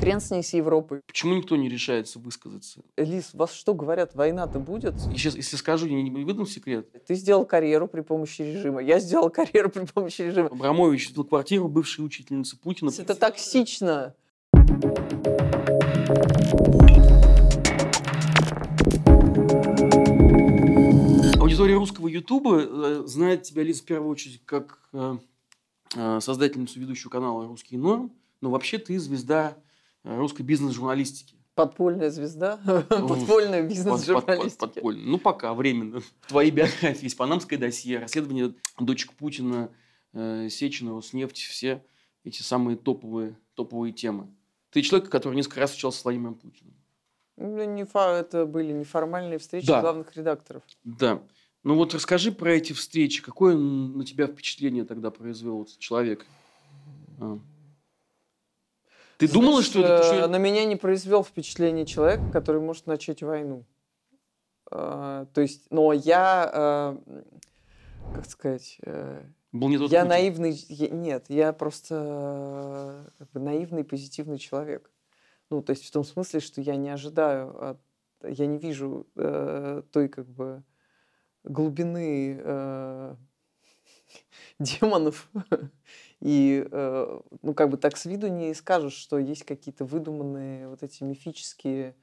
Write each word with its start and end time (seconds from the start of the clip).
Хрен 0.00 0.20
с 0.20 0.30
ней 0.30 0.42
с 0.42 0.52
Европой. 0.52 1.00
Почему 1.06 1.34
никто 1.34 1.56
не 1.56 1.68
решается 1.68 2.18
высказаться? 2.18 2.82
Лиз, 2.96 3.32
вас 3.32 3.52
что 3.52 3.74
говорят, 3.74 4.14
война-то 4.14 4.58
будет? 4.58 4.94
И 5.12 5.16
сейчас, 5.16 5.34
если 5.34 5.56
скажу, 5.56 5.86
я 5.86 6.02
не 6.02 6.24
выдам 6.24 6.46
секрет. 6.46 6.88
Ты 7.06 7.14
сделал 7.14 7.44
карьеру 7.44 7.88
при 7.88 8.02
помощи 8.02 8.42
режима. 8.42 8.82
Я 8.82 8.98
сделал 8.98 9.30
карьеру 9.30 9.70
при 9.70 9.84
помощи 9.86 10.22
режима. 10.22 10.48
Абрамович 10.48 11.08
видел 11.08 11.24
квартиру 11.24 11.68
бывшей 11.68 12.04
учительницы 12.04 12.58
Путина. 12.58 12.90
Это 12.96 13.14
токсично. 13.14 14.14
Аудитория 21.40 21.74
русского 21.76 22.08
Ютуба 22.08 22.60
э, 22.60 23.02
знает 23.06 23.44
тебя, 23.44 23.62
Лиз, 23.62 23.80
в 23.80 23.84
первую 23.84 24.10
очередь, 24.10 24.42
как 24.44 24.78
э, 24.92 25.16
э, 25.94 26.20
создательницу 26.20 26.78
ведущего 26.78 27.08
канала 27.08 27.46
«Русский 27.46 27.78
норм». 27.78 28.12
Но 28.40 28.50
вообще 28.50 28.78
ты 28.78 28.98
звезда 28.98 29.56
русской 30.06 30.42
бизнес-журналистики. 30.42 31.34
Подпольная 31.54 32.10
звезда? 32.10 32.58
Подпольная 32.88 33.62
бизнес-журналистика. 33.66 34.66
Подпольная. 34.68 35.04
Ну, 35.06 35.18
пока, 35.18 35.54
временно. 35.54 36.00
Твои 36.28 36.50
биографии 36.50 37.04
есть 37.04 37.16
«Панамское 37.16 37.58
досье», 37.58 37.98
расследование 37.98 38.54
дочек 38.78 39.12
Путина, 39.14 39.70
э, 40.12 40.48
Сечина, 40.50 40.94
Роснефть, 40.94 41.38
все 41.38 41.82
эти 42.24 42.42
самые 42.42 42.76
топовые, 42.76 43.38
топовые 43.54 43.92
темы. 43.92 44.28
Ты 44.70 44.82
человек, 44.82 45.08
который 45.08 45.34
несколько 45.34 45.60
раз 45.60 45.70
встречался 45.70 46.00
с 46.00 46.04
Владимиром 46.04 46.34
Путиным. 46.34 46.74
Ну, 47.38 47.64
не 47.64 47.84
фа- 47.84 48.18
это 48.18 48.44
были 48.46 48.72
неформальные 48.72 49.38
встречи 49.38 49.66
Да. 49.66 49.80
главных 49.80 50.14
редакторов. 50.16 50.62
Да. 50.84 51.22
Ну 51.62 51.74
вот 51.74 51.94
расскажи 51.94 52.32
про 52.32 52.52
эти 52.52 52.72
встречи. 52.72 53.22
Какое 53.22 53.56
на 53.56 54.04
тебя 54.04 54.26
впечатление 54.26 54.84
тогда 54.84 55.10
произвел 55.10 55.62
этот 55.62 55.78
человек? 55.78 56.26
А. 57.20 57.38
Ты 59.18 59.28
думала, 59.28 59.62
что 59.62 59.80
это... 59.80 60.00
э, 60.02 60.02
что- 60.04 60.28
На 60.28 60.36
меня 60.38 60.64
не 60.64 60.76
произвел 60.76 61.24
впечатление 61.24 61.86
человека, 61.86 62.24
который 62.32 62.60
может 62.60 62.86
начать 62.86 63.22
войну. 63.22 63.64
Э, 64.70 65.26
То 65.32 65.40
есть, 65.40 65.66
но 65.70 65.92
я, 65.92 66.50
э, 66.52 67.14
как 68.14 68.26
сказать, 68.26 68.78
э, 68.82 69.22
Был 69.52 69.68
не 69.68 69.78
тот 69.78 69.90
я 69.90 70.00
Путин? 70.00 70.08
наивный, 70.10 70.52
я- 70.68 70.88
нет, 70.88 71.24
я 71.28 71.52
просто 71.52 73.10
как 73.18 73.30
бы 73.30 73.40
наивный, 73.40 73.84
позитивный 73.84 74.38
человек. 74.38 74.90
Ну, 75.50 75.62
то 75.62 75.70
есть 75.70 75.86
в 75.86 75.90
том 75.92 76.04
смысле, 76.04 76.40
что 76.40 76.60
я 76.60 76.76
не 76.76 76.90
ожидаю, 76.90 77.70
от- 77.70 77.80
я 78.22 78.46
не 78.46 78.58
вижу 78.58 79.06
э, 79.16 79.82
той 79.92 80.08
как 80.08 80.26
бы 80.26 80.62
глубины 81.44 82.38
э, 82.42 83.14
демонов. 84.58 85.30
И, 86.20 86.66
э, 86.70 87.20
ну, 87.42 87.54
как 87.54 87.70
бы 87.70 87.76
так 87.76 87.96
с 87.96 88.06
виду 88.06 88.28
не 88.28 88.54
скажешь, 88.54 88.94
что 88.94 89.18
есть 89.18 89.44
какие-то 89.44 89.84
выдуманные 89.84 90.68
вот 90.68 90.82
эти 90.82 91.04
мифические 91.04 91.94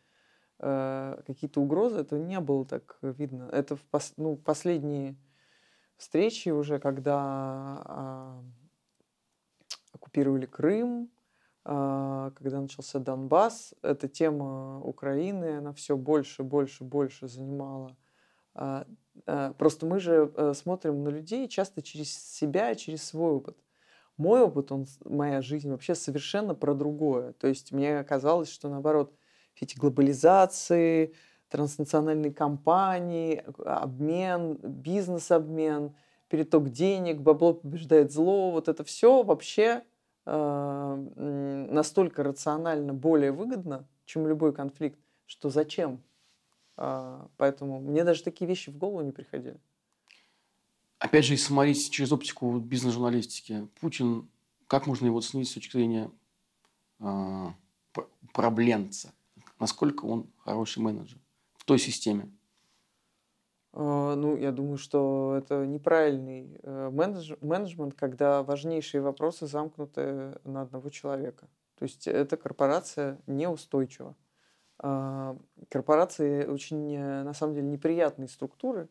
э, 0.59 1.21
какие-то 1.25 1.61
угрозы. 1.61 1.99
Это 1.99 2.17
не 2.17 2.39
было 2.39 2.65
так 2.65 2.97
видно. 3.01 3.49
Это 3.51 3.75
в 3.75 3.85
пос- 3.91 4.13
ну, 4.17 4.35
последние 4.35 5.15
встречи 5.97 6.49
уже, 6.49 6.79
когда 6.79 7.15
а, 7.85 8.43
оккупировали 9.93 10.45
Крым, 10.45 11.09
а, 11.63 12.31
когда 12.31 12.61
начался 12.61 12.99
Донбасс, 12.99 13.73
эта 13.81 14.07
тема 14.07 14.81
Украины, 14.81 15.57
она 15.57 15.73
все 15.73 15.95
больше, 15.95 16.43
больше, 16.43 16.83
больше 16.83 17.27
занимала. 17.27 17.95
А, 18.53 18.85
Просто 19.57 19.85
мы 19.85 19.99
же 19.99 20.33
э, 20.35 20.53
смотрим 20.55 21.03
на 21.03 21.09
людей 21.09 21.47
часто 21.47 21.83
через 21.83 22.11
себя, 22.11 22.73
через 22.73 23.03
свой 23.03 23.33
опыт. 23.33 23.55
Мой 24.17 24.41
опыт, 24.41 24.71
он, 24.71 24.85
моя 25.05 25.41
жизнь 25.41 25.69
вообще 25.69 25.95
совершенно 25.95 26.53
про 26.53 26.73
другое. 26.73 27.33
То 27.33 27.47
есть 27.47 27.71
мне 27.71 28.03
казалось, 28.03 28.49
что 28.51 28.69
наоборот, 28.69 29.13
все 29.53 29.65
эти 29.65 29.77
глобализации, 29.77 31.13
транснациональные 31.49 32.33
компании, 32.33 33.43
обмен, 33.65 34.57
бизнес-обмен, 34.61 35.95
переток 36.27 36.69
денег, 36.69 37.21
бабло 37.21 37.53
побеждает 37.53 38.11
зло, 38.11 38.51
вот 38.51 38.67
это 38.67 38.83
все 38.83 39.23
вообще 39.23 39.83
э, 40.25 41.67
настолько 41.69 42.23
рационально 42.23 42.93
более 42.93 43.31
выгодно, 43.31 43.87
чем 44.05 44.27
любой 44.27 44.53
конфликт, 44.53 44.99
что 45.25 45.49
зачем? 45.49 46.01
А, 46.75 47.27
Поэтому 47.37 47.79
мне 47.79 48.03
даже 48.03 48.23
такие 48.23 48.47
вещи 48.47 48.69
в 48.69 48.77
голову 48.77 49.01
не 49.01 49.11
приходили. 49.11 49.59
Опять 51.03 51.25
же, 51.25 51.33
если 51.33 51.47
смотреть 51.47 51.91
через 51.91 52.13
оптику 52.13 52.59
бизнес-журналистики, 52.59 53.67
Путин, 53.81 54.29
как 54.67 54.87
можно 54.87 55.05
его 55.07 55.17
оценить 55.17 55.49
с 55.49 55.53
точки 55.53 55.73
зрения 55.75 56.09
а, 57.01 57.53
п- 57.91 58.05
управленца? 58.21 59.11
Насколько 59.59 60.05
он 60.05 60.27
хороший 60.37 60.79
менеджер 60.79 61.17
в 61.57 61.65
той 61.65 61.77
системе? 61.77 62.31
А, 63.73 64.15
Ну, 64.15 64.37
я 64.37 64.53
думаю, 64.53 64.77
что 64.77 65.35
это 65.37 65.65
неправильный 65.65 66.57
э, 66.63 66.89
менедж- 66.89 67.37
менеджмент, 67.41 67.95
когда 67.95 68.41
важнейшие 68.41 69.01
вопросы 69.01 69.45
замкнуты 69.45 70.39
на 70.45 70.61
одного 70.61 70.89
человека. 70.89 71.49
То 71.75 71.83
есть 71.83 72.07
эта 72.07 72.37
корпорация 72.37 73.19
неустойчива. 73.27 74.15
А, 74.79 75.37
Корпорации 75.69 76.45
очень, 76.45 76.93
э, 76.95 77.23
на 77.23 77.33
самом 77.33 77.55
деле, 77.55 77.67
неприятные 77.67 78.29
структуры. 78.29 78.87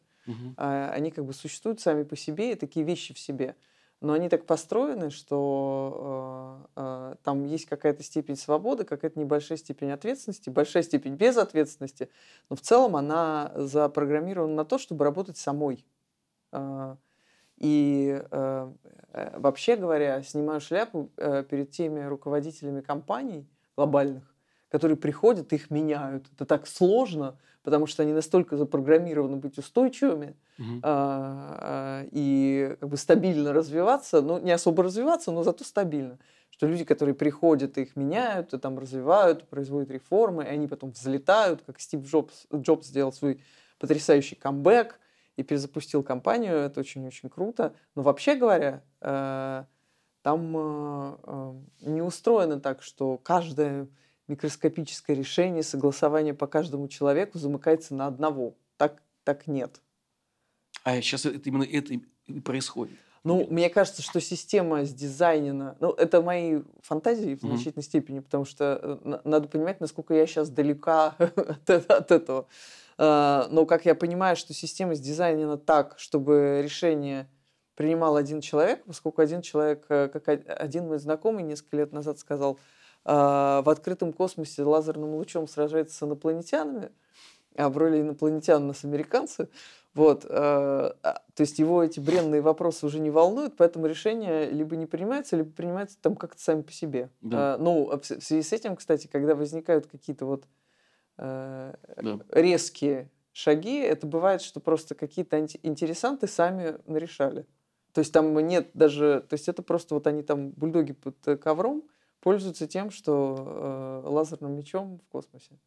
А, 0.56 0.90
Они 0.90 1.10
как 1.10 1.24
бы 1.24 1.32
существуют 1.34 1.80
сами 1.80 2.04
по 2.04 2.16
себе, 2.16 2.52
и 2.52 2.54
такие 2.56 2.84
вещи 2.86 3.14
в 3.14 3.18
себе. 3.18 3.56
Но 4.00 4.14
они 4.14 4.28
так 4.28 4.46
построены, 4.46 5.10
что 5.10 6.68
э, 6.76 7.14
э, 7.14 7.16
там 7.22 7.44
есть 7.44 7.66
какая-то 7.66 8.02
степень 8.02 8.36
свободы, 8.36 8.84
какая-то 8.84 9.18
небольшая 9.18 9.58
степень 9.58 9.92
ответственности, 9.92 10.50
большая 10.50 10.82
степень 10.82 11.14
безответственности, 11.14 12.10
но 12.50 12.56
в 12.56 12.60
целом 12.62 12.96
она 12.96 13.52
запрограммирована 13.54 14.54
на 14.54 14.64
то, 14.64 14.78
чтобы 14.78 15.04
работать 15.04 15.36
самой. 15.36 15.86
А, 16.52 16.98
И 17.58 18.20
э, 18.30 18.72
э, 19.12 19.38
вообще 19.38 19.76
говоря, 19.76 20.22
снимаю 20.22 20.60
шляпу 20.60 21.12
э, 21.16 21.44
перед 21.48 21.70
теми 21.70 22.00
руководителями 22.04 22.80
компаний 22.80 23.48
глобальных, 23.76 24.34
которые 24.70 24.96
приходят 24.96 25.52
их 25.52 25.70
меняют. 25.70 26.26
Это 26.34 26.46
так 26.46 26.66
сложно, 26.66 27.38
потому 27.62 27.86
что 27.86 28.02
они 28.02 28.12
настолько 28.12 28.56
запрограммированы 28.56 29.36
быть 29.36 29.58
устойчивыми, 29.58 30.36
Мгм. 30.58 30.80
а, 30.82 31.58
а, 31.60 32.08
и 32.10 32.76
как 32.80 32.88
бы 32.88 32.96
стабильно 32.96 33.52
развиваться, 33.52 34.20
ну, 34.20 34.38
не 34.38 34.50
особо 34.50 34.82
развиваться, 34.82 35.32
но 35.32 35.42
зато 35.42 35.64
стабильно. 35.64 36.18
Что 36.50 36.66
люди, 36.66 36.84
которые 36.84 37.14
приходят 37.14 37.78
и 37.78 37.82
их 37.82 37.96
меняют, 37.96 38.52
и 38.52 38.58
там 38.58 38.78
развивают, 38.78 39.48
производят 39.48 39.90
реформы, 39.90 40.44
и 40.44 40.48
они 40.48 40.66
потом 40.68 40.90
взлетают, 40.90 41.62
как 41.66 41.80
Стив 41.80 42.04
Джобс, 42.04 42.46
Джобс 42.54 42.86
сделал 42.86 43.12
свой 43.12 43.40
потрясающий 43.78 44.36
камбэк 44.36 44.98
и 45.36 45.42
перезапустил 45.42 46.02
компанию, 46.02 46.56
это 46.56 46.80
очень-очень 46.80 47.30
круто. 47.30 47.74
Но 47.94 48.02
вообще 48.02 48.34
говоря, 48.34 48.82
э, 49.00 49.64
там 50.22 50.56
э, 50.56 51.16
э, 51.24 51.52
не 51.80 52.02
устроено 52.02 52.60
так, 52.60 52.82
что 52.82 53.18
каждое 53.18 53.88
микроскопическое 54.28 55.16
решение, 55.16 55.62
согласование 55.62 56.34
по 56.34 56.46
каждому 56.46 56.88
человеку 56.88 57.38
замыкается 57.38 57.94
на 57.94 58.06
одного. 58.06 58.54
Так, 58.76 59.02
так 59.24 59.46
нет. 59.46 59.80
А 60.84 61.00
сейчас 61.00 61.26
это 61.26 61.48
именно 61.48 61.64
это 61.64 61.94
и 61.94 62.40
происходит. 62.40 62.96
Ну, 63.24 63.46
мне 63.50 63.70
кажется, 63.70 64.02
что 64.02 64.20
система 64.20 64.84
сдизайнена... 64.84 65.76
Ну, 65.78 65.92
это 65.92 66.20
мои 66.22 66.62
фантазии 66.82 67.36
в 67.36 67.42
Мгм. 67.44 67.54
значительной 67.54 67.84
степени, 67.84 68.18
потому 68.18 68.44
что 68.44 68.80
э, 68.82 69.08
на- 69.08 69.20
надо 69.24 69.46
понимать, 69.46 69.80
насколько 69.80 70.12
я 70.12 70.26
сейчас 70.26 70.50
далека 70.50 71.14
от, 71.18 71.70
от 71.70 72.10
этого. 72.10 72.48
А, 72.98 73.46
Но 73.50 73.64
как 73.64 73.84
я 73.86 73.94
понимаю, 73.94 74.34
что 74.34 74.52
система 74.54 74.96
сдизайнена 74.96 75.56
так, 75.56 75.94
чтобы 75.98 76.62
решение 76.64 77.28
принимал 77.76 78.16
один 78.16 78.40
человек, 78.40 78.84
поскольку 78.84 79.22
один 79.22 79.40
человек, 79.40 79.86
э, 79.88 80.08
как 80.08 80.26
один 80.28 80.88
мой 80.88 80.98
знакомый 80.98 81.44
несколько 81.44 81.76
лет 81.76 81.92
назад 81.92 82.18
сказал, 82.18 82.58
в 83.04 83.64
открытом 83.68 84.12
космосе 84.12 84.62
лазерным 84.62 85.14
лучом 85.14 85.48
сражается 85.48 85.96
с 85.96 86.02
инопланетянами, 86.02 86.92
а 87.56 87.68
в 87.68 87.76
роли 87.76 88.00
инопланетян 88.00 88.62
у 88.62 88.66
нас 88.68 88.84
американцы. 88.84 89.48
Вот, 89.94 90.24
э, 90.24 90.28
а, 90.30 90.94
то 91.02 91.40
есть 91.40 91.58
его 91.58 91.82
эти 91.82 92.00
бренные 92.00 92.40
вопросы 92.40 92.86
уже 92.86 92.98
не 92.98 93.10
волнуют, 93.10 93.56
поэтому 93.58 93.86
решения 93.86 94.48
либо 94.48 94.74
не 94.76 94.86
принимаются, 94.86 95.36
либо 95.36 95.50
принимаются 95.50 95.98
там 96.00 96.16
как-то 96.16 96.40
сами 96.40 96.62
по 96.62 96.72
себе. 96.72 97.10
Да. 97.20 97.58
Ну, 97.58 97.90
а 97.90 97.98
в 97.98 98.04
связи 98.06 98.42
с 98.42 98.52
этим, 98.54 98.76
кстати, 98.76 99.06
когда 99.06 99.34
возникают 99.34 99.86
какие-то 99.86 100.24
вот 100.24 100.44
Да. 101.18 101.74
резкие 102.30 103.10
шаги, 103.32 103.80
это 103.80 104.06
бывает, 104.06 104.40
что 104.40 104.60
просто 104.60 104.94
какие-то 104.94 105.38
интересанты 105.62 106.26
сами 106.26 106.78
нарешали. 106.86 107.46
То 107.92 107.98
есть 107.98 108.12
там 108.12 108.34
нет 108.38 108.70
даже, 108.72 109.24
то 109.28 109.34
есть 109.34 109.48
это 109.48 109.62
просто 109.62 109.94
вот 109.94 110.06
они 110.06 110.22
там 110.22 110.50
бульдоги 110.52 110.92
под 110.92 111.16
ковром 111.38 111.82
пользуются 112.22 112.66
тем, 112.66 112.90
что 112.90 114.02
э, 114.04 114.08
лазерным 114.08 114.56
мечом 114.56 115.00
в 115.00 115.08
космосе. 115.08 115.58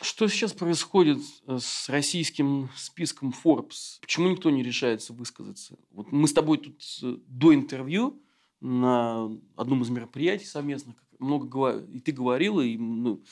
Что 0.00 0.26
сейчас 0.26 0.52
происходит 0.52 1.18
с 1.46 1.88
российским 1.88 2.70
списком 2.76 3.32
Forbes? 3.44 3.98
Почему 4.00 4.28
никто 4.28 4.50
не 4.50 4.62
решается 4.62 5.12
высказаться? 5.12 5.78
Вот 5.90 6.10
мы 6.10 6.26
с 6.26 6.32
тобой 6.32 6.58
тут 6.58 6.82
э, 7.02 7.16
до 7.26 7.54
интервью 7.54 8.20
на 8.60 9.30
одном 9.56 9.82
из 9.82 9.90
мероприятий 9.90 10.46
совместных, 10.46 10.96
много 11.18 11.78
и 11.78 12.00
ты 12.00 12.12
говорила, 12.12 12.60
и, 12.60 12.76
ну, 12.76 13.22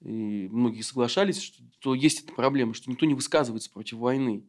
и 0.00 0.48
многие 0.50 0.82
соглашались, 0.82 1.40
что, 1.40 1.62
что 1.78 1.94
есть 1.94 2.24
эта 2.24 2.32
проблема, 2.32 2.74
что 2.74 2.90
никто 2.90 3.06
не 3.06 3.14
высказывается 3.14 3.70
против 3.70 3.98
войны 3.98 4.44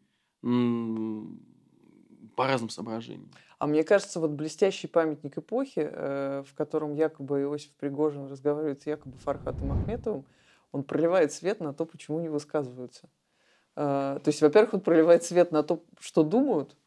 по 2.38 2.46
разным 2.46 2.70
соображениям. 2.70 3.32
А 3.58 3.66
мне 3.66 3.84
кажется, 3.84 4.20
вот 4.20 4.30
блестящий 4.30 4.86
памятник 4.86 5.40
эпохи, 5.40 5.90
э, 5.92 6.44
в 6.48 6.54
котором 6.54 6.94
якобы 6.94 7.42
Иосиф 7.42 7.72
Пригожин 7.72 8.28
разговаривает 8.28 8.84
с 8.84 8.86
якобы 8.86 9.18
Фархатом 9.18 9.72
Ахметовым, 9.72 10.24
он 10.72 10.84
проливает 10.84 11.34
свет 11.34 11.60
на 11.62 11.74
то, 11.74 11.86
почему 11.86 12.20
не 12.20 12.30
высказываются. 12.30 13.10
Э, 13.76 14.20
то 14.24 14.28
есть, 14.28 14.44
во-первых, 14.44 14.76
он 14.76 14.82
проливает 14.82 15.24
свет 15.24 15.52
на 15.52 15.64
то, 15.64 15.84
что 16.00 16.22
думают, 16.22 16.78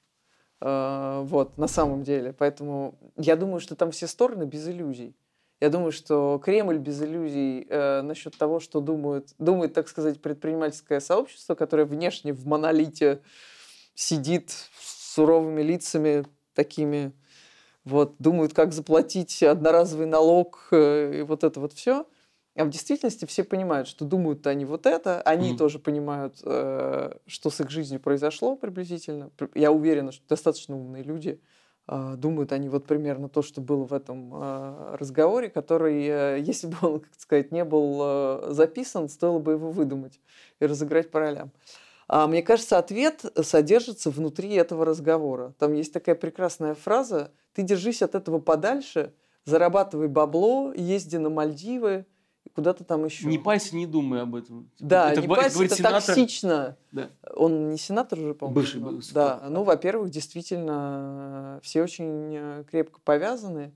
э, 0.60 1.20
вот, 1.24 1.58
на 1.58 1.66
самом 1.66 2.04
деле. 2.04 2.32
Поэтому 2.32 2.94
я 3.16 3.34
думаю, 3.34 3.58
что 3.58 3.74
там 3.74 3.90
все 3.90 4.06
стороны 4.06 4.44
без 4.44 4.68
иллюзий. 4.68 5.16
Я 5.58 5.68
думаю, 5.68 5.90
что 5.90 6.40
Кремль 6.44 6.78
без 6.78 7.02
иллюзий 7.02 7.66
э, 7.68 8.02
насчет 8.02 8.38
того, 8.38 8.60
что 8.60 8.80
думают, 8.80 9.34
думает, 9.38 9.74
так 9.74 9.88
сказать, 9.88 10.22
предпринимательское 10.22 11.00
сообщество, 11.00 11.56
которое 11.56 11.86
внешне 11.86 12.32
в 12.32 12.46
монолите 12.46 13.20
сидит 13.96 14.52
суровыми 15.10 15.62
лицами, 15.62 16.24
такими, 16.54 17.12
вот, 17.84 18.14
думают, 18.18 18.54
как 18.54 18.72
заплатить 18.72 19.42
одноразовый 19.42 20.06
налог 20.06 20.68
э, 20.70 21.20
и 21.20 21.22
вот 21.22 21.44
это 21.44 21.58
вот 21.60 21.72
все. 21.72 22.06
А 22.56 22.64
в 22.64 22.70
действительности 22.70 23.24
все 23.24 23.42
понимают, 23.42 23.88
что 23.88 24.04
думают 24.04 24.46
они 24.46 24.64
вот 24.64 24.86
это, 24.86 25.22
они 25.22 25.52
mm-hmm. 25.52 25.56
тоже 25.56 25.78
понимают, 25.78 26.36
э, 26.44 27.12
что 27.26 27.50
с 27.50 27.60
их 27.60 27.70
жизнью 27.70 28.00
произошло 28.00 28.54
приблизительно. 28.56 29.30
Я 29.54 29.72
уверена, 29.72 30.12
что 30.12 30.24
достаточно 30.28 30.76
умные 30.76 31.02
люди 31.02 31.40
э, 31.88 32.14
думают 32.16 32.52
они 32.52 32.68
вот 32.68 32.86
примерно 32.86 33.28
то, 33.28 33.42
что 33.42 33.60
было 33.60 33.86
в 33.86 33.92
этом 33.92 34.94
разговоре, 34.94 35.48
который, 35.48 36.40
если 36.40 36.68
бы 36.68 36.76
он, 36.82 37.00
как 37.00 37.14
сказать, 37.16 37.50
не 37.50 37.64
был 37.64 38.52
записан, 38.52 39.08
стоило 39.08 39.38
бы 39.38 39.52
его 39.52 39.72
выдумать 39.72 40.20
и 40.60 40.66
разыграть 40.66 41.10
по 41.10 41.18
ролям. 41.18 41.50
А 42.12 42.26
мне 42.26 42.42
кажется, 42.42 42.76
ответ 42.76 43.24
содержится 43.40 44.10
внутри 44.10 44.52
этого 44.54 44.84
разговора. 44.84 45.54
Там 45.60 45.74
есть 45.74 45.92
такая 45.92 46.16
прекрасная 46.16 46.74
фраза 46.74 47.30
«Ты 47.52 47.62
держись 47.62 48.02
от 48.02 48.16
этого 48.16 48.40
подальше, 48.40 49.14
зарабатывай 49.44 50.08
бабло, 50.08 50.72
езди 50.74 51.18
на 51.18 51.30
Мальдивы, 51.30 52.06
куда-то 52.52 52.82
там 52.82 53.04
еще. 53.04 53.28
Не 53.28 53.38
пальцы, 53.38 53.76
не 53.76 53.86
думай 53.86 54.22
об 54.22 54.34
этом. 54.34 54.68
Да, 54.80 55.12
это, 55.12 55.20
не 55.20 55.28
пальцы, 55.28 55.64
это 55.64 55.76
сенатор. 55.76 56.02
токсично. 56.02 56.76
Да. 56.90 57.10
Он 57.32 57.70
не 57.70 57.78
сенатор 57.78 58.18
уже, 58.18 58.34
по-моему? 58.34 58.60
Бывший 58.60 58.80
был. 58.80 59.00
Да, 59.14 59.46
ну, 59.48 59.62
во-первых, 59.62 60.10
действительно, 60.10 61.60
все 61.62 61.80
очень 61.80 62.34
э, 62.34 62.64
крепко 62.68 62.98
повязаны 63.04 63.72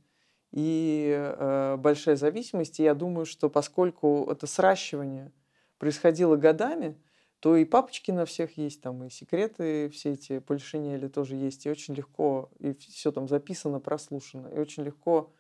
и 0.50 1.14
э, 1.16 1.76
большая 1.78 2.16
зависимость. 2.16 2.80
И 2.80 2.82
я 2.82 2.96
думаю, 2.96 3.26
что 3.26 3.48
поскольку 3.48 4.26
это 4.28 4.48
сращивание 4.48 5.30
происходило 5.78 6.34
годами, 6.34 6.96
то 7.44 7.56
и 7.56 7.67
папочки 7.67 8.11
на 8.11 8.25
всех 8.25 8.56
есть, 8.56 8.81
там 8.81 9.05
и 9.05 9.11
секреты 9.11 9.91
все 9.91 10.12
эти 10.12 10.38
полишинели 10.38 11.08
тоже 11.08 11.37
есть, 11.37 11.67
и 11.67 11.70
очень 11.70 11.93
легко, 11.93 12.50
и 12.58 12.73
все 12.73 13.12
там 13.12 13.29
записано, 13.29 13.81
прослушано, 13.81 14.49
и 14.49 14.58
очень 14.58 14.82
легко 14.82 15.31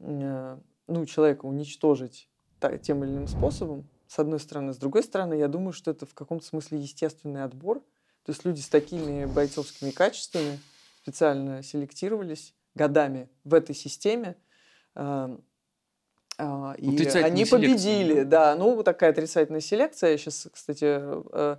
э, 0.00 0.58
ну, 0.88 1.06
человека 1.06 1.46
уничтожить 1.46 2.28
тем 2.82 3.02
или 3.02 3.12
иным 3.12 3.28
способом, 3.28 3.88
с 4.08 4.18
одной 4.18 4.40
стороны. 4.40 4.74
С 4.74 4.76
другой 4.76 5.02
стороны, 5.04 5.32
я 5.32 5.48
думаю, 5.48 5.72
что 5.72 5.90
это 5.90 6.04
в 6.04 6.12
каком-то 6.12 6.44
смысле 6.44 6.80
естественный 6.80 7.44
отбор. 7.44 7.78
То 8.26 8.32
есть 8.32 8.44
люди 8.44 8.60
с 8.60 8.68
такими 8.68 9.24
бойцовскими 9.24 9.90
качествами 9.90 10.60
специально 11.00 11.62
селектировались 11.62 12.52
годами 12.74 13.30
в 13.44 13.54
этой 13.54 13.74
системе. 13.74 14.36
А, 16.44 16.74
и 16.76 17.06
они 17.18 17.44
победили, 17.44 18.24
да. 18.24 18.56
Ну, 18.56 18.82
такая 18.82 19.10
отрицательная 19.10 19.60
селекция. 19.60 20.10
Я 20.10 20.18
сейчас, 20.18 20.48
кстати, 20.52 20.84
э, 20.84 21.56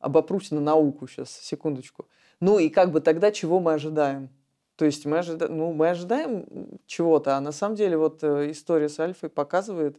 обопрусь 0.00 0.50
на 0.50 0.60
науку 0.60 1.06
сейчас, 1.06 1.30
секундочку. 1.30 2.08
Ну 2.40 2.58
и 2.58 2.68
как 2.68 2.90
бы 2.90 3.00
тогда 3.00 3.30
чего 3.30 3.60
мы 3.60 3.74
ожидаем? 3.74 4.30
То 4.74 4.84
есть 4.84 5.06
мы, 5.06 5.18
ожида... 5.18 5.48
ну, 5.48 5.72
мы 5.72 5.90
ожидаем 5.90 6.44
чего-то, 6.86 7.36
а 7.36 7.40
на 7.40 7.52
самом 7.52 7.76
деле 7.76 7.96
вот 7.96 8.22
э, 8.22 8.50
история 8.50 8.88
с 8.88 8.98
Альфой 8.98 9.30
показывает, 9.30 9.96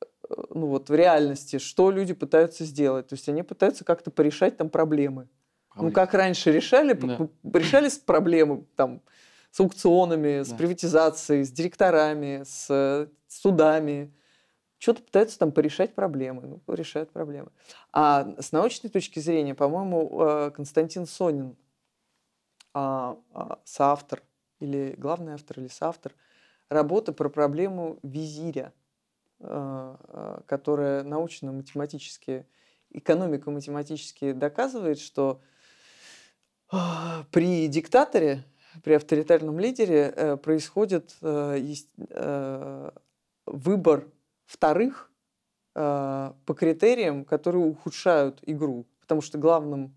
э, 0.00 0.34
ну 0.50 0.66
вот 0.66 0.88
в 0.88 0.94
реальности, 0.94 1.58
что 1.58 1.90
люди 1.90 2.14
пытаются 2.14 2.64
сделать. 2.64 3.08
То 3.08 3.14
есть 3.14 3.28
они 3.28 3.42
пытаются 3.42 3.84
как-то 3.84 4.12
порешать 4.12 4.56
там 4.56 4.70
проблемы. 4.70 5.28
Проблемы. 5.70 5.90
Ну 5.90 5.92
как 5.92 6.14
раньше 6.14 6.52
решали, 6.52 6.92
да. 6.92 7.28
решали 7.52 7.90
проблемы 8.06 8.64
там 8.76 9.02
с 9.50 9.60
аукционами, 9.60 10.38
да. 10.38 10.44
с 10.44 10.52
приватизацией, 10.52 11.44
с 11.44 11.50
директорами, 11.50 12.42
с 12.44 13.08
судами, 13.28 14.14
что-то 14.78 15.02
пытаются 15.02 15.38
там 15.38 15.52
порешать 15.52 15.94
проблемы. 15.94 16.60
Ну, 16.66 16.74
решают 16.74 17.10
проблемы. 17.10 17.50
А 17.92 18.34
с 18.38 18.50
научной 18.50 18.88
точки 18.88 19.18
зрения, 19.18 19.54
по-моему, 19.54 20.22
э, 20.22 20.50
Константин 20.52 21.06
Сонин, 21.06 21.56
а, 22.72 23.18
а, 23.32 23.58
соавтор 23.64 24.22
или 24.60 24.94
главный 24.96 25.34
автор 25.34 25.58
или 25.58 25.68
соавтор 25.68 26.14
работы 26.68 27.12
про 27.12 27.28
проблему 27.28 27.98
визиря, 28.02 28.72
э, 29.40 29.96
э, 29.98 30.40
которая 30.46 31.02
научно-математически, 31.02 32.46
экономико-математически 32.90 34.32
доказывает, 34.32 34.98
что 34.98 35.42
при 37.32 37.66
диктаторе, 37.66 38.44
при 38.82 38.94
авторитарном 38.94 39.58
лидере 39.58 40.38
происходит 40.42 41.16
выбор 43.46 44.06
вторых 44.46 45.10
э, 45.74 46.32
по 46.44 46.54
критериям, 46.54 47.24
которые 47.24 47.64
ухудшают 47.64 48.40
игру, 48.42 48.86
потому 49.00 49.20
что 49.20 49.38
главным, 49.38 49.94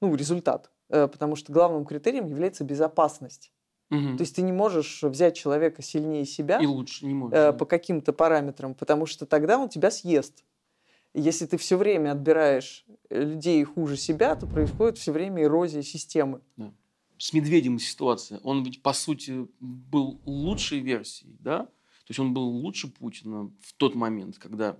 ну, 0.00 0.14
результат, 0.14 0.70
э, 0.90 1.08
потому 1.08 1.36
что 1.36 1.52
главным 1.52 1.84
критерием 1.84 2.26
является 2.26 2.64
безопасность. 2.64 3.50
Угу. 3.90 4.16
То 4.16 4.20
есть 4.20 4.36
ты 4.36 4.42
не 4.42 4.52
можешь 4.52 5.02
взять 5.02 5.36
человека 5.36 5.82
сильнее 5.82 6.24
себя 6.24 6.58
и 6.58 6.66
лучше 6.66 7.06
не 7.06 7.14
можешь, 7.14 7.38
э, 7.38 7.52
по 7.52 7.64
каким-то 7.64 8.12
параметрам, 8.12 8.74
потому 8.74 9.06
что 9.06 9.26
тогда 9.26 9.58
он 9.58 9.68
тебя 9.68 9.90
съест. 9.90 10.44
Если 11.14 11.46
ты 11.46 11.56
все 11.58 11.76
время 11.76 12.12
отбираешь 12.12 12.84
людей 13.08 13.62
хуже 13.64 13.96
себя, 13.96 14.34
то 14.34 14.46
происходит 14.46 14.98
все 14.98 15.12
время 15.12 15.44
эрозия 15.44 15.82
системы. 15.82 16.40
Да. 16.56 16.72
С 17.18 17.32
Медведем 17.32 17.78
ситуация. 17.78 18.40
Он 18.40 18.64
ведь, 18.64 18.82
по 18.82 18.92
сути, 18.92 19.46
был 19.60 20.20
лучшей 20.24 20.80
версией, 20.80 21.36
да? 21.40 21.60
То 21.60 22.10
есть 22.10 22.20
он 22.20 22.34
был 22.34 22.42
лучше 22.42 22.88
Путина 22.88 23.50
в 23.60 23.72
тот 23.76 23.94
момент, 23.94 24.38
когда 24.38 24.76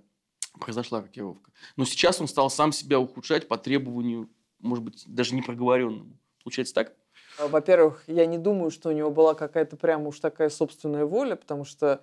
произошла 0.61 1.01
рокировка. 1.01 1.51
Но 1.77 1.85
сейчас 1.85 2.21
он 2.21 2.29
стал 2.29 2.51
сам 2.51 2.73
себя 2.73 3.01
ухудшать 3.01 3.49
по 3.49 3.57
требованию, 3.57 4.29
может 4.61 4.85
быть, 4.85 5.05
даже 5.07 5.35
непроговоренному. 5.35 6.19
Получается 6.43 6.75
так? 6.75 6.95
А, 7.39 7.49
во-первых, 7.49 8.05
я 8.07 8.27
не 8.27 8.39
думаю, 8.39 8.71
что 8.71 8.91
у 8.91 8.93
него 8.93 9.11
была 9.11 9.35
какая-то 9.35 9.77
прямо 9.77 10.09
уж 10.09 10.21
такая 10.21 10.51
собственная 10.51 11.05
воля, 11.05 11.37
потому 11.37 11.65
что 11.65 12.03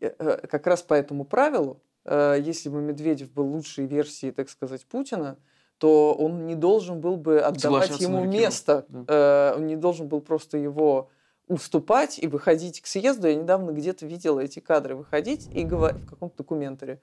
э, 0.00 0.12
э, 0.18 0.46
как 0.46 0.66
раз 0.66 0.82
по 0.82 0.94
этому 0.94 1.24
правилу, 1.24 1.82
э, 2.04 2.38
если 2.40 2.68
бы 2.68 2.80
Медведев 2.80 3.32
был 3.32 3.46
лучшей 3.46 3.86
версией, 3.86 4.32
так 4.32 4.48
сказать, 4.48 4.86
Путина, 4.86 5.38
то 5.80 6.12
он 6.12 6.46
не 6.46 6.54
должен 6.54 7.00
был 7.00 7.16
бы 7.16 7.40
отдавать 7.40 7.98
ему 8.00 8.22
место, 8.24 8.84
да. 8.88 9.54
он 9.56 9.66
не 9.66 9.76
должен 9.76 10.08
был 10.08 10.20
просто 10.20 10.58
его 10.58 11.08
уступать 11.48 12.18
и 12.18 12.26
выходить 12.26 12.82
к 12.82 12.86
съезду. 12.86 13.28
Я 13.28 13.34
недавно 13.34 13.70
где-то 13.70 14.04
видела 14.04 14.40
эти 14.40 14.60
кадры 14.60 14.94
выходить 14.94 15.48
и 15.54 15.64
говорить 15.64 16.02
в 16.02 16.06
каком-то 16.06 16.36
документаре 16.36 17.00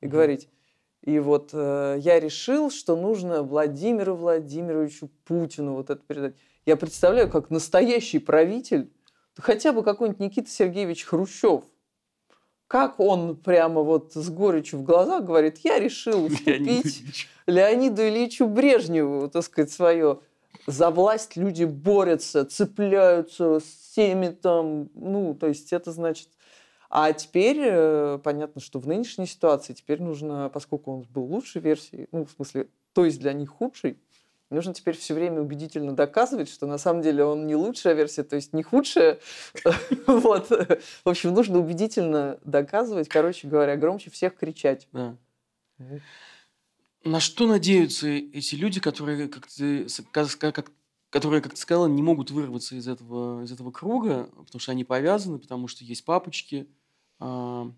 и 0.00 0.06
говорить. 0.06 0.48
И 1.02 1.18
вот 1.18 1.50
э, 1.52 1.96
я 1.98 2.20
решил, 2.20 2.70
что 2.70 2.94
нужно 2.94 3.42
Владимиру 3.42 4.14
Владимировичу 4.14 5.10
Путину 5.24 5.74
вот 5.74 5.90
это 5.90 6.00
передать. 6.06 6.36
Я 6.66 6.76
представляю, 6.76 7.28
как 7.28 7.50
настоящий 7.50 8.20
правитель, 8.20 8.92
хотя 9.36 9.72
бы 9.72 9.82
какой-нибудь 9.82 10.20
Никита 10.20 10.50
Сергеевич 10.50 11.04
Хрущев, 11.04 11.64
как 12.70 13.00
он 13.00 13.34
прямо 13.34 13.80
вот 13.80 14.12
с 14.12 14.30
горечью 14.30 14.78
в 14.78 14.84
глазах 14.84 15.24
говорит, 15.24 15.58
я 15.64 15.80
решил 15.80 16.24
уступить 16.26 17.26
Леониду 17.46 18.06
Ильичу 18.06 18.46
Брежневу, 18.46 19.28
так 19.28 19.42
сказать, 19.42 19.72
свое. 19.72 20.20
За 20.68 20.90
власть 20.90 21.36
люди 21.36 21.64
борются, 21.64 22.44
цепляются 22.44 23.58
всеми 23.58 24.28
там, 24.28 24.88
ну, 24.94 25.34
то 25.34 25.48
есть 25.48 25.72
это 25.72 25.90
значит... 25.90 26.28
А 26.88 27.12
теперь 27.12 27.58
э, 27.60 28.18
понятно, 28.22 28.60
что 28.60 28.78
в 28.78 28.86
нынешней 28.86 29.26
ситуации 29.26 29.72
теперь 29.72 30.00
нужно, 30.00 30.48
поскольку 30.48 30.92
он 30.92 31.06
был 31.10 31.24
лучшей 31.24 31.60
версией, 31.60 32.06
ну, 32.12 32.24
в 32.24 32.30
смысле, 32.30 32.68
то 32.92 33.04
есть 33.04 33.18
для 33.18 33.32
них 33.32 33.52
нужно 34.50 34.74
теперь 34.74 34.96
все 34.96 35.14
время 35.14 35.40
убедительно 35.40 35.94
доказывать, 35.94 36.50
что 36.50 36.66
на 36.66 36.78
самом 36.78 37.02
деле 37.02 37.24
он 37.24 37.46
не 37.46 37.56
лучшая 37.56 37.94
версия, 37.94 38.22
то 38.22 38.36
есть 38.36 38.52
не 38.52 38.62
худшая. 38.62 39.18
Вот. 40.06 40.48
В 40.48 41.08
общем, 41.08 41.32
нужно 41.32 41.58
убедительно 41.58 42.38
доказывать, 42.44 43.08
короче 43.08 43.48
говоря, 43.48 43.76
громче 43.76 44.10
всех 44.10 44.36
кричать. 44.36 44.88
Да. 44.92 45.16
На 47.04 47.20
что 47.20 47.46
надеются 47.46 48.08
эти 48.08 48.56
люди, 48.56 48.80
которые, 48.80 49.28
как 49.28 49.46
ты, 49.46 49.86
как, 50.10 50.70
которые, 51.08 51.40
как 51.40 51.54
ты 51.54 51.58
сказала, 51.58 51.86
не 51.86 52.02
могут 52.02 52.30
вырваться 52.30 52.74
из 52.74 52.86
этого, 52.88 53.44
из 53.44 53.52
этого 53.52 53.70
круга, 53.70 54.28
потому 54.36 54.60
что 54.60 54.72
они 54.72 54.84
повязаны, 54.84 55.38
потому 55.38 55.68
что 55.68 55.84
есть 55.84 56.04
папочки. 56.04 56.68
А, 57.18 57.70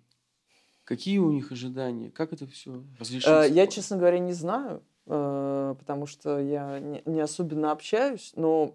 Какие 0.85 1.19
у 1.19 1.31
них 1.31 1.53
ожидания? 1.53 2.11
Как 2.11 2.33
это 2.33 2.47
все 2.47 2.77
Э, 2.77 2.83
разрешится? 2.99 3.43
Я, 3.45 3.67
честно 3.67 3.97
говоря, 3.97 4.19
не 4.19 4.33
знаю, 4.33 4.83
э, 5.07 5.13
потому 5.75 6.07
что 6.07 6.39
я 6.39 6.79
не 6.81 7.21
особенно 7.21 7.73
общаюсь, 7.73 8.33
но 8.37 8.75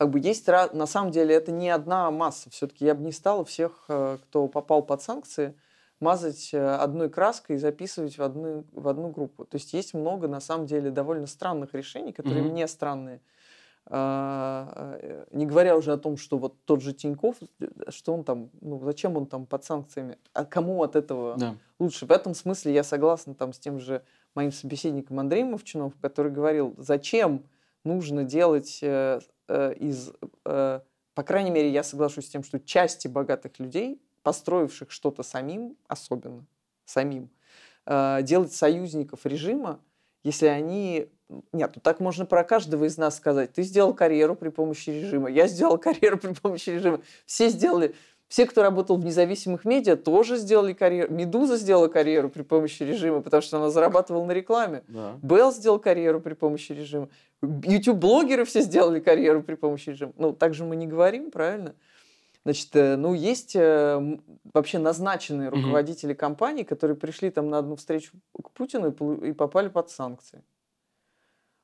как 0.00 0.08
бы 0.08 0.18
есть, 0.18 0.46
на 0.48 0.86
самом 0.86 1.10
деле, 1.10 1.34
это 1.34 1.52
не 1.52 1.68
одна 1.68 2.10
масса. 2.10 2.48
Все-таки 2.48 2.86
я 2.86 2.94
бы 2.94 3.02
не 3.04 3.12
стал 3.12 3.44
всех, 3.44 3.84
э, 3.88 4.16
кто 4.22 4.48
попал 4.48 4.82
под 4.82 5.02
санкции, 5.02 5.54
мазать 6.00 6.54
э, 6.54 6.68
одной 6.76 7.10
краской 7.10 7.56
и 7.56 7.58
записывать 7.58 8.16
в 8.16 8.22
одну, 8.22 8.64
в 8.72 8.88
одну 8.88 9.10
группу. 9.10 9.44
То 9.44 9.56
есть 9.56 9.74
есть 9.74 9.92
много, 9.92 10.26
на 10.26 10.40
самом 10.40 10.64
деле, 10.64 10.90
довольно 10.90 11.26
странных 11.26 11.74
решений, 11.74 12.12
которые 12.14 12.42
Мгм. 12.42 12.52
мне 12.52 12.66
странные. 12.66 13.20
А, 13.86 14.96
э, 15.02 15.26
Не 15.32 15.44
говоря 15.46 15.76
уже 15.76 15.92
о 15.92 15.98
том, 15.98 16.16
что 16.16 16.38
вот 16.38 16.54
тот 16.64 16.80
же 16.80 16.94
Тиньков, 16.94 17.36
что 17.88 18.14
он 18.14 18.24
там, 18.24 18.50
ну 18.62 18.80
зачем 18.82 19.16
он 19.18 19.26
там 19.26 19.44
под 19.46 19.64
санкциями, 19.64 20.16
а 20.32 20.46
кому 20.46 20.82
от 20.82 20.96
этого 20.96 21.36
Да. 21.36 21.56
лучше. 21.78 22.06
В 22.06 22.10
этом 22.10 22.34
смысле 22.34 22.72
я 22.72 22.84
согласна 22.84 23.34
там 23.34 23.52
с 23.52 23.58
тем 23.58 23.78
же 23.80 24.02
моим 24.34 24.52
собеседником 24.52 25.20
Андреем 25.20 25.52
Мовчуновым, 25.52 25.92
который 26.00 26.30
говорил, 26.32 26.74
зачем 26.78 27.44
нужно 27.84 28.24
делать 28.24 28.78
э, 28.82 29.20
э, 29.48 29.74
из, 29.74 30.12
э, 30.44 30.80
по 31.14 31.22
крайней 31.22 31.50
мере, 31.50 31.70
я 31.70 31.82
соглашусь 31.82 32.26
с 32.26 32.30
тем, 32.30 32.44
что 32.44 32.60
части 32.60 33.08
богатых 33.08 33.58
людей, 33.58 34.00
построивших 34.22 34.90
что-то 34.90 35.22
самим, 35.22 35.76
особенно 35.88 36.46
самим, 36.84 37.30
э, 37.86 38.20
делать 38.22 38.52
союзников 38.52 39.26
режима, 39.26 39.80
если 40.22 40.46
они... 40.46 41.08
Нет, 41.52 41.72
ну 41.76 41.80
так 41.80 42.00
можно 42.00 42.26
про 42.26 42.42
каждого 42.42 42.84
из 42.84 42.98
нас 42.98 43.16
сказать. 43.16 43.52
Ты 43.52 43.62
сделал 43.62 43.94
карьеру 43.94 44.34
при 44.34 44.48
помощи 44.48 44.90
режима, 44.90 45.30
я 45.30 45.46
сделал 45.46 45.78
карьеру 45.78 46.18
при 46.18 46.34
помощи 46.34 46.70
режима. 46.70 47.00
Все 47.24 47.48
сделали 47.48 47.94
все, 48.30 48.46
кто 48.46 48.62
работал 48.62 48.96
в 48.96 49.04
независимых 49.04 49.64
медиа, 49.64 49.96
тоже 49.96 50.36
сделали 50.36 50.72
карьеру. 50.72 51.12
Медуза 51.12 51.56
сделала 51.56 51.88
карьеру 51.88 52.28
при 52.30 52.42
помощи 52.42 52.84
режима, 52.84 53.22
потому 53.22 53.42
что 53.42 53.56
она 53.56 53.70
зарабатывала 53.70 54.24
на 54.24 54.30
рекламе. 54.30 54.84
Да. 54.86 55.18
Белл 55.20 55.50
сделал 55.50 55.80
карьеру 55.80 56.20
при 56.20 56.34
помощи 56.34 56.70
режима. 56.70 57.08
YouTube-блогеры 57.42 58.44
все 58.44 58.60
сделали 58.60 59.00
карьеру 59.00 59.42
при 59.42 59.56
помощи 59.56 59.90
режима. 59.90 60.12
Ну, 60.16 60.32
так 60.32 60.54
же 60.54 60.62
мы 60.62 60.76
не 60.76 60.86
говорим, 60.86 61.32
правильно? 61.32 61.74
Значит, 62.44 62.68
э, 62.76 62.94
ну, 62.94 63.14
есть 63.14 63.56
э, 63.56 64.18
вообще 64.54 64.78
назначенные 64.78 65.48
руководители 65.48 66.14
компаний, 66.14 66.62
которые 66.62 66.96
пришли 66.96 67.30
там 67.30 67.50
на 67.50 67.58
одну 67.58 67.74
встречу 67.74 68.12
к 68.40 68.52
Путину 68.52 68.92
и 69.24 69.32
попали 69.32 69.68
под 69.68 69.90
санкции. 69.90 70.44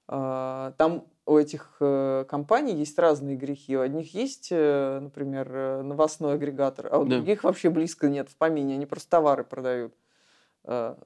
А, 0.08 0.73
Там 0.78 1.04
у 1.26 1.37
этих 1.37 1.76
э, 1.80 2.25
компаний 2.28 2.75
есть 2.75 2.99
разные 2.99 3.37
грехи. 3.37 3.76
У 3.76 3.80
одних 3.80 4.14
есть, 4.14 4.49
э, 4.52 5.00
например, 5.00 5.50
э, 5.52 5.83
новостной 5.83 6.35
агрегатор, 6.35 6.88
а 6.90 6.99
у 6.99 7.04
Да. 7.04 7.16
других 7.16 7.42
вообще 7.42 7.68
близко 7.68 8.09
нет 8.09 8.28
в 8.30 8.37
помине. 8.37 8.75
Они 8.75 8.87
просто 8.87 9.11
товары 9.11 9.45
продают. 9.45 9.95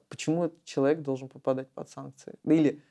Почему 0.09 0.45
этот 0.45 0.63
человек 0.63 1.01
должен 1.01 1.29
попадать 1.29 1.69
под 1.69 1.87
санкции? 1.87 2.33
Или 2.45 2.81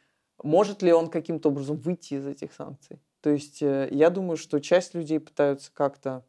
может 0.41 0.83
ли 0.83 0.93
он 0.93 1.09
каким-то 1.09 1.49
образом 1.49 1.77
выйти 1.79 2.15
из 2.15 2.27
этих 2.27 2.53
санкций? 2.53 3.01
То 3.23 3.31
есть 3.31 3.61
э, 3.61 3.89
я 3.91 4.11
думаю, 4.11 4.37
что 4.37 4.61
часть 4.61 4.95
людей 4.95 5.19
пытаются 5.21 5.71
как-то 5.73 6.25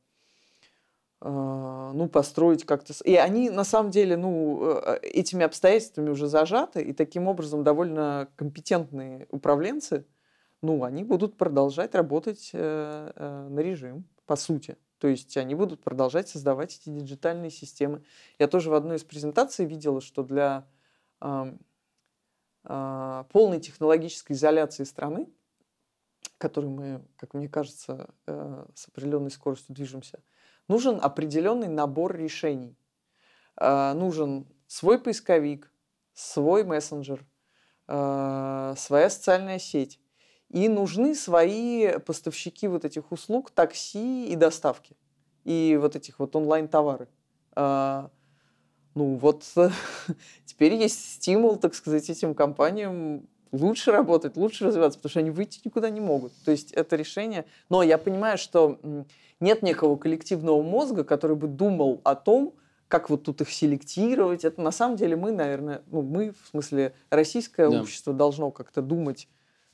ну, 1.24 2.10
построить 2.12 2.66
как-то... 2.66 2.94
И 3.04 3.14
они, 3.14 3.52
на 3.52 3.64
самом 3.64 3.92
деле, 3.92 4.18
ну, 4.18 4.82
этими 5.04 5.46
обстоятельствами 5.46 6.10
уже 6.10 6.26
зажаты, 6.26 6.82
и 6.82 6.94
таким 6.94 7.28
образом 7.28 7.64
довольно 7.64 8.28
компетентные 8.38 9.28
управленцы, 9.30 10.04
ну, 10.62 10.84
они 10.84 11.04
будут 11.04 11.38
продолжать 11.38 11.96
работать 11.96 12.52
э, 12.54 13.12
э, 13.16 13.48
на 13.50 13.60
режим, 13.62 14.06
по 14.28 14.36
сути. 14.36 14.78
То 15.00 15.08
есть 15.08 15.36
они 15.38 15.56
будут 15.56 15.84
продолжать 15.84 16.30
создавать 16.30 16.78
эти 16.78 16.90
диджитальные 16.90 17.50
системы. 17.50 18.04
Я 18.38 18.48
тоже 18.48 18.70
в 18.70 18.76
одной 18.76 18.98
из 18.98 19.04
презентаций 19.04 19.66
видела, 19.66 20.00
что 20.00 20.24
для 20.24 20.68
а, 21.20 21.56
полной 23.32 23.60
технологической 23.60 24.36
изоляции 24.36 24.84
страны, 24.84 25.28
которой 26.38 26.68
мы, 26.68 27.04
как 27.18 27.34
мне 27.34 27.50
кажется, 27.50 28.14
э, 28.28 28.66
с 28.76 28.88
определенной 28.90 29.32
скоростью 29.32 29.74
движемся, 29.74 30.20
нужен 30.68 31.00
определенный 31.02 31.68
набор 31.68 32.16
решений. 32.16 32.78
Нужен 33.60 34.48
свой 34.68 34.98
поисковик, 34.98 35.72
свой 36.14 36.64
мессенджер, 36.64 37.26
своя 37.86 39.10
социальная 39.10 39.60
сеть. 39.60 40.01
И 40.52 40.68
нужны 40.68 41.16
свои 41.16 41.98
поставщики 42.00 42.68
вот 42.68 42.84
этих 42.86 43.12
услуг, 43.12 43.52
такси 43.52 44.28
и 44.28 44.36
доставки. 44.36 44.96
И 45.46 45.78
вот 45.82 45.96
этих 45.96 46.20
вот 46.20 46.36
онлайн-товары. 46.36 47.08
А, 47.56 48.10
Ну 48.94 49.16
вот 49.16 49.44
теперь 50.46 50.74
есть 50.74 51.14
стимул, 51.14 51.56
так 51.56 51.74
сказать, 51.74 52.10
этим 52.10 52.36
компаниям 52.36 53.28
лучше 53.54 53.92
работать, 53.92 54.36
лучше 54.38 54.66
развиваться, 54.66 55.00
потому 55.00 55.12
что 55.12 55.20
они 55.22 55.30
выйти 55.30 55.62
никуда 55.64 55.90
не 55.90 56.02
могут. 56.02 56.34
То 56.44 56.52
есть 56.52 56.72
это 56.74 56.96
решение... 56.96 57.46
Но 57.70 57.84
я 57.84 57.98
понимаю, 57.98 58.38
что 58.38 58.80
нет 59.40 59.62
некого 59.62 59.96
коллективного 59.96 60.62
мозга, 60.62 61.04
который 61.04 61.36
бы 61.38 61.48
думал 61.48 62.02
о 62.04 62.16
том, 62.16 62.54
как 62.90 63.10
вот 63.10 63.24
тут 63.24 63.40
их 63.40 63.50
селектировать. 63.50 64.44
Это 64.44 64.62
на 64.62 64.72
самом 64.72 64.98
деле 64.98 65.16
мы, 65.16 65.32
наверное, 65.32 65.82
ну 65.88 66.02
мы, 66.02 66.32
в 66.32 66.50
смысле, 66.50 66.94
российское 67.10 67.70
Да. 67.70 67.82
общество 67.82 68.14
должно 68.14 68.52
как-то 68.52 68.82
думать, 68.82 69.30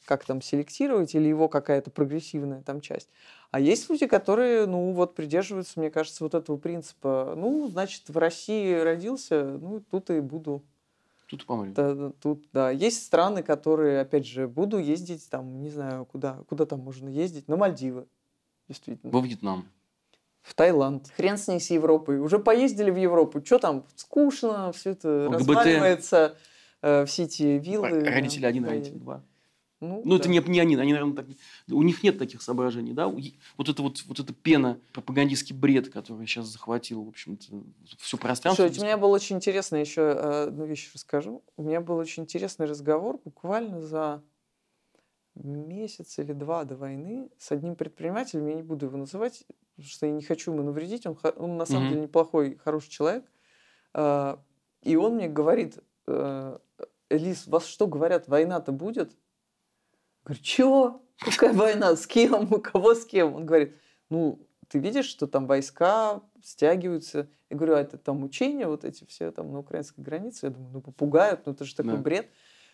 как 0.07 0.23
там 0.25 0.41
селектировать, 0.41 1.13
или 1.13 1.27
его 1.27 1.49
какая-то 1.49 1.91
прогрессивная 1.91 2.63
там 2.63 2.81
часть. 2.81 3.09
А 3.51 3.59
есть 3.59 3.89
люди, 3.89 4.07
которые, 4.07 4.65
ну, 4.65 4.91
вот 4.93 5.15
придерживаются, 5.15 5.79
мне 5.79 5.91
кажется, 5.91 6.23
вот 6.23 6.33
этого 6.33 6.57
принципа. 6.57 7.33
Ну, 7.37 7.67
значит, 7.67 8.03
в 8.07 8.17
России 8.17 8.73
родился, 8.73 9.43
ну, 9.43 9.81
тут 9.91 10.09
и 10.09 10.21
буду. 10.21 10.63
Тут 11.27 11.43
и 11.43 11.45
помрем. 11.45 11.73
Да, 11.73 12.11
тут, 12.21 12.45
да. 12.53 12.71
Есть 12.71 13.05
страны, 13.05 13.43
которые, 13.43 13.99
опять 13.99 14.25
же, 14.25 14.47
буду 14.47 14.77
ездить 14.77 15.29
там, 15.29 15.61
не 15.61 15.69
знаю, 15.69 16.05
куда, 16.05 16.39
куда 16.47 16.65
там 16.65 16.79
можно 16.79 17.09
ездить, 17.09 17.49
на 17.49 17.57
Мальдивы, 17.57 18.07
действительно. 18.69 19.11
Во 19.11 19.19
Вьетнам. 19.19 19.67
В 20.41 20.53
Таиланд. 20.53 21.11
Хрен 21.17 21.37
с 21.37 21.49
ней 21.49 21.59
с 21.59 21.69
Европой. 21.71 22.19
Уже 22.19 22.39
поездили 22.39 22.89
в 22.89 22.95
Европу. 22.95 23.43
Что 23.43 23.59
там? 23.59 23.85
Скучно, 23.95 24.71
все 24.71 24.91
это 24.91 25.27
ЛГБТ. 25.27 25.39
разваливается. 25.39 26.37
э, 26.81 27.05
все 27.05 27.23
эти 27.23 27.43
виллы. 27.43 28.05
Родители 28.05 28.45
один, 28.45 28.63
родители 28.63 28.97
два. 28.97 29.21
Ну, 29.79 30.01
Ну, 30.03 30.15
это 30.15 30.24
да. 30.25 30.29
не, 30.31 30.39
не 30.39 30.60
они, 30.60 30.75
они, 30.75 30.91
наверное, 30.93 31.15
так... 31.15 31.27
У 31.69 31.84
них 31.84 32.01
нет 32.01 32.17
таких 32.17 32.41
соображений, 32.41 32.93
да? 32.93 33.07
Вот 33.07 33.69
это 33.69 33.81
вот, 33.84 34.03
вот 34.07 34.19
эта 34.19 34.34
пена, 34.34 34.79
пропагандистский 34.91 35.55
бред, 35.55 35.89
который 35.89 36.25
сейчас 36.25 36.48
захватил, 36.48 37.03
в 37.03 37.10
общем-то, 37.10 37.46
все 38.00 38.17
пространство. 38.17 38.65
Слушай, 38.67 38.79
у 38.81 38.84
меня 38.86 38.98
был 38.98 39.12
очень 39.12 39.36
интересный 39.36 39.81
еще 39.81 40.01
э, 40.01 40.43
одну 40.48 40.65
вещь 40.65 40.89
расскажу. 40.93 41.43
У 41.57 41.63
меня 41.63 41.79
был 41.79 41.98
очень 41.98 42.24
интересный 42.24 42.65
разговор 42.65 43.19
буквально 43.24 43.81
за 43.81 44.24
месяц 45.36 46.17
или 46.17 46.34
два 46.34 46.63
до 46.63 46.75
войны 46.75 47.29
с 47.38 47.51
одним 47.51 47.75
предпринимателем. 47.75 48.48
Я 48.48 48.55
не 48.55 48.63
буду 48.63 48.88
его 48.88 48.98
называть, 48.98 49.46
потому 49.75 49.89
что 49.89 50.05
я 50.07 50.12
не 50.12 50.24
хочу 50.24 50.51
ему 50.51 50.63
навредить. 50.63 51.05
Он, 51.05 51.17
он 51.36 51.57
на 51.57 51.65
самом 51.67 51.84
Мгм. 51.84 51.89
деле 51.89 52.01
неплохой, 52.03 52.55
хороший 52.57 52.89
человек. 52.89 53.25
А, 53.93 54.41
И 54.84 54.96
он 54.96 55.15
мне 55.15 55.27
говорит, 55.27 55.79
э, 56.07 56.57
Элис, 57.10 57.46
вас 57.48 57.65
что 57.65 57.88
говорят, 57.88 58.27
война-то 58.27 58.72
будет? 58.72 59.15
Говорю, 60.27 60.43
чего? 60.43 61.01
Какая 61.19 61.53
война? 61.53 61.96
С 61.96 62.05
кем? 62.05 62.53
У 62.53 62.60
кого 62.60 62.93
с 62.93 63.05
кем? 63.05 63.34
Он 63.34 63.46
говорит, 63.46 63.75
ну, 64.10 64.46
ты 64.67 64.77
видишь, 64.77 65.05
что 65.05 65.25
там 65.25 65.48
войска 65.48 66.22
стягиваются. 66.43 67.29
Я 67.50 67.55
говорю, 67.55 67.75
а 67.75 67.79
это 67.79 67.98
там 67.98 68.24
учения 68.24 68.67
вот 68.67 68.84
эти 68.84 69.05
все 69.05 69.31
там 69.31 69.53
на 69.53 69.60
украинской 69.60 70.01
границе? 70.01 70.48
Я 70.48 70.50
думаю, 70.50 70.72
ну, 70.74 70.81
попугают, 70.81 71.46
ну, 71.46 71.53
это 71.53 71.63
же 71.63 71.74
такой 71.74 71.93
Да. 71.93 71.98
бред. 72.00 72.27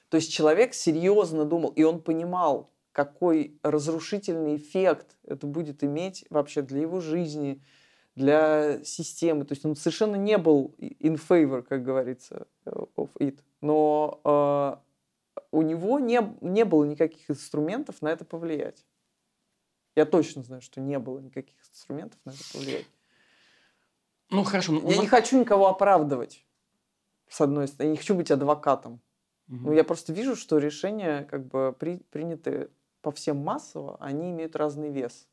То 0.09 0.17
есть 0.17 0.33
человек 0.33 0.73
серьезно 0.73 1.45
думал, 1.45 1.69
и 1.69 1.83
он 1.83 2.01
понимал, 2.01 2.71
какой 2.91 3.59
разрушительный 3.61 4.55
эффект 4.55 5.15
это 5.27 5.45
будет 5.45 5.83
иметь 5.83 6.25
вообще 6.31 6.63
для 6.63 6.81
его 6.81 7.01
жизни, 7.01 7.61
для 8.15 8.83
системы. 8.83 9.45
То 9.45 9.53
есть 9.53 9.63
он 9.65 9.75
совершенно 9.75 10.15
не 10.15 10.39
был 10.39 10.75
in 10.79 11.19
favor, 11.19 11.61
как 11.61 11.83
говорится, 11.83 12.47
of 12.65 13.09
it. 13.19 13.39
Но 13.61 14.21
э, 14.23 14.75
у 15.53 15.61
него 15.61 15.99
не, 15.99 16.19
не 16.41 16.65
было 16.65 16.83
никаких 16.83 17.29
инструментов 17.29 18.01
на 18.01 18.07
это 18.07 18.25
повлиять. 18.25 18.83
Я 19.95 20.05
точно 20.05 20.43
знаю, 20.43 20.63
что 20.63 20.81
не 20.81 20.97
было 20.97 21.19
никаких 21.19 21.59
инструментов 21.69 22.19
на 22.25 22.31
это 22.31 22.43
повлиять. 22.51 22.87
Ну, 24.31 24.43
хорошо. 24.43 24.73
ну, 24.73 24.89
Я 24.89 24.97
не 24.97 25.07
хочу 25.07 25.39
никого 25.39 25.67
оправдывать, 25.67 26.43
с 27.27 27.39
одной 27.39 27.67
стороны. 27.67 27.89
Я 27.89 27.91
не 27.91 27.97
хочу 27.97 28.15
быть 28.15 28.31
адвокатом. 28.31 28.99
мгм. 29.45 29.65
Ну, 29.65 29.73
я 29.73 29.83
просто 29.83 30.11
вижу, 30.11 30.35
что 30.35 30.57
решения, 30.57 31.23
как 31.25 31.45
бы 31.45 31.75
при, 31.77 31.97
приняты 32.09 32.71
по 33.01 33.11
всем 33.11 33.37
массово, 33.37 33.97
они 33.99 34.31
имеют 34.31 34.55
разный 34.55 34.89
вес. 34.91 35.27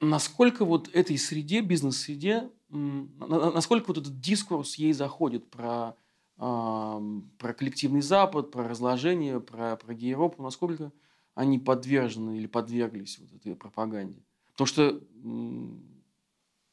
Насколько 0.00 0.64
вот 0.64 0.88
этой 0.94 1.18
среде, 1.18 1.62
бизнес-среде, 1.62 2.48
насколько 2.68 3.88
вот 3.88 3.98
этот 3.98 4.20
дискурс 4.20 4.76
ей 4.76 4.92
заходит 4.92 5.50
про, 5.50 5.96
про 6.36 7.54
коллективный 7.54 8.02
Запад, 8.02 8.50
про 8.50 8.68
разложение, 8.68 9.40
про, 9.40 9.76
про 9.76 9.94
Европу, 9.94 10.42
насколько 10.42 10.92
они 11.34 11.58
подвержены 11.58 12.36
или 12.36 12.46
подверглись 12.46 13.18
вот 13.18 13.32
этой 13.32 13.54
пропаганде? 13.54 14.22
Потому 14.52 14.66
что 14.66 15.02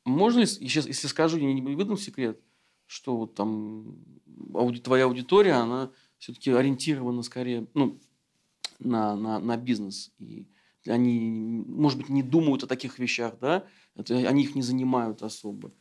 можно 0.05 0.39
ли, 0.39 0.45
сейчас, 0.45 0.85
если 0.85 1.07
скажу, 1.07 1.37
я 1.37 1.53
не 1.53 1.61
выдам 1.61 1.97
секрет, 1.97 2.41
что 2.85 3.15
вот 3.15 3.35
там 3.35 3.97
ауди, 4.53 4.79
твоя 4.79 5.05
аудитория, 5.05 5.53
она 5.53 5.91
все-таки 6.17 6.51
ориентирована 6.51 7.23
скорее 7.23 7.67
ну, 7.73 7.99
на, 8.79 9.15
на, 9.15 9.39
на 9.39 9.57
бизнес. 9.57 10.11
И 10.19 10.47
они, 10.85 11.63
может 11.67 11.97
быть, 11.97 12.09
не 12.09 12.23
думают 12.23 12.63
о 12.63 12.67
таких 12.67 12.99
вещах, 12.99 13.35
да, 13.39 13.65
это, 13.95 14.15
они 14.15 14.43
их 14.43 14.55
не 14.55 14.61
занимают 14.61 15.23
особо. 15.23 15.71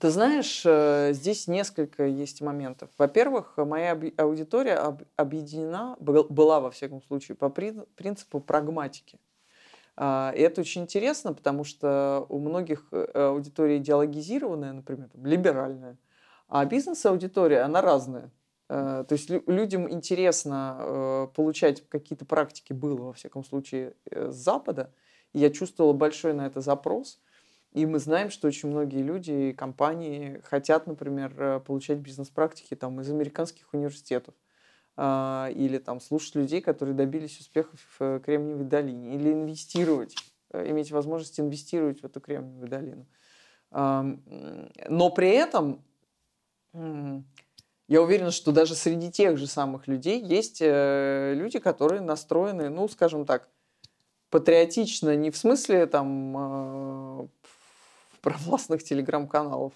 Ты 0.00 0.10
знаешь, 0.10 0.62
э, 0.64 1.12
здесь 1.12 1.46
несколько 1.46 2.04
есть 2.04 2.40
моментов. 2.40 2.90
Во-первых, 2.98 3.54
моя 3.56 3.98
аудитория 4.16 4.96
объединена, 5.16 5.96
была 6.00 6.60
во 6.60 6.70
всяком 6.70 7.00
случае, 7.02 7.36
по 7.36 7.48
принципу 7.48 8.40
прагматики. 8.40 9.20
А, 9.94 10.32
и 10.34 10.40
это 10.40 10.62
очень 10.62 10.82
интересно, 10.82 11.32
потому 11.32 11.62
что 11.62 12.26
у 12.28 12.40
многих 12.40 12.88
э, 12.90 13.06
аудитория 13.14 13.76
идеологизированная, 13.76 14.72
например, 14.72 15.10
либеральная, 15.22 15.96
а 16.48 16.64
бизнес-аудитория, 16.64 17.60
она 17.60 17.82
разная. 17.82 18.32
Э, 18.68 19.04
то 19.06 19.12
есть 19.12 19.30
людям 19.30 19.88
интересно 19.88 21.30
получать 21.36 21.88
какие-то 21.88 22.24
практики, 22.24 22.72
было, 22.72 23.00
во 23.02 23.12
всяком 23.12 23.44
случае, 23.44 23.94
с 24.10 24.34
Запада. 24.34 24.90
И 25.34 25.38
я 25.38 25.50
чувствовала 25.50 25.92
большой 25.92 26.32
на 26.32 26.46
это 26.46 26.60
запрос– 26.60 27.20
и 27.72 27.86
мы 27.86 27.98
знаем, 27.98 28.30
что 28.30 28.48
очень 28.48 28.68
многие 28.68 29.02
люди 29.02 29.30
и 29.30 29.52
компании 29.52 30.42
хотят, 30.44 30.86
например, 30.86 31.34
э, 31.38 31.60
получать 31.60 31.98
бизнес-практики 31.98 32.74
там, 32.74 33.00
из 33.00 33.10
американских 33.10 33.72
университетов 33.72 34.34
а, 34.94 35.48
или 35.54 35.78
там, 35.78 36.00
слушать 36.00 36.34
людей, 36.34 36.60
которые 36.60 36.94
добились 36.94 37.40
успехов 37.40 37.80
в 37.98 38.20
Кремниевой 38.20 38.66
долине, 38.66 39.14
или 39.14 39.32
инвестировать, 39.32 40.14
э, 40.50 40.70
иметь 40.70 40.90
возможность 40.90 41.40
инвестировать 41.40 42.02
в 42.02 42.04
эту 42.04 42.20
Кремниевую 42.20 42.68
долину. 42.68 43.06
Но 43.70 45.10
при 45.16 45.30
этом 45.30 45.82
я 47.92 48.02
уверена, 48.02 48.30
что 48.30 48.52
даже 48.52 48.74
среди 48.74 49.10
тех 49.10 49.36
же 49.38 49.46
самых 49.46 49.86
людей 49.88 50.20
есть 50.22 50.58
э, 50.60 51.34
люди, 51.34 51.58
которые 51.58 52.00
настроены, 52.00 52.68
ну, 52.68 52.88
скажем 52.88 53.26
так, 53.26 53.48
патриотично 54.30 55.14
не 55.14 55.30
в 55.30 55.36
смысле 55.36 55.86
там 55.86 56.34
провластных 58.22 58.82
телеграм-каналов. 58.82 59.74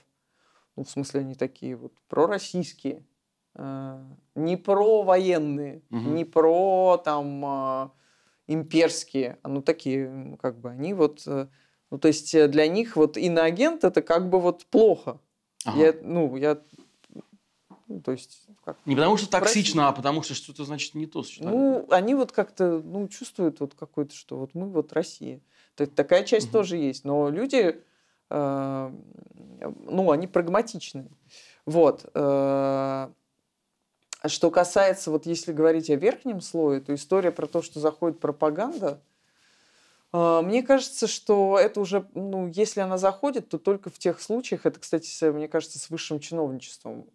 Ну, 0.76 0.84
в 0.84 0.90
смысле, 0.90 1.20
они 1.20 1.34
такие 1.34 1.76
вот 1.76 1.92
пророссийские. 2.08 3.04
Э, 3.54 4.02
не 4.34 4.56
про 4.56 5.02
военные, 5.02 5.82
угу. 5.90 6.00
не 6.10 6.24
про 6.24 7.00
там 7.02 7.44
э, 7.44 7.88
имперские, 8.46 9.38
а 9.42 9.48
ну 9.48 9.62
такие, 9.62 10.38
как 10.40 10.58
бы, 10.58 10.70
они 10.70 10.92
вот, 10.92 11.22
э, 11.26 11.48
ну 11.90 11.98
то 11.98 12.08
есть 12.08 12.32
для 12.50 12.68
них 12.68 12.96
вот 12.96 13.16
иноагент 13.16 13.84
это 13.84 14.02
как 14.02 14.28
бы 14.28 14.40
вот 14.40 14.66
плохо. 14.66 15.18
Ага. 15.64 15.78
Я, 15.78 15.94
ну, 16.02 16.36
я, 16.36 16.60
ну, 17.88 18.00
то 18.02 18.12
есть 18.12 18.46
как, 18.62 18.76
не 18.84 18.94
потому 18.94 19.16
что 19.16 19.30
токсично, 19.30 19.88
а 19.88 19.92
потому 19.92 20.22
что 20.22 20.34
что-то 20.34 20.64
значит 20.66 20.94
не 20.94 21.06
то 21.06 21.22
сочетание. 21.22 21.58
Ну, 21.58 21.86
они 21.90 22.14
вот 22.14 22.32
как-то, 22.32 22.82
ну, 22.84 23.08
чувствуют 23.08 23.60
вот 23.60 23.74
какой-то, 23.74 24.14
что 24.14 24.36
вот 24.36 24.54
мы 24.54 24.68
вот 24.68 24.92
Россия. 24.92 25.40
Такая 25.74 26.24
часть 26.24 26.48
угу. 26.48 26.52
тоже 26.52 26.76
есть, 26.76 27.04
но 27.04 27.30
люди 27.30 27.58
Э, 27.68 27.80
ну, 28.30 30.10
они 30.10 30.26
прагматичны. 30.26 31.08
Вот. 31.64 32.08
Э, 32.14 33.08
что 34.26 34.50
касается, 34.50 35.10
вот 35.10 35.26
если 35.26 35.52
говорить 35.52 35.90
о 35.90 35.96
верхнем 35.96 36.40
слое, 36.40 36.80
то 36.80 36.94
история 36.94 37.32
про 37.32 37.46
то, 37.46 37.62
что 37.62 37.80
заходит 37.80 38.20
пропаганда, 38.20 39.00
э, 40.12 40.40
мне 40.42 40.62
кажется, 40.62 41.06
что 41.06 41.58
это 41.58 41.80
уже, 41.80 42.08
ну, 42.14 42.46
если 42.48 42.80
она 42.80 42.98
заходит, 42.98 43.48
то 43.48 43.58
только 43.58 43.90
в 43.90 43.98
тех 43.98 44.20
случаях, 44.20 44.66
это, 44.66 44.80
кстати, 44.80 45.30
мне 45.30 45.48
кажется, 45.48 45.78
с 45.78 45.90
высшим 45.90 46.20
чиновничеством 46.20 47.06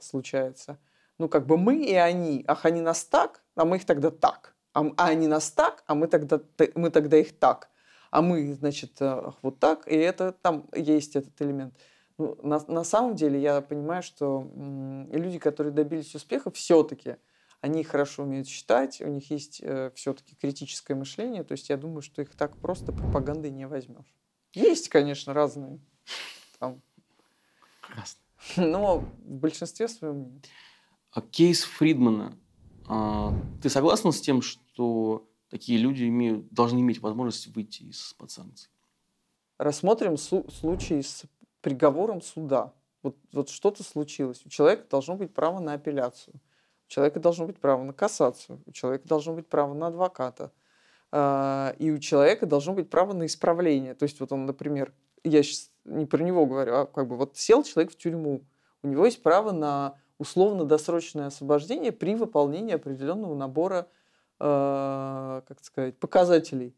случается. 0.00 0.78
Ну, 1.18 1.28
как 1.28 1.46
бы 1.46 1.56
мы 1.56 1.76
и 1.76 1.94
они, 1.94 2.44
ах, 2.48 2.64
они 2.64 2.80
нас 2.80 3.04
так, 3.04 3.42
а 3.54 3.64
мы 3.64 3.76
их 3.76 3.84
тогда 3.84 4.10
так. 4.10 4.54
А 4.72 4.84
они 4.96 5.28
нас 5.28 5.52
так, 5.52 5.84
а 5.86 5.94
мы 5.94 6.08
тогда, 6.08 6.40
мы 6.74 6.90
тогда 6.90 7.16
их 7.16 7.38
так 7.38 7.70
а 8.14 8.22
мы, 8.22 8.54
значит, 8.54 8.92
э, 9.00 9.32
вот 9.42 9.58
так, 9.58 9.88
и 9.88 9.96
это 9.96 10.30
там 10.30 10.68
есть 10.72 11.16
этот 11.16 11.42
элемент. 11.42 11.74
Ну, 12.16 12.38
на, 12.44 12.64
на 12.68 12.84
самом 12.84 13.16
деле 13.16 13.42
я 13.42 13.60
понимаю, 13.60 14.04
что 14.04 14.48
м, 14.54 15.10
люди, 15.10 15.40
которые 15.40 15.72
добились 15.72 16.14
успеха, 16.14 16.52
все-таки 16.52 17.16
они 17.60 17.82
хорошо 17.82 18.22
умеют 18.22 18.46
считать, 18.46 19.00
у 19.00 19.08
них 19.08 19.32
есть 19.32 19.60
э, 19.60 19.90
все-таки 19.96 20.36
критическое 20.36 20.94
мышление, 20.94 21.42
то 21.42 21.52
есть 21.52 21.68
я 21.70 21.76
думаю, 21.76 22.02
что 22.02 22.22
их 22.22 22.36
так 22.36 22.56
просто 22.58 22.92
пропагандой 22.92 23.50
не 23.50 23.66
возьмешь. 23.66 24.14
Есть, 24.52 24.90
конечно, 24.90 25.34
разные. 25.34 25.80
Там. 26.60 26.82
Красный. 27.80 28.22
Но 28.70 28.98
в 28.98 29.08
большинстве 29.24 29.88
своем 29.88 30.22
нет. 30.22 30.46
А 31.10 31.20
кейс 31.20 31.64
Фридмана. 31.64 32.38
А, 32.86 33.34
ты 33.60 33.68
согласна 33.68 34.12
с 34.12 34.20
тем, 34.20 34.40
что 34.40 35.28
такие 35.54 35.78
люди 35.78 36.02
имеют, 36.08 36.52
должны 36.52 36.80
иметь 36.80 37.00
возможность 37.00 37.46
выйти 37.54 37.84
из-под 37.84 38.28
санкций. 38.28 38.68
Рассмотрим 39.56 40.16
су- 40.16 40.50
случай 40.50 41.00
с 41.00 41.22
приговором 41.60 42.22
суда. 42.22 42.72
Вот, 43.04 43.16
вот 43.32 43.50
что-то 43.50 43.84
случилось. 43.84 44.42
У 44.44 44.48
человека 44.48 44.86
должно 44.90 45.14
быть 45.14 45.32
право 45.32 45.60
на 45.60 45.74
апелляцию. 45.74 46.34
У 46.88 46.88
человека 46.88 47.20
должно 47.20 47.46
быть 47.46 47.60
право 47.60 47.84
на 47.84 47.92
кассацию. 47.92 48.60
У 48.66 48.72
человека 48.72 49.06
должно 49.06 49.32
быть 49.32 49.46
право 49.46 49.74
на 49.74 49.86
адвоката. 49.86 50.50
Э, 51.12 51.74
и 51.78 51.92
у 51.92 51.98
человека 51.98 52.46
должно 52.46 52.72
быть 52.72 52.90
право 52.90 53.12
на 53.12 53.26
исправление. 53.26 53.94
То 53.94 54.02
есть 54.02 54.18
вот 54.18 54.32
он, 54.32 54.46
например, 54.46 54.92
я 55.22 55.44
сейчас 55.44 55.70
не 55.84 56.04
про 56.04 56.20
него 56.20 56.46
говорю, 56.46 56.74
а 56.74 56.86
как 56.86 57.06
бы 57.06 57.16
вот 57.16 57.36
сел 57.36 57.62
человек 57.62 57.92
в 57.92 57.96
тюрьму. 57.96 58.44
У 58.82 58.88
него 58.88 59.04
есть 59.04 59.22
право 59.22 59.52
на 59.52 60.00
условно-досрочное 60.18 61.28
освобождение 61.28 61.92
при 61.92 62.16
выполнении 62.16 62.74
определенного 62.74 63.36
набора 63.36 63.86
э, 64.40 65.42
как 65.46 65.62
сказать, 65.62 65.98
показателей. 65.98 66.74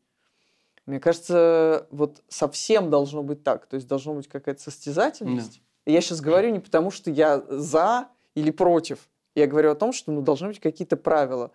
Мне 0.87 1.01
кажется, 1.01 1.87
вот 1.91 2.23
совсем 2.29 2.91
должно 2.91 3.23
быть 3.23 3.43
так. 3.43 3.67
То 3.67 3.75
есть 3.77 3.89
должно 3.89 4.15
быть 4.15 4.29
какая-то 4.29 4.63
состязательность. 4.63 5.61
Да. 5.85 5.93
Я 5.93 6.01
сейчас 6.01 6.21
говорю 6.21 6.51
не 6.51 6.61
потому, 6.61 6.91
что 6.91 7.11
я 7.11 7.43
за 7.49 8.09
или 8.35 8.51
против. 8.51 9.09
Я 9.35 9.47
говорю 9.47 9.73
о 9.73 9.75
том, 9.75 9.93
что 9.93 10.13
ну, 10.13 10.23
должны 10.23 10.49
быть 10.49 10.61
какие-то 10.61 10.97
правила. 10.97 11.51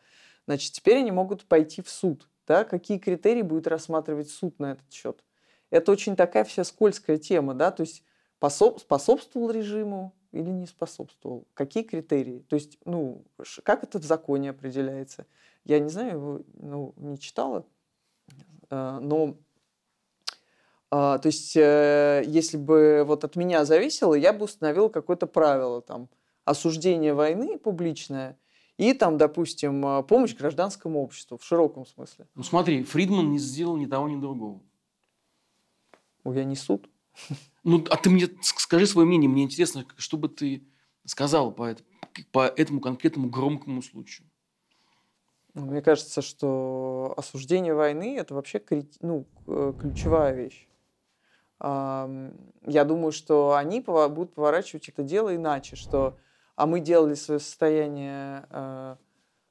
Значит, 0.47 0.73
теперь 0.73 0.97
они 0.97 1.11
могут 1.11 1.45
пойти 1.45 1.81
в 1.81 1.89
суд. 1.89 2.27
Да? 2.45 2.65
Какие 2.65 2.97
критерии 2.97 3.41
будет 3.41 3.67
рассматривать 3.67 4.29
суд 4.29 4.59
на 4.59 4.73
этот 4.73 4.91
счет? 4.91 5.23
Это 5.69 5.91
очень 5.91 6.15
такая 6.15 6.43
вся 6.43 6.63
скользкая 6.63 7.17
тема. 7.17 7.53
Да? 7.53 7.71
То 7.71 7.81
есть 7.81 8.03
способствовал 8.77 9.51
режиму 9.51 10.13
или 10.31 10.49
не 10.49 10.65
способствовал? 10.65 11.47
Какие 11.53 11.83
критерии? 11.83 12.45
То 12.49 12.55
есть, 12.55 12.77
ну, 12.85 13.23
как 13.63 13.83
это 13.83 13.99
в 13.99 14.03
законе 14.03 14.49
определяется? 14.49 15.25
Я 15.63 15.80
не 15.80 15.89
знаю, 15.89 16.12
его 16.12 16.41
ну, 16.54 16.93
не 16.97 17.19
читала, 17.19 17.65
э, 18.69 19.00
но 19.02 19.38
а, 20.93 21.19
то 21.19 21.28
есть, 21.28 21.56
э, 21.56 22.24
если 22.28 22.58
бы 22.58 23.04
вот 23.08 23.24
от 23.24 23.38
меня 23.38 23.63
зависело, 23.63 24.13
я 24.13 24.34
бы 24.34 24.43
установил 24.43 24.89
какое-то 24.89 25.26
правило, 25.26 25.82
там, 25.82 26.10
осуждение 26.43 27.13
войны 27.13 27.58
публичное 27.58 28.38
и 28.78 28.93
там, 28.93 29.17
допустим, 29.17 29.86
э, 29.86 30.04
помощь 30.04 30.36
гражданскому 30.36 31.02
обществу 31.02 31.38
в 31.38 31.45
широком 31.45 31.86
смысле. 31.86 32.28
Ну 32.36 32.43
смотри, 32.43 32.84
Фридман 32.84 33.32
не 33.32 33.39
сделал 33.39 33.78
ни 33.78 33.86
того, 33.86 34.10
ни 34.10 34.19
другого. 34.19 34.62
Ну, 36.26 36.34
я 36.34 36.43
не 36.43 36.56
суд. 36.56 36.89
Ну, 37.63 37.86
а 37.89 37.97
ты 37.97 38.10
мне 38.10 38.28
скажи 38.41 38.88
свое 38.88 39.08
мнение. 39.08 39.30
Мне 39.30 39.43
интересно, 39.43 39.86
что 39.97 40.17
бы 40.17 40.30
ты 40.30 40.67
сказал 41.06 41.52
по, 41.52 41.76
по 42.32 42.47
этому 42.47 42.82
конкретному 42.82 43.30
громкому 43.30 43.84
случаю. 43.84 44.30
Ну, 45.53 45.65
мне 45.65 45.81
кажется, 45.81 46.21
что 46.21 47.13
осуждение 47.17 47.73
войны– 47.73 48.17
это 48.19 48.33
вообще 48.33 48.63
ну, 49.01 49.25
э, 49.47 49.73
ключевая 49.79 50.33
вещь. 50.33 50.67
Я 51.59 52.85
думаю, 52.85 53.11
что 53.11 53.53
они 53.53 53.81
будут 53.81 54.33
поворачивать 54.33 54.89
это 54.89 55.03
дело 55.03 55.35
иначе, 55.35 55.75
что 55.75 56.17
а 56.55 56.65
мы 56.65 56.79
делали 56.79 57.13
свое 57.13 57.39
состояние 57.39 58.47
э, 58.49 58.95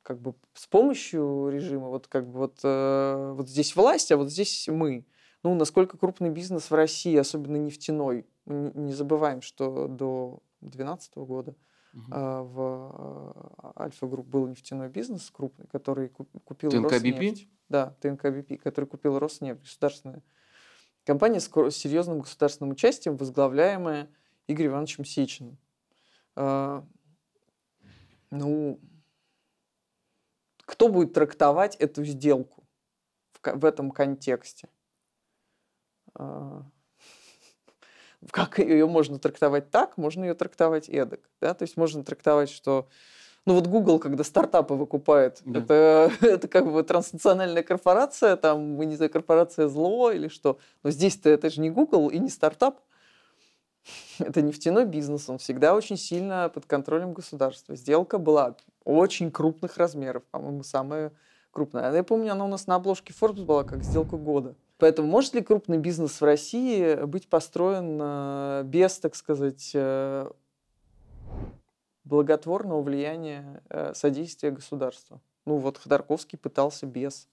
как 0.03 0.21
бы 0.21 0.35
с 0.55 0.67
помощью 0.67 1.49
режима, 1.51 1.89
вот 1.89 2.09
как 2.09 2.27
бы 2.27 2.41
вот, 2.41 2.59
э, 2.65 3.33
вот 3.37 3.49
здесь 3.49 3.77
власть, 3.77 4.11
а 4.11 4.17
вот 4.17 4.29
здесь 4.29 4.67
мы. 4.67 5.07
Ну, 5.45 5.55
насколько 5.55 5.97
крупный 5.97 6.31
бизнес 6.31 6.71
в 6.71 6.75
России, 6.75 7.17
особенно 7.17 7.57
нефтяной, 7.59 8.27
мы 8.45 8.73
не 8.75 8.93
забываем, 8.93 9.41
что 9.41 9.87
до 9.87 10.41
2012 10.61 11.17
года– 11.19 11.55
Угу. 11.93 12.05
В 12.09 13.73
Альфа 13.79 14.07
Групп 14.07 14.27
был 14.27 14.47
нефтяной 14.47 14.89
бизнес 14.89 15.31
крупный, 15.31 15.67
который 15.67 16.09
купил 16.09 16.71
ТНК 16.71 16.93
Роснефть. 16.93 17.49
Да, 17.69 17.97
ТНК 18.01 18.27
БП, 18.27 18.63
который 18.63 18.87
купил 18.87 19.19
Роснефть, 19.19 19.63
государственная 19.63 20.23
компания 21.05 21.41
с 21.41 21.49
серьезным 21.71 22.21
государственным 22.21 22.73
участием, 22.73 23.17
возглавляемая 23.17 24.09
Игорем 24.47 24.73
Ивановичем 24.73 25.05
Сечиным. 25.05 25.59
А, 26.37 26.87
ну, 28.31 28.81
кто 30.59 30.89
будет 30.89 31.13
трактовать 31.13 31.77
эту 31.77 32.05
сделку 32.05 32.65
в, 33.33 33.41
в 33.57 33.65
этом 33.65 33.91
контексте? 33.91 34.69
А, 38.23 38.27
как 38.31 38.59
ее 38.59 38.87
можно 38.87 39.19
трактовать 39.19 39.71
так, 39.71 39.97
можно 39.97 40.25
ее 40.25 40.35
трактовать 40.35 40.89
эдак. 40.89 41.21
Да? 41.41 41.55
То 41.55 41.63
есть 41.63 41.77
можно 41.77 42.05
трактовать, 42.05 42.51
что 42.51 42.89
ну 43.47 43.55
вот 43.55 43.67
Google, 43.67 43.99
когда 43.99 44.23
стартапы 44.23 44.75
выкупает, 44.75 45.41
да. 45.45 45.61
это, 45.61 46.13
это 46.27 46.49
как 46.49 46.71
бы 46.71 46.83
транснациональная 46.83 47.63
корпорация, 47.63 48.37
там, 48.37 48.79
не 48.79 48.97
знаю, 48.97 49.11
корпорация 49.11 49.69
зло 49.69 50.11
или 50.11 50.29
что. 50.29 50.59
Но 50.83 50.91
здесь-то 50.91 51.31
это 51.31 51.49
же 51.51 51.61
не 51.61 51.71
Google 51.71 52.09
и 52.09 52.19
не 52.19 52.29
стартап. 52.29 52.81
Это 54.19 54.43
нефтяной 54.43 54.85
бизнес, 54.85 55.31
он 55.31 55.39
всегда 55.39 55.75
очень 55.75 55.97
сильно 55.97 56.51
под 56.53 56.67
контролем 56.67 57.15
государства. 57.15 57.75
Сделка 57.75 58.19
была 58.19 58.55
очень 58.85 59.31
крупных 59.31 59.79
размеров, 59.79 60.23
по-моему, 60.31 60.63
самая 60.63 61.13
крупная. 61.51 61.91
Я 61.91 62.05
помню, 62.05 62.33
она 62.33 62.45
у 62.45 62.49
нас 62.49 62.67
на 62.67 62.75
обложке 62.75 63.15
Forbes 63.19 63.43
была 63.43 63.65
как 63.65 63.83
сделка 63.83 64.19
года. 64.19 64.55
Поэтому 64.81 65.09
может 65.09 65.35
ли 65.35 65.43
крупный 65.43 65.79
бизнес 65.79 66.21
в 66.21 66.25
России 66.25 67.05
быть 67.05 67.29
построен 67.29 67.99
э, 68.01 68.63
без, 68.65 68.99
так 68.99 69.15
сказать, 69.15 69.73
э, 69.75 70.31
благотворного 72.05 72.83
влияния 72.83 73.63
э, 73.69 73.93
содействия 73.95 74.51
государства? 74.51 75.21
Ну 75.45 75.59
вот 75.59 75.79
Ходорковский 75.79 76.39
пытался 76.39 76.87
без 76.87 77.29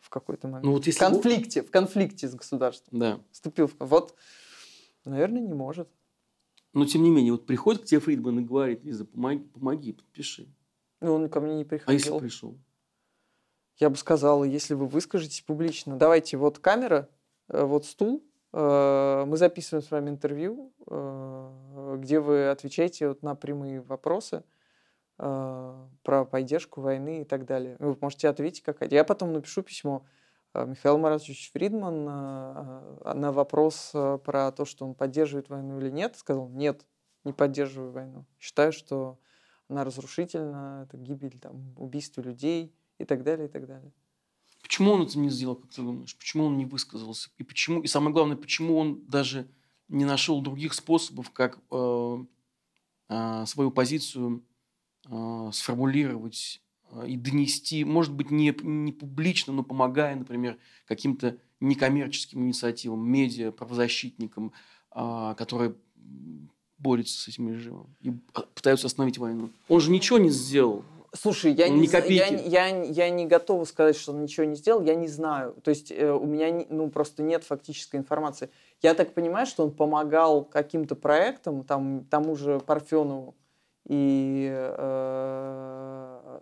в 0.00 0.10
какой-то 0.10 0.46
момент. 0.46 0.64
Ну, 0.64 0.72
вот 0.72 0.86
если... 0.86 0.98
В 0.98 1.08
конфликте, 1.08 1.62
в 1.62 1.70
конфликте 1.70 2.28
с 2.28 2.34
государством. 2.34 2.98
Да. 2.98 3.20
Вступил 3.32 3.66
в... 3.66 3.74
Вот, 3.80 4.14
наверное, 5.04 5.40
не 5.40 5.54
может. 5.54 5.88
Но, 6.72 6.84
тем 6.84 7.02
не 7.02 7.10
менее, 7.10 7.32
вот 7.32 7.46
приходит 7.46 7.82
к 7.82 7.84
тебе 7.86 8.00
Фридман 8.00 8.40
и 8.40 8.42
говорит, 8.44 8.84
Лиза, 8.84 9.04
помоги, 9.04 9.44
помоги 9.44 9.92
подпиши. 9.92 10.48
Ну, 11.00 11.14
он 11.14 11.28
ко 11.28 11.40
мне 11.40 11.56
не 11.56 11.64
приходил. 11.64 11.90
А 11.90 11.92
если 11.94 12.18
пришел? 12.18 12.56
Я 13.80 13.88
бы 13.88 13.96
сказала, 13.96 14.44
если 14.44 14.74
вы 14.74 14.86
выскажетесь 14.86 15.40
публично. 15.40 15.96
Давайте, 15.96 16.36
вот 16.36 16.58
камера, 16.58 17.08
э, 17.48 17.64
вот 17.64 17.86
стул, 17.86 18.22
э, 18.52 19.24
мы 19.26 19.36
записываем 19.38 19.82
с 19.82 19.90
вами 19.90 20.10
интервью, 20.10 20.74
э, 20.86 21.96
где 21.98 22.20
вы 22.20 22.50
отвечаете 22.50 23.08
вот 23.08 23.22
на 23.22 23.34
прямые 23.34 23.80
вопросы 23.80 24.44
про 25.16 26.24
поддержку 26.30 26.80
войны 26.80 27.20
и 27.20 27.24
так 27.24 27.44
далее. 27.44 27.76
Вы 27.78 27.94
можете 28.00 28.26
ответить 28.26 28.62
как 28.62 28.90
Я 28.90 29.04
потом 29.04 29.34
напишу 29.34 29.60
письмо 29.60 30.06
Михаил 30.54 30.96
Маратович 30.96 31.50
Фридман 31.52 32.04
на 32.06 33.30
вопрос 33.30 33.90
про 33.92 34.50
то, 34.50 34.64
что 34.64 34.86
он 34.86 34.94
поддерживает 34.94 35.50
войну 35.50 35.78
или 35.78 35.90
нет, 35.90 36.16
сказал, 36.16 36.48
нет, 36.48 36.86
не 37.24 37.34
поддерживаю 37.34 37.92
войну. 37.92 38.24
Считаю, 38.38 38.72
что 38.72 39.18
она 39.68 39.84
разрушительна, 39.84 40.86
это 40.86 40.96
гибель, 40.96 41.38
там, 41.38 41.74
убийство 41.76 42.22
людей 42.22 42.74
и 43.00 43.04
так 43.04 43.24
далее, 43.24 43.48
и 43.48 43.50
так 43.50 43.66
далее. 43.66 43.92
Почему 44.62 44.92
он 44.92 45.02
это 45.02 45.18
не 45.18 45.30
сделал, 45.30 45.56
как 45.56 45.70
ты 45.70 45.82
думаешь? 45.82 46.16
Почему 46.16 46.44
он 46.44 46.58
не 46.58 46.66
высказался? 46.66 47.30
И 47.38 47.42
почему, 47.42 47.80
и 47.80 47.86
самое 47.86 48.12
главное, 48.12 48.36
почему 48.36 48.76
он 48.76 49.04
даже 49.06 49.48
не 49.88 50.04
нашел 50.04 50.40
других 50.40 50.74
способов, 50.74 51.30
как 51.30 51.58
э, 51.70 52.24
э, 53.08 53.46
свою 53.46 53.70
позицию 53.70 54.44
э, 55.08 55.50
сформулировать 55.52 56.62
э, 56.92 57.08
и 57.08 57.16
донести, 57.16 57.84
может 57.84 58.12
быть, 58.12 58.30
не, 58.30 58.54
не 58.62 58.92
публично, 58.92 59.52
но 59.52 59.64
помогая, 59.64 60.14
например, 60.14 60.58
каким-то 60.86 61.38
некоммерческим 61.58 62.42
инициативам, 62.42 63.04
медиа, 63.08 63.50
правозащитникам, 63.50 64.52
э, 64.94 65.34
которые 65.36 65.74
борются 66.78 67.18
с 67.18 67.28
этим 67.28 67.48
режимом 67.48 67.94
и 68.00 68.12
пытаются 68.54 68.86
остановить 68.86 69.18
войну. 69.18 69.50
Он 69.68 69.80
же 69.80 69.90
ничего 69.90 70.18
не 70.18 70.30
сделал. 70.30 70.84
Слушай, 71.12 71.52
я 71.52 71.68
не, 71.68 71.86
я, 71.86 72.26
я, 72.26 72.84
я 72.84 73.10
не 73.10 73.26
готова 73.26 73.64
сказать, 73.64 73.96
что 73.96 74.12
он 74.12 74.22
ничего 74.22 74.46
не 74.46 74.54
сделал, 74.54 74.80
я 74.82 74.94
не 74.94 75.08
знаю. 75.08 75.56
То 75.64 75.70
есть 75.70 75.90
э, 75.90 76.12
у 76.12 76.24
меня 76.24 76.50
не, 76.50 76.66
ну, 76.68 76.88
просто 76.88 77.22
нет 77.24 77.42
фактической 77.42 77.96
информации. 77.96 78.48
Я 78.80 78.94
так 78.94 79.12
понимаю, 79.12 79.46
что 79.46 79.64
он 79.64 79.72
помогал 79.72 80.44
каким-то 80.44 80.94
проектам, 80.94 81.64
там, 81.64 82.04
тому 82.08 82.36
же 82.36 82.60
Парфенову, 82.60 83.34
и 83.88 84.48
э, 84.52 86.40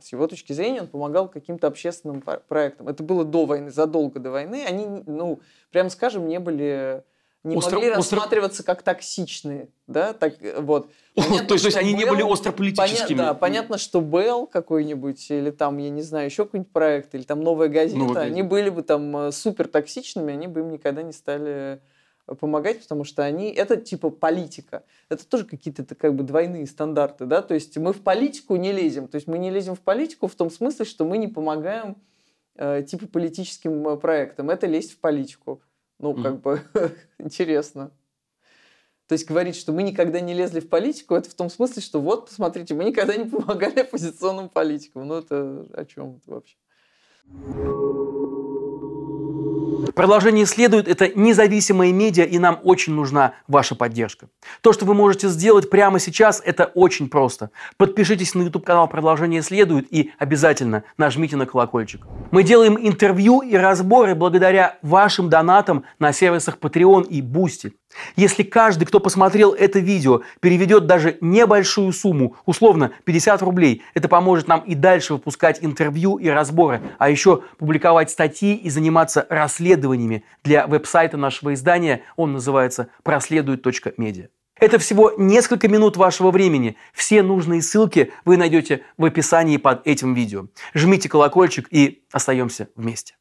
с 0.00 0.10
его 0.10 0.26
точки 0.26 0.52
зрения 0.52 0.80
он 0.80 0.88
помогал 0.88 1.28
каким-то 1.28 1.68
общественным 1.68 2.20
проектам. 2.20 2.88
Это 2.88 3.04
было 3.04 3.24
до 3.24 3.46
войны, 3.46 3.70
задолго 3.70 4.18
до 4.18 4.32
войны. 4.32 4.64
Они, 4.66 5.04
ну, 5.06 5.38
прямо 5.70 5.90
скажем, 5.90 6.26
не 6.26 6.40
были 6.40 7.04
не 7.44 7.56
остро, 7.56 7.76
могли 7.76 7.90
остро... 7.90 8.16
рассматриваться 8.16 8.64
как 8.64 8.82
токсичные, 8.82 9.68
да, 9.86 10.12
так 10.12 10.34
вот. 10.58 10.90
Понятно, 11.14 11.46
то, 11.46 11.54
есть, 11.54 11.64
то 11.64 11.68
есть 11.68 11.76
они 11.76 11.92
Белл, 11.92 11.98
не 11.98 12.10
были 12.10 12.32
острополитическими. 12.32 13.16
Понятно, 13.16 13.24
да, 13.24 13.34
понятно, 13.34 13.78
что 13.78 14.00
Белл 14.00 14.46
какой-нибудь 14.46 15.30
или 15.30 15.50
там, 15.50 15.78
я 15.78 15.90
не 15.90 16.02
знаю, 16.02 16.26
еще 16.26 16.44
какой-нибудь 16.44 16.72
проект 16.72 17.14
или 17.14 17.22
там 17.22 17.40
новая 17.40 17.68
газета, 17.68 17.98
новая 17.98 18.22
они 18.22 18.42
газета. 18.42 18.48
были 18.48 18.70
бы 18.70 18.82
там 18.82 19.16
э, 19.16 19.32
супер 19.32 19.68
токсичными, 19.68 20.32
они 20.32 20.48
бы 20.48 20.60
им 20.60 20.70
никогда 20.70 21.02
не 21.02 21.12
стали 21.12 21.80
э, 22.26 22.34
помогать, 22.34 22.82
потому 22.82 23.04
что 23.04 23.24
они 23.24 23.50
это 23.50 23.76
типа 23.76 24.10
политика. 24.10 24.82
Это 25.08 25.26
тоже 25.26 25.44
какие-то 25.44 25.94
как 25.94 26.14
бы 26.14 26.24
двойные 26.24 26.66
стандарты, 26.66 27.24
да. 27.24 27.42
То 27.42 27.54
есть 27.54 27.76
мы 27.78 27.92
в 27.92 28.02
политику 28.02 28.56
не 28.56 28.72
лезем, 28.72 29.06
то 29.06 29.14
есть 29.14 29.28
мы 29.28 29.38
не 29.38 29.50
лезем 29.50 29.76
в 29.76 29.80
политику 29.80 30.26
в 30.26 30.34
том 30.34 30.50
смысле, 30.50 30.84
что 30.84 31.04
мы 31.04 31.18
не 31.18 31.28
помогаем 31.28 31.96
э, 32.56 32.82
типа 32.82 33.06
политическим 33.06 33.88
э, 33.88 33.96
проектам. 33.96 34.50
Это 34.50 34.66
лезть 34.66 34.92
в 34.92 34.98
политику. 34.98 35.62
Ну, 35.98 36.12
mm-hmm. 36.12 36.22
как 36.22 36.40
бы 36.40 36.62
интересно. 37.18 37.90
То 39.08 39.14
есть 39.14 39.26
говорить, 39.26 39.56
что 39.56 39.72
мы 39.72 39.82
никогда 39.82 40.20
не 40.20 40.34
лезли 40.34 40.60
в 40.60 40.68
политику, 40.68 41.14
это 41.14 41.30
в 41.30 41.34
том 41.34 41.48
смысле, 41.48 41.80
что 41.80 42.00
вот, 42.00 42.26
посмотрите, 42.26 42.74
мы 42.74 42.84
никогда 42.84 43.16
не 43.16 43.24
помогали 43.30 43.80
оппозиционным 43.80 44.48
политикам. 44.48 45.08
Ну, 45.08 45.14
это 45.14 45.66
о 45.72 45.84
чем 45.86 46.16
это 46.16 46.30
вообще? 46.30 46.56
Продолжение 49.98 50.46
следует. 50.46 50.86
Это 50.86 51.08
независимые 51.08 51.92
медиа, 51.92 52.22
и 52.22 52.38
нам 52.38 52.60
очень 52.62 52.92
нужна 52.92 53.32
ваша 53.48 53.74
поддержка. 53.74 54.28
То, 54.60 54.72
что 54.72 54.84
вы 54.84 54.94
можете 54.94 55.26
сделать 55.26 55.70
прямо 55.70 55.98
сейчас, 55.98 56.40
это 56.44 56.66
очень 56.66 57.10
просто. 57.10 57.50
Подпишитесь 57.78 58.32
на 58.36 58.42
YouTube-канал 58.42 58.86
«Продолжение 58.86 59.42
следует» 59.42 59.92
и 59.92 60.12
обязательно 60.16 60.84
нажмите 60.98 61.34
на 61.34 61.46
колокольчик. 61.46 62.06
Мы 62.30 62.44
делаем 62.44 62.78
интервью 62.80 63.40
и 63.40 63.56
разборы 63.56 64.14
благодаря 64.14 64.78
вашим 64.82 65.28
донатам 65.30 65.82
на 65.98 66.12
сервисах 66.12 66.58
Patreon 66.58 67.08
и 67.08 67.20
Boosty. 67.20 67.72
Если 68.16 68.42
каждый, 68.42 68.84
кто 68.84 69.00
посмотрел 69.00 69.52
это 69.52 69.78
видео, 69.78 70.22
переведет 70.40 70.86
даже 70.86 71.18
небольшую 71.20 71.92
сумму, 71.92 72.36
условно 72.46 72.92
50 73.04 73.42
рублей, 73.42 73.82
это 73.94 74.08
поможет 74.08 74.48
нам 74.48 74.60
и 74.60 74.74
дальше 74.74 75.14
выпускать 75.14 75.58
интервью 75.62 76.16
и 76.16 76.28
разборы, 76.28 76.82
а 76.98 77.10
еще 77.10 77.42
публиковать 77.58 78.10
статьи 78.10 78.54
и 78.54 78.70
заниматься 78.70 79.26
расследованиями 79.28 80.24
для 80.44 80.66
веб-сайта 80.66 81.16
нашего 81.16 81.54
издания. 81.54 82.02
Он 82.16 82.32
называется 82.32 82.88
проследует.медиа. 83.02 84.28
Это 84.60 84.78
всего 84.78 85.12
несколько 85.16 85.68
минут 85.68 85.96
вашего 85.96 86.32
времени. 86.32 86.76
Все 86.92 87.22
нужные 87.22 87.62
ссылки 87.62 88.12
вы 88.24 88.36
найдете 88.36 88.82
в 88.96 89.04
описании 89.04 89.56
под 89.56 89.86
этим 89.86 90.14
видео. 90.14 90.46
Жмите 90.74 91.08
колокольчик 91.08 91.68
и 91.70 92.02
остаемся 92.10 92.68
вместе. 92.74 93.14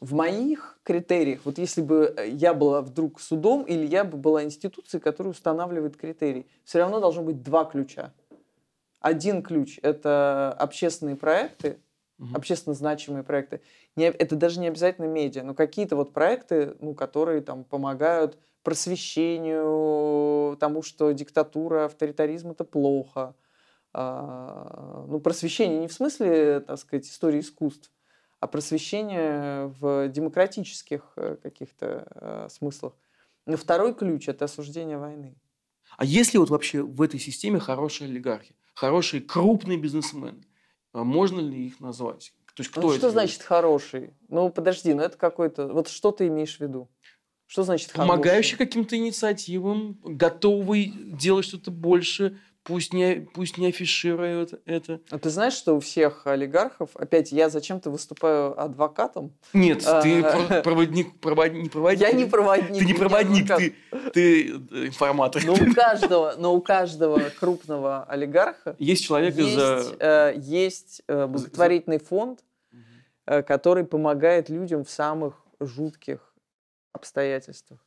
В 0.00 0.14
моих 0.14 0.67
критериях. 0.88 1.42
Вот 1.44 1.58
если 1.58 1.82
бы 1.82 2.14
э, 2.16 2.30
я 2.30 2.54
была 2.54 2.80
вдруг 2.80 3.20
судом 3.20 3.62
или 3.64 3.86
я 3.86 4.04
бы 4.04 4.16
была 4.16 4.42
институцией, 4.42 5.02
которая 5.02 5.32
устанавливает 5.32 5.98
критерии, 5.98 6.46
все 6.64 6.78
равно 6.78 6.98
должно 6.98 7.22
быть 7.22 7.42
два 7.42 7.66
ключа. 7.66 8.14
Один 8.98 9.42
ключ– 9.42 9.78
это 9.82 10.50
общественные 10.58 11.16
проекты, 11.16 11.78
угу. 12.18 12.34
общественно 12.34 12.74
значимые 12.74 13.22
проекты. 13.22 13.60
Не, 13.96 14.06
это 14.06 14.34
даже 14.34 14.60
не 14.60 14.68
обязательно 14.68 15.04
медиа, 15.04 15.42
но 15.42 15.52
какие-то 15.52 15.94
вот 15.94 16.14
проекты, 16.14 16.74
ну, 16.80 16.94
которые 16.94 17.42
там 17.42 17.64
помогают 17.64 18.38
просвещению, 18.62 20.56
тому, 20.56 20.82
что 20.82 21.12
диктатура, 21.12 21.84
авторитаризм– 21.84 22.50
это 22.52 22.64
плохо. 22.64 23.34
А, 23.92 25.04
ну, 25.06 25.20
просвещение 25.20 25.80
не 25.80 25.86
в 25.86 25.92
смысле, 25.92 26.60
так 26.60 26.78
сказать, 26.78 27.06
истории 27.06 27.40
искусств, 27.40 27.90
а 28.40 28.46
просвещение 28.46 29.66
в 29.80 30.08
демократических 30.08 31.12
э, 31.16 31.36
каких-то 31.42 32.06
э, 32.14 32.48
смыслах. 32.50 32.94
Но 33.46 33.56
второй 33.56 33.94
ключ– 33.94 34.28
это 34.28 34.44
осуждение 34.44 34.98
войны. 34.98 35.34
А 35.96 36.04
есть 36.04 36.34
ли 36.34 36.38
вот 36.38 36.50
вообще 36.50 36.82
в 36.82 37.00
этой 37.02 37.18
системе 37.18 37.58
хорошие 37.58 38.08
олигархи, 38.08 38.54
хорошие 38.74 39.22
крупные 39.22 39.78
бизнесмены? 39.78 40.44
А 40.92 41.02
можно 41.02 41.40
ли 41.40 41.66
их 41.66 41.80
назвать? 41.80 42.32
То 42.54 42.60
есть 42.60 42.70
кто 42.70 42.82
ну, 42.82 42.88
это? 42.90 42.98
Что 42.98 43.10
значит 43.10 43.42
хороший? 43.42 44.14
Ну, 44.28 44.50
подожди, 44.50 44.92
ну 44.92 45.02
это 45.02 45.16
какой-то... 45.16 45.68
Вот 45.68 45.88
что 45.88 46.12
ты 46.12 46.26
имеешь 46.28 46.56
в 46.56 46.60
виду? 46.60 46.88
Что 47.46 47.62
значит 47.62 47.90
хороший? 47.90 48.08
Помогающий 48.08 48.56
каким-то 48.58 48.96
инициативам, 48.96 49.98
готовый 50.04 50.92
делать 50.94 51.46
что-то 51.46 51.70
больше, 51.70 52.38
пусть 52.68 52.92
не, 52.92 53.26
пусть 53.34 53.58
не 53.58 53.68
афишируют 53.68 54.60
это. 54.66 55.00
А 55.10 55.18
ты 55.18 55.30
знаешь, 55.30 55.54
что 55.54 55.74
у 55.74 55.80
всех 55.80 56.26
олигархов, 56.26 56.90
опять 56.94 57.32
я 57.32 57.48
зачем-то 57.48 57.90
выступаю 57.90 58.60
адвокатом? 58.60 59.32
Нет, 59.52 59.82
а, 59.86 60.02
ты 60.02 60.22
проводник, 60.62 61.18
проводник, 61.18 61.62
не 61.64 61.68
проводник. 61.68 62.00
Я 62.00 62.12
не 62.12 62.26
проводник. 62.26 62.78
Ты 62.78 62.84
не 62.84 62.94
проводник, 62.94 63.46
ты, 63.48 63.74
ты 64.12 64.50
э, 64.50 64.86
информатор. 64.86 65.42
Но 65.44 65.54
у 65.54 65.74
каждого, 65.74 66.34
но 66.38 66.54
у 66.54 66.60
каждого 66.60 67.18
крупного 67.40 68.04
олигарха 68.04 68.76
есть 68.78 69.04
человек 69.04 69.34
есть, 69.34 69.56
из 69.56 69.94
э, 69.98 70.34
есть 70.36 71.02
э, 71.08 71.26
благотворительный 71.26 71.98
фонд, 71.98 72.44
который 73.24 73.84
помогает 73.84 74.48
людям 74.48 74.84
в 74.84 74.90
самых 74.90 75.34
жутких 75.60 76.34
обстоятельствах. 76.92 77.80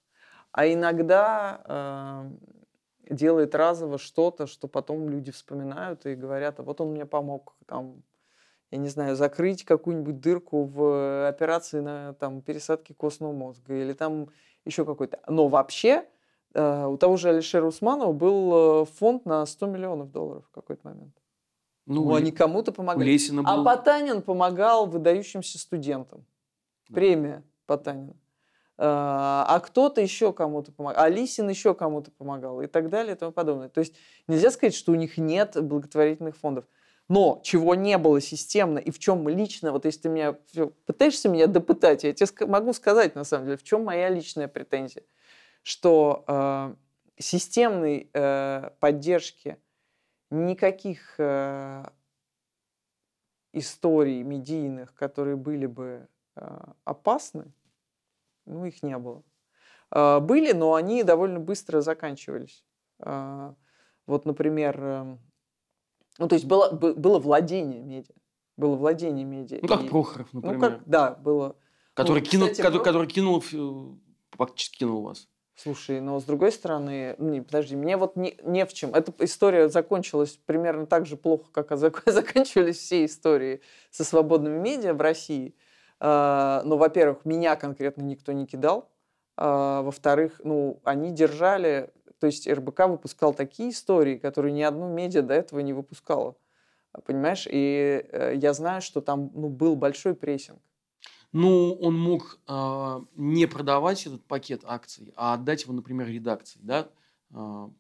А 0.52 0.68
иногда 0.68 1.62
э, 1.66 2.30
делает 3.12 3.56
разово 3.56 3.98
что-то, 3.98 4.48
что 4.48 4.68
потом 4.68 5.10
люди 5.10 5.32
вспоминают 5.32 6.06
и 6.06 6.16
говорят, 6.16 6.60
а 6.60 6.64
вот 6.64 6.82
он 6.82 6.92
мне 6.92 7.06
помог 7.06 7.56
там 7.68 8.04
я 8.72 8.78
не 8.78 8.88
знаю, 8.88 9.18
закрыть 9.18 9.66
какую-нибудь 9.66 10.22
дырку 10.22 10.64
в 10.64 11.28
операции 11.28 11.82
на 11.82 12.14
там, 12.14 12.42
пересадке 12.42 12.94
костного 12.94 13.34
мозга 13.34 13.74
или 13.76 13.92
там 13.92 14.30
еще 14.64 14.86
какой-то. 14.86 15.20
Но 15.28 15.50
вообще 15.50 16.06
э, 16.54 16.86
у 16.86 16.98
того 16.98 17.18
же 17.18 17.30
Алишера 17.30 17.66
Усманова 17.66 18.14
был 18.14 18.84
э, 18.84 18.86
фонд 18.86 19.26
на 19.26 19.46
100 19.46 19.66
миллионов 19.68 20.12
долларов 20.12 20.46
в 20.48 20.52
какой-то 20.52 20.88
момент. 20.88 21.14
Ну, 21.86 22.06
ну 22.06 22.16
они 22.16 22.32
кому-то 22.32 22.72
помогали. 22.72 23.18
А 23.30 23.58
был... 23.58 23.62
А 23.62 23.64
Потанин 23.64 24.22
помогал 24.22 24.86
выдающимся 24.86 25.60
студентам. 25.60 26.26
Да. 26.88 26.96
Премия 26.96 27.44
Потанина. 27.66 28.16
Э, 28.82 28.84
а 28.84 29.60
кто-то 29.60 30.02
еще 30.02 30.34
кому-то 30.34 30.72
помогал. 30.72 31.04
А 31.04 31.08
Лисин 31.08 31.48
еще 31.48 31.76
кому-то 31.76 32.10
помогал 32.10 32.62
и 32.62 32.68
так 32.68 32.90
далее 32.90 33.14
и 33.14 33.18
тому 33.18 33.32
подобное. 33.32 33.70
То 33.70 33.80
есть 33.80 33.96
нельзя 34.28 34.50
сказать, 34.50 34.74
что 34.74 34.92
у 34.92 34.96
них 34.96 35.20
нет 35.20 35.56
благотворительных 35.64 36.36
фондов. 36.36 36.66
Но 37.08 37.42
чего 37.44 37.76
не 37.76 38.00
было 38.00 38.20
системно 38.20 38.80
и 38.80 38.90
в 38.90 38.98
чем 38.98 39.30
лично, 39.30 39.72
вот 39.72 39.86
если 39.86 40.02
ты 40.02 40.10
меня 40.10 40.34
пытаешься 40.88 41.30
меня 41.30 41.46
допытать, 41.46 42.04
я 42.04 42.14
тебе 42.14 42.48
могу 42.48 42.74
сказать 42.74 43.14
на 43.14 43.24
самом 43.24 43.46
деле, 43.46 43.58
в 43.58 43.64
чем 43.64 43.84
моя 43.84 44.10
личная 44.10 44.48
претензия, 44.48 45.04
что 45.62 46.24
э, 46.28 46.74
системной 47.20 48.10
э, 48.12 48.70
поддержки 48.80 49.58
никаких 50.32 51.16
э, 51.20 51.86
историй 53.54 54.24
медийных, 54.24 54.96
которые 54.96 55.36
были 55.36 55.68
бы 55.68 56.08
э, 56.36 56.60
опасны, 56.84 57.52
ну 58.46 58.66
их 58.66 58.84
не 58.84 58.98
было. 58.98 59.24
Э, 59.92 60.20
были, 60.20 60.52
но 60.52 60.74
они 60.76 61.04
довольно 61.04 61.40
быстро 61.40 61.82
заканчивались. 61.82 62.64
Э, 63.00 63.54
вот, 64.08 64.26
например, 64.26 64.78
э, 64.80 65.18
ну, 66.18 66.28
то 66.28 66.36
есть 66.36 66.46
было, 66.46 66.72
было 66.72 67.20
владение 67.20 67.82
медиа. 67.82 68.16
Было 68.58 68.76
владение 68.76 69.26
медиа. 69.26 69.60
Ну, 69.62 69.68
как 69.68 69.84
и, 69.84 69.88
Прохоров, 69.88 70.34
например. 70.34 70.56
Ну, 70.56 70.62
как, 70.62 70.88
да, 70.88 71.12
было. 71.12 71.56
Который, 71.94 72.20
ну, 72.20 72.26
кинул, 72.26 72.48
кстати, 72.48 72.62
который, 72.62 72.84
который 72.84 73.08
кинул, 73.08 73.44
фактически 74.32 74.80
кинул 74.80 75.02
вас. 75.02 75.28
Слушай, 75.56 76.02
но 76.02 76.20
с 76.20 76.24
другой 76.24 76.52
стороны, 76.52 77.16
ну, 77.20 77.30
не, 77.30 77.42
подожди, 77.42 77.76
мне 77.76 77.96
вот 77.96 78.16
не, 78.16 78.36
не 78.44 78.66
в 78.66 78.74
чем. 78.74 78.96
Эта 78.96 79.14
история 79.24 79.70
закончилась 79.70 80.40
примерно 80.46 80.88
так 80.88 81.06
же 81.06 81.18
плохо, 81.18 81.46
как 81.52 81.78
заканчивались 82.06 82.78
все 82.78 83.06
истории 83.06 83.62
со 83.92 84.04
свободными 84.04 84.58
медиа 84.58 84.94
в 84.94 85.02
России. 85.02 85.56
Uh, 86.02 86.64
ну, 86.64 86.78
во-первых, 86.78 87.26
меня 87.26 87.56
конкретно 87.56 88.02
никто 88.02 88.32
не 88.32 88.48
кидал. 88.48 88.90
Uh, 89.38 89.84
во-вторых, 89.84 90.42
ну, 90.44 90.82
они 90.84 91.12
держали 91.12 91.92
то 92.22 92.28
есть 92.28 92.48
РБК 92.48 92.82
выпускал 92.82 93.34
такие 93.34 93.72
истории, 93.72 94.16
которые 94.16 94.52
ни 94.52 94.62
одну 94.62 94.94
медиа 94.94 95.24
до 95.24 95.34
этого 95.34 95.60
не 95.62 95.74
выпускала. 95.74 96.36
Понимаешь? 97.04 97.48
И 97.50 98.06
э, 98.12 98.36
я 98.36 98.54
знаю, 98.54 98.84
что 98.84 99.02
там 99.02 99.32
ну, 99.34 99.50
был 99.50 99.76
большой 99.76 100.14
прессинг. 100.14 100.60
Ну, 101.32 101.74
он 101.74 101.98
мог 101.98 102.40
э, 102.48 103.00
не 103.16 103.48
продавать 103.48 104.06
этот 104.06 104.24
пакет 104.26 104.62
акций, 104.66 105.14
а 105.16 105.34
отдать 105.34 105.64
его, 105.64 105.74
например, 105.74 106.08
редакции, 106.08 106.60
да, 106.62 106.90
э, 107.32 107.34
во 107.34 107.72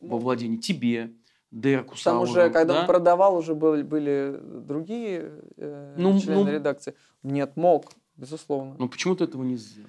ну. 0.00 0.18
владение 0.18 0.58
тебе, 0.58 1.12
Дерку 1.56 1.94
Там 2.04 2.20
уже, 2.20 2.50
когда 2.50 2.74
да? 2.74 2.80
он 2.80 2.86
продавал, 2.86 3.34
уже 3.34 3.54
были, 3.54 3.82
были 3.82 4.38
другие 4.42 5.32
э, 5.56 5.94
ну, 5.96 6.20
члены 6.20 6.44
ну, 6.44 6.50
редакции. 6.50 6.94
Нет, 7.22 7.56
мог, 7.56 7.92
безусловно. 8.14 8.76
Но 8.78 8.88
почему 8.88 9.16
ты 9.16 9.24
этого 9.24 9.42
не 9.42 9.56
сделал? 9.56 9.88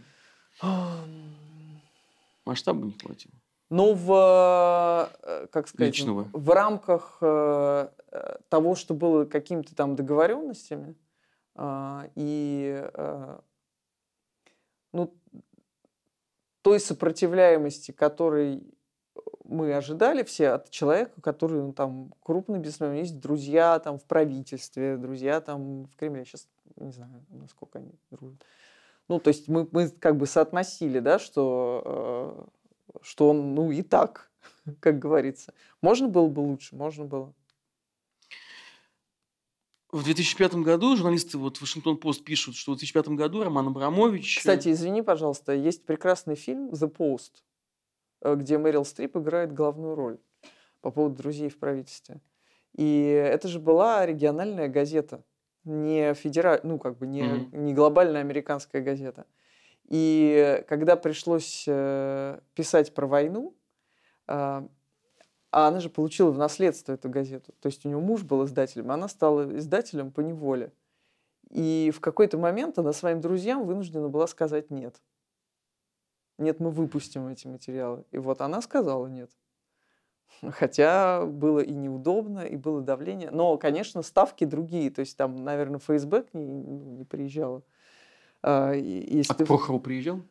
Масштаба 2.46 2.86
не 2.86 2.94
хватило. 2.94 3.34
Ну, 3.70 3.94
в, 3.96 5.12
э, 5.22 5.48
как 5.48 5.68
сказать, 5.68 5.94
Личного. 5.94 6.30
в 6.32 6.50
рамках 6.52 7.18
э, 7.20 7.90
э, 8.12 8.38
того, 8.48 8.76
что 8.76 8.94
было 8.94 9.26
какими-то 9.26 9.76
там 9.76 9.98
договоренностями, 9.98 10.96
а, 11.60 12.08
и 12.16 12.82
ну, 14.94 15.14
той 16.62 16.80
сопротивляемости, 16.80 17.92
которой 17.92 18.77
мы 19.48 19.74
ожидали 19.74 20.24
все 20.24 20.50
от 20.50 20.70
человека, 20.70 21.22
который 21.22 21.62
ну, 21.62 21.74
там 21.74 22.14
крупный 22.22 22.60
бизнесмен, 22.60 22.94
есть 22.94 23.20
друзья 23.20 23.80
там 23.80 23.98
в 23.98 24.04
правительстве, 24.06 24.98
друзья 24.98 25.42
там 25.42 25.86
в 25.86 25.96
Кремле. 25.96 26.26
Сейчас 26.26 26.48
не 26.76 26.92
знаю, 26.92 27.26
насколько 27.30 27.80
они 27.80 27.92
дружат. 28.12 28.44
Ну, 29.08 29.20
то 29.20 29.30
есть 29.30 29.48
мы, 29.48 29.68
мы 29.72 29.90
как 29.90 30.18
бы 30.18 30.28
соотносили, 30.28 31.00
да, 31.00 31.18
что 31.18 32.50
что 33.02 33.30
он, 33.30 33.56
ну, 33.56 33.72
и 33.72 33.82
так, 33.82 34.32
как 34.80 35.00
говорится. 35.00 35.54
Можно 35.82 36.08
было 36.08 36.28
бы 36.28 36.40
лучше, 36.42 36.76
можно 36.76 37.06
было. 37.06 37.34
В 39.90 40.04
2005 40.04 40.56
году 40.56 40.98
журналисты 40.98 41.38
вот 41.38 41.62
Вашингтон-Пост 41.62 42.24
пишут, 42.24 42.56
что 42.56 42.74
в 42.74 42.76
2005 42.76 43.08
году 43.10 43.44
Роман 43.44 43.68
Абрамович... 43.68 44.40
Кстати, 44.40 44.70
извини, 44.70 45.02
пожалуйста, 45.02 45.54
есть 45.54 45.86
прекрасный 45.86 46.36
фильм 46.36 46.70
«The 46.72 46.92
Post», 46.94 47.32
э, 47.38 47.47
где 48.22 48.58
Мэрил 48.58 48.86
Стрип 48.86 49.18
играет 49.18 49.54
главную 49.54 49.96
роль 49.96 50.20
по 50.82 50.92
поводу 50.92 51.16
друзей 51.16 51.50
в 51.50 51.58
правительстве. 51.58 52.22
И 52.74 53.04
это 53.10 53.48
же 53.48 53.60
была 53.60 54.06
региональная 54.06 54.68
газета, 54.68 55.24
не 55.64 56.14
федераль, 56.14 56.62
ну 56.64 56.80
как 56.80 56.98
бы 56.98 57.08
не, 57.08 57.22
mm-hmm. 57.22 57.58
не 57.58 57.74
глобальная 57.74 58.22
американская 58.22 58.82
газета. 58.82 59.26
И 59.88 60.64
когда 60.68 60.96
пришлось 60.96 61.66
э, 61.68 62.40
писать 62.54 62.94
про 62.94 63.08
войну, 63.08 63.56
а, 64.28 64.68
а 65.52 65.68
она 65.68 65.80
же 65.80 65.90
получила 65.90 66.30
в 66.32 66.38
наследство 66.38 66.94
эту 66.94 67.10
газету. 67.10 67.54
То 67.62 67.68
есть 67.68 67.86
у 67.86 67.90
нее 67.90 68.00
муж 68.00 68.24
был 68.24 68.46
издателем, 68.46 68.92
а 68.92 68.96
она 68.96 69.08
стала 69.08 69.58
издателем 69.58 70.12
по 70.12 70.22
неволе. 70.22 70.72
И 71.50 71.92
в 71.96 72.02
какой-то 72.02 72.38
момент 72.38 72.78
она 72.78 72.92
своим 72.92 73.22
друзьям 73.22 73.66
вынуждена 73.66 74.10
была 74.10 74.28
сказать 74.28 74.70
нет. 74.70 75.02
Нет, 76.38 76.60
мы 76.60 76.72
выпустим 76.72 77.28
эти 77.28 77.48
материалы. 77.48 78.04
И 78.12 78.18
вот 78.18 78.42
она 78.42 78.62
сказала 78.62 79.08
нет. 79.08 79.32
Хотя 80.52 81.26
было 81.26 81.60
и 81.60 81.74
неудобно, 81.74 82.42
и 82.42 82.56
было 82.56 82.82
давление. 82.82 83.32
Но, 83.32 83.58
конечно, 83.58 84.04
ставки 84.04 84.44
другие. 84.44 84.92
То 84.92 85.00
есть 85.00 85.18
там, 85.18 85.44
наверное, 85.44 85.80
ФСБ 85.80 86.24
к 86.24 86.34
ней 86.34 86.46
не 86.46 87.06
приезжала. 87.06 87.64
А, 88.44 88.74
если 88.74 89.34
а 89.34 89.36
ты... 89.36 89.46
Прохоров 89.46 89.82
приезжал? 89.82 90.22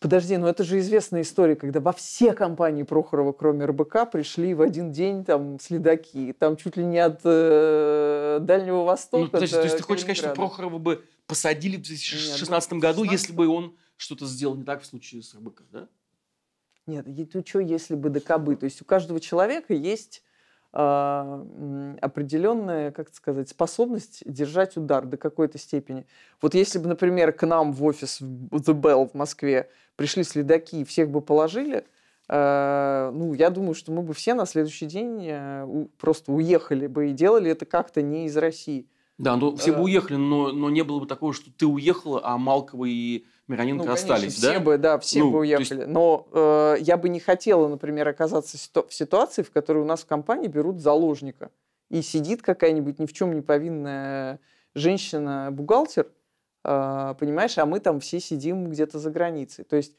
Подожди, 0.00 0.38
ну 0.38 0.46
это 0.46 0.64
же 0.64 0.78
известная 0.78 1.20
история, 1.20 1.56
когда 1.56 1.78
во 1.78 1.92
все 1.92 2.32
компании 2.32 2.84
Прохорова, 2.84 3.32
кроме 3.32 3.66
РБК, 3.66 4.10
пришли 4.10 4.54
в 4.54 4.62
один 4.62 4.92
день 4.92 5.26
там 5.26 5.60
следаки. 5.60 6.32
Там 6.32 6.56
чуть 6.56 6.78
ли 6.78 6.84
не 6.86 6.98
от 6.98 7.20
э, 7.22 8.38
Дальнего 8.40 8.84
Востока. 8.84 9.24
Ну, 9.24 9.30
подожди, 9.30 9.56
то 9.56 9.62
есть 9.62 9.76
ты 9.76 9.82
хочешь 9.82 10.04
сказать, 10.04 10.16
что 10.16 10.34
Прохорова 10.34 10.78
бы 10.78 11.04
посадили 11.26 11.76
в 11.76 11.82
2016 11.82 12.72
Нет, 12.72 12.80
году, 12.80 13.04
16... 13.04 13.12
если 13.12 13.32
бы 13.34 13.46
он 13.48 13.76
что-то 14.00 14.26
сделал 14.26 14.56
не 14.56 14.64
так 14.64 14.82
в 14.82 14.86
случае 14.86 15.22
с 15.22 15.34
РБК, 15.34 15.62
да? 15.70 15.88
Нет, 16.86 17.06
ну 17.06 17.44
что, 17.46 17.60
если 17.60 17.94
бы 17.94 18.08
да 18.08 18.20
кабы. 18.20 18.56
То 18.56 18.64
есть 18.64 18.80
у 18.80 18.84
каждого 18.84 19.20
человека 19.20 19.74
есть 19.74 20.22
а, 20.72 21.46
определенная, 22.00 22.90
как 22.92 23.14
сказать, 23.14 23.48
способность 23.48 24.22
держать 24.24 24.76
удар 24.76 25.04
до 25.04 25.16
какой-то 25.16 25.58
степени. 25.58 26.06
Вот 26.40 26.54
если 26.54 26.78
бы, 26.78 26.88
например, 26.88 27.32
к 27.32 27.46
нам 27.46 27.72
в 27.72 27.84
офис 27.84 28.20
в 28.20 28.56
The 28.56 28.74
Bell 28.74 29.08
в 29.08 29.14
Москве 29.14 29.70
пришли 29.96 30.24
следаки 30.24 30.80
и 30.80 30.84
всех 30.84 31.10
бы 31.10 31.20
положили, 31.20 31.84
а, 32.28 33.10
ну, 33.12 33.34
я 33.34 33.50
думаю, 33.50 33.74
что 33.74 33.92
мы 33.92 34.02
бы 34.02 34.14
все 34.14 34.34
на 34.34 34.46
следующий 34.46 34.86
день 34.86 35.26
э, 35.28 35.86
просто 35.98 36.32
уехали 36.32 36.86
бы 36.86 37.10
и 37.10 37.12
делали 37.12 37.50
это 37.50 37.66
как-то 37.66 38.00
не 38.00 38.26
из 38.26 38.36
России. 38.36 38.88
Да, 39.20 39.36
ну 39.36 39.54
все 39.54 39.72
бы 39.72 39.82
уехали, 39.82 40.16
но, 40.16 40.50
но 40.50 40.70
не 40.70 40.82
было 40.82 41.00
бы 41.00 41.06
такого, 41.06 41.34
что 41.34 41.50
ты 41.52 41.66
уехала, 41.66 42.22
а 42.24 42.38
Малкова 42.38 42.86
и 42.86 43.26
Мироненко 43.50 43.82
ну, 43.82 43.88
конечно, 43.88 44.14
остались, 44.14 44.34
все 44.34 44.54
да? 44.54 44.60
бы, 44.60 44.78
да, 44.78 44.98
все 45.00 45.18
ну, 45.18 45.32
бы 45.32 45.38
уехали. 45.40 45.80
Есть... 45.80 45.88
Но 45.88 46.28
э, 46.32 46.76
я 46.78 46.96
бы 46.96 47.08
не 47.08 47.18
хотела, 47.18 47.66
например, 47.66 48.06
оказаться 48.06 48.56
в 48.56 48.94
ситуации, 48.94 49.42
в 49.42 49.50
которой 49.50 49.78
у 49.78 49.84
нас 49.84 50.02
в 50.02 50.06
компании 50.06 50.46
берут 50.46 50.78
заложника. 50.78 51.50
И 51.88 52.00
сидит 52.00 52.42
какая-нибудь 52.42 53.00
ни 53.00 53.06
в 53.06 53.12
чем 53.12 53.34
не 53.34 53.40
повинная 53.40 54.38
женщина-бухгалтер, 54.74 56.06
э, 56.64 57.14
понимаешь, 57.18 57.58
а 57.58 57.66
мы 57.66 57.80
там 57.80 57.98
все 57.98 58.20
сидим 58.20 58.70
где-то 58.70 59.00
за 59.00 59.10
границей. 59.10 59.64
То 59.64 59.74
есть 59.74 59.96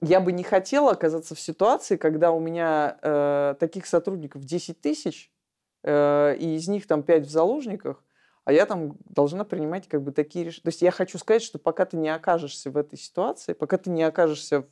я 0.00 0.18
бы 0.18 0.32
не 0.32 0.42
хотела 0.42 0.90
оказаться 0.90 1.36
в 1.36 1.40
ситуации, 1.40 1.96
когда 1.96 2.32
у 2.32 2.40
меня 2.40 2.98
э, 3.00 3.54
таких 3.60 3.86
сотрудников 3.86 4.42
10 4.44 4.80
тысяч, 4.80 5.30
э, 5.84 6.36
и 6.36 6.56
из 6.56 6.66
них 6.66 6.88
там 6.88 7.04
5 7.04 7.26
в 7.26 7.30
заложниках, 7.30 8.02
а 8.48 8.52
я 8.52 8.64
там 8.64 8.96
должна 9.04 9.44
принимать 9.44 9.88
как 9.88 10.02
бы 10.02 10.10
такие 10.10 10.46
решения. 10.46 10.62
То 10.62 10.68
есть 10.68 10.80
я 10.80 10.90
хочу 10.90 11.18
сказать, 11.18 11.42
что 11.42 11.58
пока 11.58 11.84
ты 11.84 11.98
не 11.98 12.08
окажешься 12.08 12.70
в 12.70 12.78
этой 12.78 12.98
ситуации, 12.98 13.52
пока 13.52 13.76
ты 13.76 13.90
не 13.90 14.02
окажешься 14.02 14.62
в, 14.62 14.66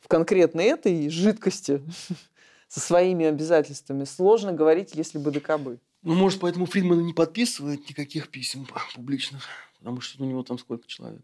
в 0.00 0.08
конкретной 0.08 0.66
этой 0.66 1.08
жидкости 1.08 1.82
со 2.68 2.80
своими 2.80 3.24
обязательствами, 3.24 4.04
сложно 4.04 4.52
говорить, 4.52 4.94
если 4.94 5.16
бы 5.16 5.30
докобы. 5.30 5.80
Ну, 6.02 6.16
может, 6.16 6.40
поэтому 6.40 6.66
Фридман 6.66 7.02
не 7.06 7.14
подписывает 7.14 7.88
никаких 7.88 8.28
писем 8.28 8.66
публичных, 8.94 9.46
потому 9.78 10.02
что 10.02 10.22
у 10.22 10.26
него 10.26 10.42
там 10.42 10.58
сколько 10.58 10.86
человек 10.86 11.22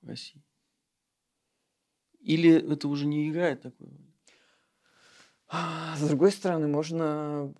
в 0.00 0.08
России? 0.08 0.42
Или 2.20 2.72
это 2.72 2.88
уже 2.88 3.04
не 3.04 3.28
играет 3.28 3.60
такой 3.60 3.86
роли? 3.86 4.06
С 5.98 6.08
другой 6.08 6.32
стороны, 6.32 6.68
можно 6.68 7.52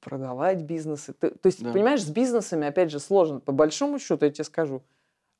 продавать 0.00 0.62
бизнесы. 0.62 1.12
Ты- 1.12 1.30
то 1.30 1.46
есть, 1.46 1.62
Да. 1.62 1.72
понимаешь, 1.72 2.02
с 2.02 2.10
бизнесами, 2.10 2.66
опять 2.66 2.90
же, 2.90 2.98
сложно. 3.00 3.40
По 3.40 3.52
большому 3.52 3.98
счету, 3.98 4.24
я 4.24 4.30
тебе 4.30 4.44
скажу, 4.44 4.82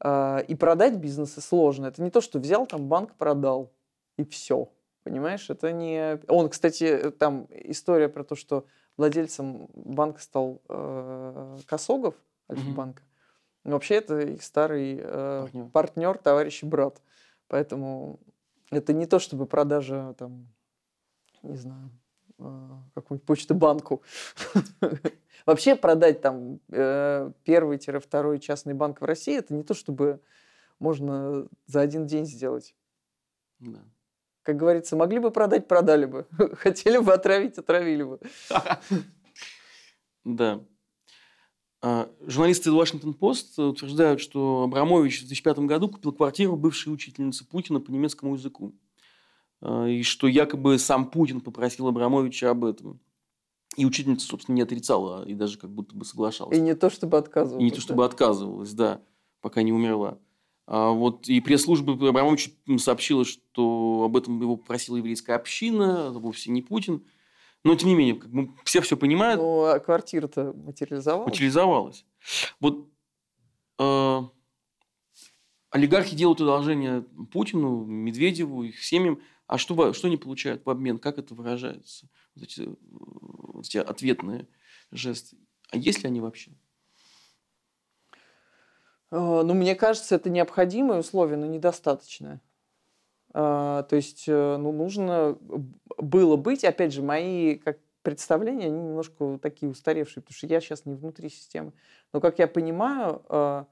а, 0.03 0.39
и 0.39 0.55
продать 0.55 0.97
бизнесы 0.97 1.41
сложно. 1.41 1.87
Это 1.87 2.03
не 2.03 2.11
то, 2.11 2.21
что 2.21 2.39
взял 2.39 2.67
там 2.67 2.89
банк, 2.89 3.15
продал, 3.15 3.73
и 4.17 4.25
все. 4.25 4.71
Понимаешь, 5.03 5.49
это 5.51 5.73
не... 5.73 6.21
Он, 6.29 6.49
кстати, 6.51 6.85
э, 6.85 7.11
там 7.11 7.47
история 7.51 8.09
про 8.09 8.23
то, 8.23 8.35
что 8.37 8.67
владельцем 8.97 9.69
банка 9.75 10.21
стал 10.21 10.61
э, 10.69 11.59
Косогов, 11.67 12.15
Альфа-банка. 12.51 13.03
Но 13.65 13.73
Вообще 13.73 13.97
это 13.97 14.21
их 14.21 14.43
старый 14.43 14.99
э, 15.03 15.41
Партнер. 15.43 15.69
партнер, 15.71 16.19
товарищ 16.19 16.63
и 16.63 16.67
брат. 16.67 17.01
Поэтому 17.49 18.21
это 18.71 18.93
не 18.93 19.07
то, 19.07 19.19
чтобы 19.19 19.47
продажа 19.47 20.15
там, 20.19 20.49
не 21.43 21.57
знаю, 21.57 21.91
э, 22.41 22.69
какую-нибудь 22.95 23.27
почту-банку. 23.27 24.03
Вообще 25.47 25.77
продать 25.77 26.21
там 26.21 26.61
э, 26.71 27.31
первый-второй 27.45 28.41
частный 28.41 28.75
банк 28.75 29.01
в 29.01 29.05
России, 29.05 29.37
это 29.37 29.55
не 29.55 29.63
то, 29.63 29.75
чтобы 29.75 30.21
можно 30.79 31.47
за 31.67 31.81
один 31.81 32.07
день 32.07 32.27
сделать. 32.27 32.75
Да. 33.59 33.81
Как 34.43 34.57
говорится, 34.57 34.97
могли 34.97 35.19
бы 35.19 35.31
продать, 35.31 35.69
продали 35.69 36.07
бы. 36.07 36.27
Хотели 36.57 36.99
бы 36.99 37.13
отравить, 37.13 37.59
отравили 37.59 38.03
бы. 38.03 38.21
Да. 40.23 40.63
А, 41.81 42.11
Журналисты 42.27 42.69
Washington 42.69 43.19
Post 43.19 43.59
утверждают, 43.59 44.21
что 44.21 44.65
Абрамович 44.65 45.23
в 45.23 45.29
2005 45.29 45.61
году 45.61 45.89
купил 45.89 46.13
квартиру 46.13 46.57
бывшей 46.57 46.93
учительницы 46.93 47.49
Путина 47.49 47.81
по 47.81 47.91
немецкому 47.91 48.35
языку. 48.35 48.75
А, 49.63 49.87
И 49.87 50.03
что 50.03 50.27
якобы 50.27 50.79
сам 50.79 51.11
Путин 51.11 51.41
попросил 51.41 51.89
Абрамовича 51.89 52.51
об 52.51 52.65
этом. 52.65 53.01
И 53.77 53.85
учительница, 53.87 54.27
собственно, 54.27 54.57
не 54.57 54.63
отрицала, 54.63 55.25
и 55.25 55.35
даже 55.35 55.57
как 55.57 55.71
будто 55.71 55.95
бы 55.95 56.05
соглашалась. 56.05 56.57
И 56.57 56.61
не 56.61 56.75
то, 56.75 56.91
чтобы 56.91 57.19
отказывал. 57.19 57.61
И 57.61 57.65
не 57.65 57.71
то 57.71 57.81
чтобы 57.81 58.05
отказывалась, 58.05 58.73
да, 58.73 59.01
пока 59.41 59.63
не 59.63 59.73
умерла. 59.73 60.19
А 60.67 60.91
вот 60.91 61.29
и 61.29 61.41
пресс-служба 61.41 61.93
Абрамовича 61.95 62.51
сообщила, 62.79 63.25
что 63.25 64.03
об 64.05 64.17
этом 64.17 64.41
его 64.41 64.57
попросила 64.57 64.97
еврейская 64.97 65.35
община, 65.35 66.09
а 66.09 66.11
вовсе 66.13 66.51
не 66.51 66.63
Путин. 66.63 67.05
Но, 67.63 67.75
тем 67.75 67.89
не 67.89 67.95
менее, 67.95 68.15
как 68.15 68.31
бы 68.31 68.51
все 68.65 68.81
все 68.81 68.97
понимают, 68.97 69.41
Ну, 69.41 69.65
а 69.65 69.79
квартира-то 69.79 70.53
материализовалась. 70.55 71.27
материализовалась. 71.29 72.07
Вот 72.59 72.89
э, 73.79 74.21
олигархи 75.71 76.17
делают 76.17 76.41
одолжение 76.41 77.03
Путину, 77.33 77.85
Медведеву, 77.85 78.63
их 78.63 78.83
семьям. 78.83 79.21
А 79.51 79.59
что, 79.59 79.93
что 79.93 80.07
они 80.07 80.17
получают 80.17 80.65
в 80.65 80.71
обмен? 80.71 81.01
Как 81.01 81.19
это 81.19 81.35
выражается? 81.35 82.07
Вот 82.37 82.45
эти, 82.45 82.61
э, 82.61 82.75
вот 82.79 83.67
эти 83.67 83.79
ответные 83.79 84.47
жесты. 84.93 85.37
А 85.73 85.77
есть 85.77 86.05
ли 86.05 86.09
они 86.09 86.21
вообще? 86.21 86.53
Э, 89.11 89.43
Ну, 89.43 89.55
мне 89.55 89.75
кажется, 89.75 90.15
это 90.15 90.31
необходимое 90.31 91.01
условие, 91.01 91.37
но 91.37 91.47
недостаточное. 91.47 92.41
А, 93.35 93.83
То 93.83 93.97
есть, 93.97 94.29
э, 94.29 94.57
ну, 94.57 94.71
нужно 94.71 95.37
было 95.99 96.37
быть, 96.37 96.63
опять 96.63 96.93
же, 96.93 97.03
мои 97.03 97.57
как 97.57 97.79
представления, 98.03 98.67
они 98.67 98.79
немножко 98.81 99.37
такие 99.43 99.69
устаревшие, 99.69 100.23
потому 100.23 100.37
что 100.37 100.47
я 100.47 100.61
сейчас 100.61 100.87
не 100.87 100.95
внутри 100.95 101.29
системы. 101.29 101.73
Но, 102.13 102.21
как 102.21 102.39
я 102.39 102.47
понимаю, 102.47 103.25
э, 103.29 103.65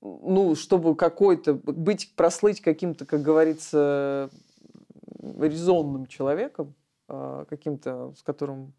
ну, 0.00 0.54
чтобы 0.54 0.94
какой-то, 0.96 1.54
быть, 1.54 2.12
прослыть 2.16 2.60
каким-то, 2.60 3.04
как 3.04 3.22
говорится, 3.22 4.30
резонным 5.18 6.06
человеком, 6.06 6.74
а, 7.08 7.44
каким-то, 7.46 8.14
с 8.18 8.22
которым 8.22 8.72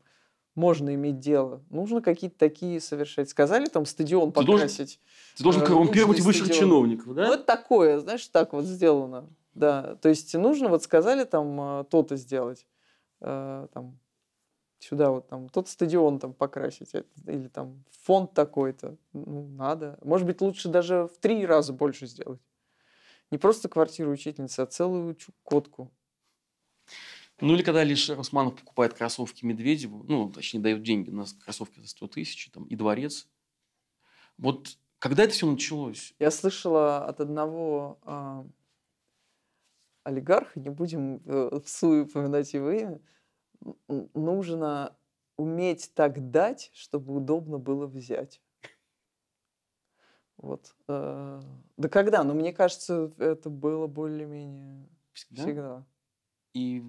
можно 0.56 0.94
иметь 0.96 1.20
дело, 1.20 1.62
нужно 1.70 2.02
какие-то 2.02 2.38
такие 2.38 2.82
совершать. 2.82 3.30
Сказали 3.30 3.68
там 3.68 3.86
стадион 3.86 4.32
Ты 4.32 4.44
должен- 4.44 4.68
покрасить. 4.68 5.00
Ты 5.38 5.44
должен 5.44 5.62
Э, 5.62 5.66
коррумпировать 5.66 6.20
высших 6.20 6.48
стадион. 6.48 6.66
чиновников, 6.70 7.14
да? 7.14 7.36
Это 7.36 7.44
такое, 7.44 8.00
знаешь, 8.00 8.26
так 8.28 8.52
вот 8.54 8.66
сделано. 8.66 9.30
Да, 9.54 9.96
то 10.02 10.10
есть 10.10 10.34
нужно, 10.34 10.70
вот 10.70 10.82
сказали 10.84 11.24
там 11.26 11.60
а, 11.60 11.84
то-то 11.86 12.16
сделать, 12.16 12.66
э, 13.22 13.68
там, 13.74 13.98
сюда 14.82 15.12
вот 15.12 15.28
там, 15.28 15.50
тот 15.50 15.70
стадион 15.70 16.20
там 16.20 16.34
покрасить, 16.34 16.94
э, 16.94 17.04
или 17.28 17.48
там 17.48 17.84
фонд 18.04 18.34
такой-то, 18.34 18.98
ну, 19.14 19.48
надо. 19.48 19.98
Может 20.04 20.28
быть, 20.28 20.42
лучше 20.42 20.70
даже 20.70 21.08
в 21.08 21.18
три 21.20 21.46
раза 21.46 21.74
больше 21.74 22.08
сделать. 22.08 22.42
Не 23.30 23.38
просто 23.38 23.70
квартиру 23.70 24.12
учительницы, 24.12 24.62
а 24.62 24.66
целую 24.66 25.16
Чукотку. 25.16 25.92
Ну 27.40 27.56
или 27.56 27.64
когда 27.64 27.84
лишь 27.84 28.10
Росманов 28.10 28.56
покупает 28.56 28.94
кроссовки 28.94 29.46
Медведеву, 29.46 30.04
ну, 30.08 30.30
точнее, 30.32 30.60
дает 30.60 30.84
деньги 30.84 31.10
на 31.10 31.26
кроссовки 31.44 31.80
за 31.80 31.88
100 31.88 32.08
тысяч, 32.08 32.50
там, 32.52 32.66
и 32.66 32.76
дворец. 32.76 33.28
Вот 34.38 34.78
когда 35.00 35.24
это 35.24 35.34
все 35.34 35.50
началось? 35.50 36.14
Я 36.20 36.30
слышала 36.30 37.06
от 37.06 37.20
одного 37.22 38.00
а, 38.04 38.46
олигарха, 40.04 40.60
не 40.60 40.70
будем 40.70 41.22
э, 41.26 41.60
в 41.64 41.68
суе 41.68 42.04
упоминать 42.04 42.54
его 42.54 42.70
имя, 42.70 43.00
нужно 43.88 44.96
уметь 45.38 45.92
так 45.94 46.32
дать, 46.32 46.72
чтобы 46.74 47.16
удобно 47.16 47.58
было 47.58 47.88
взять. 47.88 48.42
Вот. 50.38 50.74
э, 50.88 51.42
Да 51.78 51.90
когда? 51.90 52.24
Ну, 52.24 52.34
мне 52.34 52.52
кажется, 52.54 53.12
это 53.18 53.50
было 53.50 53.88
более-менее 53.88 54.88
Всегда? 55.14 55.42
всегда. 55.44 55.86
И 56.54 56.84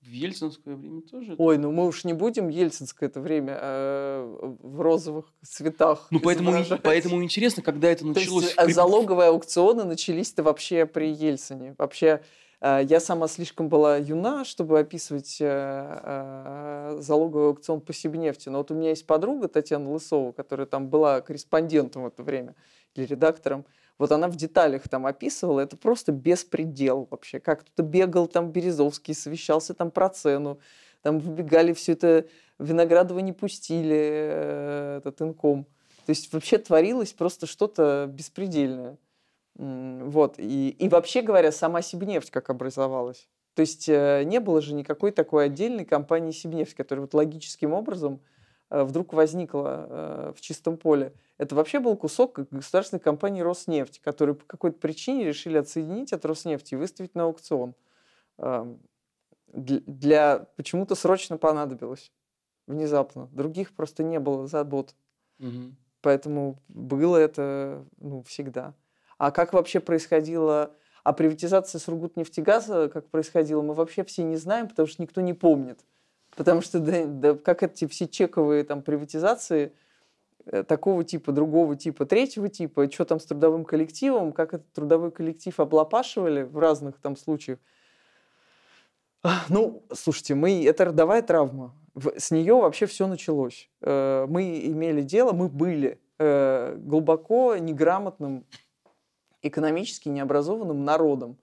в 0.00 0.08
ельцинское 0.08 0.74
время 0.76 1.02
тоже? 1.02 1.34
Ой, 1.38 1.56
ну 1.58 1.70
мы 1.72 1.86
уж 1.86 2.04
не 2.04 2.14
будем 2.14 2.48
ельцинское 2.48 3.08
это 3.08 3.20
время 3.20 3.58
э, 3.60 4.56
в 4.60 4.80
розовых 4.80 5.32
цветах 5.42 6.08
Ну, 6.10 6.20
поэтому, 6.20 6.52
поэтому 6.82 7.22
интересно, 7.22 7.62
когда 7.62 7.88
это 7.88 8.00
То 8.00 8.06
началось. 8.08 8.44
есть 8.44 8.56
в 8.56 8.58
а 8.58 8.64
при- 8.64 8.72
залоговые 8.72 9.28
аукционы 9.28 9.84
начались-то 9.84 10.42
вообще 10.42 10.86
при 10.86 11.12
Ельцине. 11.12 11.74
Вообще, 11.78 12.06
э, 12.06 12.22
я 12.62 13.00
сама 13.00 13.26
слишком 13.26 13.68
была 13.68 13.96
юна, 13.96 14.44
чтобы 14.44 14.78
описывать 14.78 15.38
э, 15.40 15.46
э, 15.46 16.98
залоговый 17.00 17.48
аукцион 17.48 17.80
по 17.80 17.94
Сибнефти. 17.94 18.50
Но 18.50 18.58
вот 18.58 18.70
у 18.70 18.74
меня 18.74 18.90
есть 18.90 19.06
подруга 19.06 19.48
Татьяна 19.48 19.90
Лысова, 19.90 20.32
которая 20.32 20.66
там 20.66 20.88
была 20.88 21.22
корреспондентом 21.22 22.02
в 22.02 22.06
это 22.08 22.22
время 22.22 22.54
или 22.94 23.06
редактором. 23.06 23.64
Вот 23.96 24.12
она 24.12 24.28
в 24.28 24.36
деталях 24.36 24.88
там 24.88 25.06
описывала, 25.06 25.60
это 25.60 25.76
просто 25.76 26.12
беспредел 26.12 27.06
вообще. 27.10 27.40
Как 27.40 27.60
кто-то 27.60 27.82
бегал 27.82 28.26
там 28.26 28.50
Березовский, 28.50 29.14
совещался 29.14 29.74
там 29.74 29.90
про 29.90 30.08
цену, 30.08 30.58
там 31.02 31.18
выбегали 31.18 31.72
все 31.72 31.92
это, 31.92 32.26
Виноградова 32.58 33.18
не 33.20 33.32
пустили, 33.32 33.98
э, 34.00 34.96
этот 34.98 35.20
инком. 35.22 35.64
То 36.06 36.10
есть 36.10 36.32
вообще 36.32 36.58
творилось 36.58 37.12
просто 37.12 37.46
что-то 37.46 38.06
беспредельное. 38.10 38.98
Вот. 39.56 40.38
И, 40.38 40.70
и 40.70 40.88
вообще 40.88 41.22
говоря, 41.22 41.52
сама 41.52 41.82
Сибнефть 41.82 42.30
как 42.30 42.50
образовалась. 42.50 43.28
То 43.54 43.60
есть 43.60 43.88
э, 43.88 44.22
не 44.24 44.40
было 44.40 44.60
же 44.60 44.74
никакой 44.74 45.10
такой 45.10 45.46
отдельной 45.46 45.84
компании 45.84 46.30
Сибнефть, 46.30 46.74
которая 46.74 47.02
вот 47.02 47.14
логическим 47.14 47.72
образом 47.72 48.20
э, 48.70 48.82
вдруг 48.84 49.12
возникла 49.12 49.86
э, 49.88 50.32
в 50.36 50.40
чистом 50.40 50.76
поле. 50.78 51.12
Это 51.36 51.54
вообще 51.54 51.80
был 51.80 51.96
кусок 51.96 52.38
государственной 52.50 53.00
компании 53.00 53.42
Роснефть, 53.42 54.00
которую 54.00 54.36
по 54.36 54.44
какой-то 54.46 54.78
причине 54.78 55.24
решили 55.24 55.58
отсоединить 55.58 56.12
от 56.12 56.24
Роснефти 56.24 56.74
и 56.74 56.76
выставить 56.76 57.14
на 57.14 57.24
аукцион. 57.24 57.74
Для, 59.52 60.46
почему-то 60.56 60.94
срочно 60.94 61.36
понадобилось. 61.36 62.12
Внезапно. 62.66 63.28
Других 63.32 63.74
просто 63.74 64.04
не 64.04 64.20
было 64.20 64.46
забот. 64.46 64.94
Мгм. 65.38 65.76
Поэтому 66.02 66.58
было 66.68 67.16
это 67.16 67.84
ну, 67.98 68.22
всегда. 68.22 68.74
А 69.20 69.30
как 69.32 69.52
вообще 69.52 69.80
происходило... 69.80 70.74
А 71.02 71.12
приватизация 71.12 71.78
Сургутнефтегаза, 71.78 72.88
как 72.88 73.08
происходила, 73.08 73.60
мы 73.60 73.74
вообще 73.74 74.02
все 74.04 74.22
не 74.22 74.36
знаем, 74.36 74.68
потому 74.68 74.86
что 74.86 75.02
никто 75.02 75.20
не 75.20 75.34
помнит. 75.34 75.80
Потому 76.36 76.62
что 76.62 76.78
да, 76.78 77.04
да, 77.04 77.34
как 77.34 77.62
эти 77.62 77.86
все 77.86 78.06
чековые 78.06 78.64
там 78.64 78.82
приватизации 78.82 79.72
э, 80.46 80.62
такого 80.62 81.04
типа, 81.04 81.32
другого 81.32 81.76
типа, 81.76 82.06
третьего 82.06 82.48
типа, 82.48 82.90
что 82.90 83.04
там 83.04 83.20
с 83.20 83.26
трудовым 83.26 83.64
коллективом, 83.64 84.32
как 84.32 84.54
этот 84.54 84.72
трудовой 84.72 85.10
коллектив 85.10 85.58
облапашивали 85.60 86.42
в 86.42 86.58
разных 86.58 86.98
там 86.98 87.16
случаях. 87.16 87.58
Ну, 89.50 89.82
слушайте, 89.92 90.34
мы, 90.34 90.64
это 90.64 90.86
родовая 90.86 91.20
травма. 91.20 91.74
С 92.16 92.30
нее 92.30 92.54
вообще 92.54 92.86
все 92.86 93.06
началось. 93.06 93.70
Э, 93.82 94.26
Мы 94.28 94.66
имели 94.66 95.02
дело, 95.02 95.32
мы 95.32 95.48
были 95.48 96.00
э, 96.18 96.76
глубоко 96.78 97.56
неграмотным, 97.56 98.46
экономически 99.42 100.08
необразованным 100.08 100.84
народом. 100.84 101.38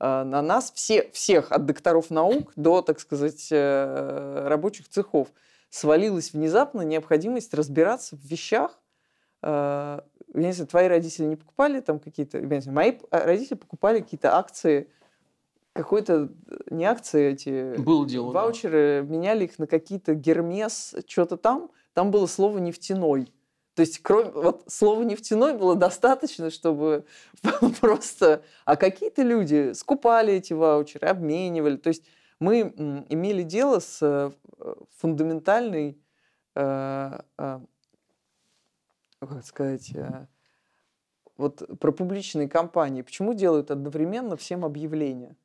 Э, 0.00 0.24
На 0.24 0.42
нас 0.42 0.72
все, 0.74 1.10
всех, 1.12 1.52
от 1.52 1.66
докторов 1.66 2.10
наук 2.10 2.52
до, 2.56 2.82
так 2.82 3.00
сказать, 3.00 3.48
э, 3.50 4.44
рабочих 4.46 4.88
цехов, 4.88 5.28
свалилась 5.70 6.32
внезапно 6.32 6.82
необходимость 6.82 7.54
разбираться 7.54 8.16
в 8.16 8.20
вещах, 8.20 8.78
я 9.44 10.04
не 10.34 10.52
знаю, 10.52 10.68
твои 10.68 10.86
родители 10.86 11.24
не 11.24 11.34
покупали 11.34 11.80
там 11.80 11.98
какие-то, 11.98 12.40
мои 12.70 12.92
родители 13.10 13.56
покупали 13.56 14.00
какие-то 14.00 14.36
акции 14.36 14.88
какой-то 15.72 16.28
не 16.70 16.84
акции 16.84 17.32
эти 17.32 17.76
было 17.78 18.06
дело, 18.06 18.30
ваучеры 18.30 19.02
да. 19.02 19.12
меняли 19.12 19.44
их 19.44 19.58
на 19.58 19.66
какие-то 19.66 20.14
гермес 20.14 20.94
что-то 21.06 21.36
там 21.36 21.70
там 21.94 22.10
было 22.10 22.26
слово 22.26 22.58
нефтяной 22.58 23.32
то 23.74 23.80
есть 23.80 24.00
кроме 24.00 24.30
вот 24.30 24.64
слова 24.66 25.02
нефтяной 25.02 25.56
было 25.56 25.74
достаточно 25.74 26.50
чтобы 26.50 27.04
просто 27.80 28.42
а 28.64 28.76
какие-то 28.76 29.22
люди 29.22 29.72
скупали 29.72 30.34
эти 30.34 30.52
ваучеры 30.52 31.08
обменивали 31.08 31.76
то 31.76 31.88
есть 31.88 32.04
мы 32.38 32.60
имели 33.08 33.42
дело 33.44 33.78
с 33.78 33.98
э, 34.02 34.30
фундаментальной 34.98 35.98
э, 36.54 37.20
э, 37.38 37.60
как 39.20 39.44
сказать 39.44 39.92
вот 41.36 41.78
про 41.78 41.92
публичные 41.92 42.48
компании 42.48 43.02
почему 43.02 43.34
делают 43.34 43.70
одновременно 43.70 44.36
всем 44.36 44.64
объявления 44.64 45.36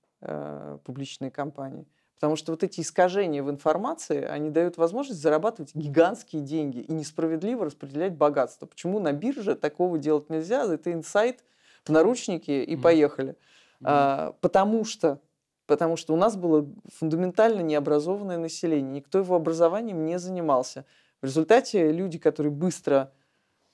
публичные 0.84 1.30
компании. 1.30 1.86
Потому 2.20 2.36
что 2.36 2.52
вот 2.52 2.64
эти 2.64 2.82
искажения 2.82 3.44
в 3.44 3.50
информации, 3.50 4.24
они 4.24 4.50
дают 4.50 4.78
возможность 4.78 5.22
зарабатывать 5.22 5.76
гигантские 5.76 6.42
деньги 6.42 6.80
и 6.80 6.92
несправедливо 6.92 7.66
распределять 7.66 8.14
богатство. 8.14 8.66
Почему 8.66 9.00
на 9.00 9.14
бирже 9.14 9.56
такого 9.56 10.00
делать 10.00 10.30
нельзя? 10.30 10.66
Это 10.66 10.92
инсайт 10.92 11.44
в 11.84 11.90
наручники 11.90 12.50
и 12.50 12.76
поехали. 12.76 13.32
Mm-hmm. 13.32 13.86
А, 13.86 14.36
потому 14.42 14.84
что 14.84 15.20
потому 15.68 15.98
что 15.98 16.14
у 16.14 16.18
нас 16.18 16.36
было 16.36 16.66
фундаментально 16.98 17.60
необразованное 17.60 18.38
население, 18.38 18.90
никто 18.90 19.20
его 19.20 19.36
образованием 19.36 20.06
не 20.06 20.18
занимался. 20.18 20.86
В 21.22 21.26
результате 21.26 21.92
люди, 21.92 22.18
которые 22.18 22.52
быстро, 22.52 23.12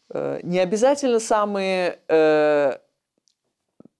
э, 0.10 0.39
не 0.44 0.60
обязательно 0.60 1.20
самые 1.20 2.00
э, 2.08 2.78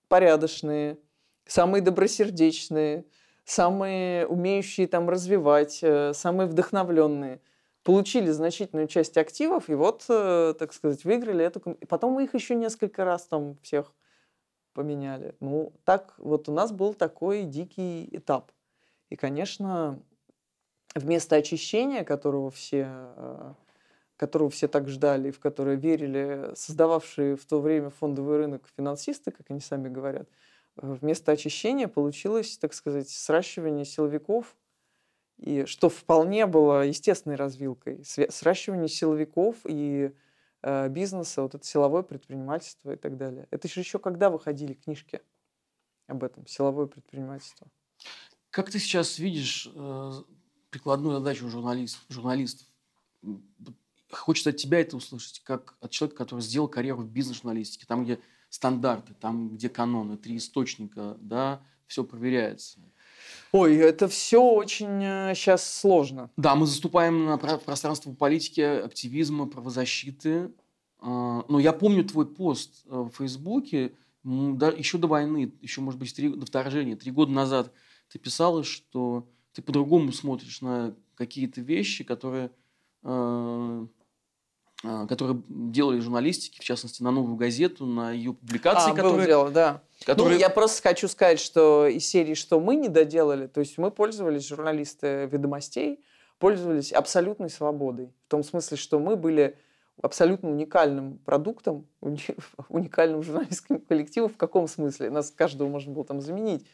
порядочные, 0.08 0.98
самые 1.46 1.82
добросердечные, 1.82 3.06
самые 3.46 4.28
умеющие 4.28 4.88
там 4.88 5.10
развивать, 5.10 5.80
э, 5.82 6.14
самые 6.14 6.48
вдохновленные, 6.48 7.42
получили 7.84 8.32
значительную 8.32 8.88
часть 8.88 9.18
активов 9.18 9.70
и 9.70 9.76
вот, 9.76 10.06
э, 10.10 10.54
так 10.58 10.74
сказать, 10.74 11.04
выиграли 11.04 11.44
эту... 11.46 11.60
И 11.82 11.86
потом 11.86 12.14
мы 12.14 12.24
их 12.24 12.34
еще 12.34 12.56
несколько 12.56 13.04
раз 13.04 13.26
там 13.26 13.58
всех 13.62 13.94
поменяли. 14.74 15.36
Ну, 15.40 15.74
так 15.84 16.14
вот 16.18 16.50
у 16.50 16.54
нас 16.54 16.72
был 16.72 16.94
такой 16.94 17.44
дикий 17.44 18.08
этап. 18.12 18.52
И, 19.10 19.16
конечно, 19.16 20.00
вместо 20.96 21.36
очищения, 21.36 22.04
которого 22.04 22.50
все, 22.50 22.88
э, 22.90 23.54
которого 24.16 24.50
все 24.50 24.68
так 24.68 24.88
ждали, 24.88 25.32
в 25.32 25.40
которое 25.40 25.76
верили 25.76 26.52
создававшие 26.56 27.36
в 27.36 27.46
то 27.46 27.60
время 27.60 27.90
фондовый 27.90 28.38
рынок 28.38 28.64
финансисты, 28.76 29.32
как 29.32 29.48
они 29.50 29.60
сами 29.60 29.90
говорят, 29.90 30.30
вместо 30.76 31.32
очищения 31.32 31.88
получилось, 31.88 32.58
так 32.58 32.74
сказать, 32.74 33.10
сращивание 33.10 33.86
силовиков, 33.86 34.56
и 35.38 35.66
что 35.66 35.90
вполне 35.90 36.46
было 36.46 36.86
естественной 36.86 37.36
развилкой. 37.36 38.04
Сращивание 38.04 38.88
силовиков 38.88 39.58
и 39.66 40.14
э, 40.62 40.90
бизнеса, 40.90 41.42
вот 41.42 41.56
это 41.56 41.66
силовое 41.66 42.04
предпринимательство 42.04 42.92
и 42.94 42.96
так 42.96 43.18
далее. 43.18 43.48
Это 43.52 43.68
же 43.68 43.80
еще 43.80 44.00
когда 44.00 44.30
выходили 44.30 44.74
книжки 44.74 45.22
об 46.08 46.24
этом, 46.24 46.48
силовое 46.48 46.86
предпринимательство. 46.86 47.68
Как 48.50 48.70
ты 48.70 48.80
сейчас 48.80 49.20
видишь 49.20 49.70
э, 49.74 50.12
прикладную 50.70 51.18
задачу 51.18 51.50
журналист, 51.50 52.00
журналистов? 52.10 52.68
Хочется 54.12 54.52
от 54.52 54.58
тебя 54.58 54.80
это 54.80 54.96
услышать, 54.96 55.40
как 55.40 55.76
от 55.82 55.90
человека, 55.90 56.20
который 56.20 56.42
сделал 56.42 56.68
карьеру 56.68 57.00
в 57.00 57.10
бизнес-журналистике, 57.10 57.86
там, 57.88 58.04
где 58.04 58.20
стандарты, 58.54 59.16
там, 59.20 59.50
где 59.50 59.68
каноны, 59.68 60.16
три 60.16 60.38
источника, 60.38 61.18
да, 61.20 61.60
все 61.88 62.04
проверяется. 62.04 62.78
Ой, 63.52 63.76
это 63.78 64.08
все 64.08 64.44
очень 64.44 65.02
сейчас 65.34 65.64
э, 65.64 65.80
сложно. 65.82 66.30
Да, 66.38 66.54
мы 66.54 66.68
заступаем 66.68 67.26
на 67.26 67.38
пространство 67.40 68.14
политики, 68.14 68.62
активизма, 68.62 69.48
правозащиты. 69.48 70.52
А, 71.00 71.44
но 71.48 71.60
я 71.60 71.74
помню 71.74 72.06
твой 72.06 72.28
пост 72.28 72.84
э, 72.86 72.96
в 72.96 73.10
Фейсбуке, 73.18 73.96
еще 74.24 75.00
до 75.00 75.08
войны, 75.08 75.52
еще, 75.60 75.82
может 75.82 76.00
быть, 76.00 76.16
три, 76.16 76.30
до 76.30 76.46
вторжения, 76.46 76.96
три 76.96 77.12
года 77.12 77.32
назад 77.32 77.74
ты 78.10 78.20
писала, 78.20 78.64
что 78.64 79.28
ты 79.54 79.64
по-другому 79.64 80.12
смотришь 80.12 80.62
на 80.62 80.96
какие-то 81.16 81.60
вещи, 81.62 82.04
которые 82.04 82.52
э, 83.02 83.88
которые 84.84 85.42
делали 85.48 86.00
журналистики, 86.00 86.60
в 86.60 86.64
частности, 86.64 87.02
на 87.04 87.12
новую 87.12 87.38
газету, 87.38 87.86
на 87.86 88.12
ее 88.12 88.34
публикации, 88.34 88.92
а, 88.92 88.96
которые... 88.96 89.26
Дело, 89.26 89.50
да. 89.50 89.82
Которые... 90.06 90.36
Ну, 90.36 90.40
я 90.40 90.50
просто 90.50 90.82
хочу 90.82 91.08
сказать, 91.08 91.40
что 91.40 91.88
из 91.88 92.06
серии 92.06 92.34
«Что 92.34 92.60
мы 92.60 92.76
не 92.76 92.90
доделали», 92.90 93.48
то 93.48 93.62
есть 93.62 93.78
мы 93.78 93.92
пользовались, 93.92 94.46
журналисты 94.46 95.30
«Ведомостей», 95.32 96.04
пользовались 96.38 96.92
абсолютной 96.92 97.50
свободой. 97.50 98.12
В 98.28 98.32
том 98.32 98.44
смысле, 98.44 98.76
что 98.76 99.00
мы 99.00 99.16
были 99.16 99.58
абсолютно 100.02 100.50
уникальным 100.50 101.18
продуктом, 101.20 101.88
уникальным 102.68 103.24
журналистским 103.24 103.80
коллективом. 103.80 104.30
В 104.30 104.38
каком 104.38 104.68
смысле? 104.68 105.10
Нас 105.10 105.32
каждого 105.32 105.70
можно 105.70 105.94
было 105.94 106.04
там 106.04 106.20
заменить. 106.20 106.66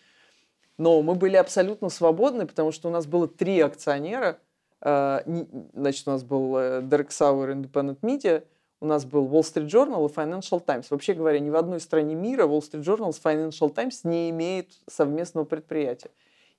Но 0.80 1.04
мы 1.04 1.14
были 1.14 1.36
абсолютно 1.36 1.90
свободны, 1.90 2.48
потому 2.48 2.72
что 2.72 2.88
у 2.88 2.92
нас 2.92 3.06
было 3.06 3.28
три 3.28 3.60
акционера– 3.60 4.40
а, 4.49 4.49
значит, 4.82 6.08
у 6.08 6.12
нас 6.12 6.24
был 6.24 6.58
э, 6.58 6.82
Derek 6.82 7.10
Sauer 7.10 7.54
Independent 7.54 8.00
Media, 8.02 8.44
у 8.80 8.86
нас 8.86 9.06
был 9.06 9.28
Wall 9.28 9.42
Street 9.42 9.68
Journal 9.68 10.10
и 10.10 10.14
Financial 10.14 10.64
Times. 10.64 10.88
Вообще 10.90 11.14
говоря, 11.14 11.40
ни 11.40 11.50
в 11.50 11.56
одной 11.56 11.82
стране 11.82 12.16
мира 12.16 12.46
Wall 12.46 12.62
Street 12.62 12.84
Journal 12.84 13.12
с 13.12 13.20
Financial 13.22 13.70
Times 13.74 14.02
не 14.06 14.30
имеет 14.30 14.72
совместного 14.88 15.44
предприятия. 15.44 16.12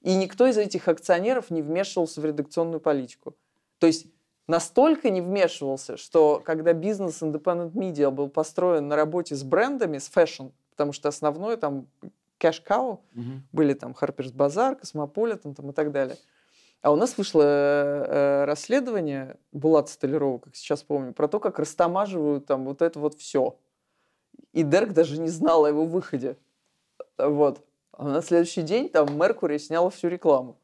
И 0.03 0.15
никто 0.15 0.47
из 0.47 0.59
этих 0.59 0.89
акционеров 0.89 1.51
не 1.51 1.63
вмешивался 1.63 2.21
в 2.21 2.25
редакционную 2.25 2.81
политику. 2.81 3.35
То 3.79 3.87
есть 3.87 4.07
настолько 4.47 5.09
не 5.09 5.23
вмешивался, 5.23 5.97
что 5.97 6.43
когда 6.45 6.75
бизнес 6.75 7.23
Independent 7.23 7.73
Media 7.73 8.11
был 8.11 8.29
построен 8.29 8.89
на 8.89 8.97
работе 8.97 9.35
с 9.35 9.43
брендами, 9.43 9.97
с 9.97 10.09
fashion, 10.09 10.49
потому 10.73 10.93
что 10.93 11.09
основное 11.09 11.57
там 11.57 11.87
Cash 12.39 12.63
Cow, 12.67 12.93
угу. 13.15 13.23
были 13.53 13.73
там 13.73 13.95
Harper's 13.99 14.33
Bazaar, 14.33 14.79
Cosmopolitan 14.81 15.55
там, 15.55 15.71
и 15.71 15.73
так 15.73 15.91
далее– 15.91 16.19
а 16.83 16.93
у 16.93 16.97
нас 16.97 17.19
вышло 17.19 17.43
э, 17.43 18.45
расследование 18.45 19.37
Булата 19.53 19.91
Столярова, 19.91 20.39
как 20.39 20.57
сейчас 20.57 20.83
помню, 20.83 21.13
про 21.13 21.29
то, 21.29 21.41
как 21.41 21.59
растамаживают 21.59 22.47
там 22.47 22.65
вот 22.65 22.83
это 22.83 22.99
вот 22.99 23.15
все. 23.15 23.59
И 24.53 24.63
Дерк 24.63 24.93
даже 24.93 25.21
не 25.21 25.29
знал 25.29 25.65
о 25.65 25.69
его 25.69 25.85
выходе. 25.85 26.37
Вот. 27.19 27.65
А 27.93 28.05
на 28.05 28.23
следующий 28.23 28.63
день 28.63 28.89
там 28.89 29.19
Mercury 29.19 29.59
сняла 29.59 29.91
всю 29.91 30.09
рекламу. 30.09 30.60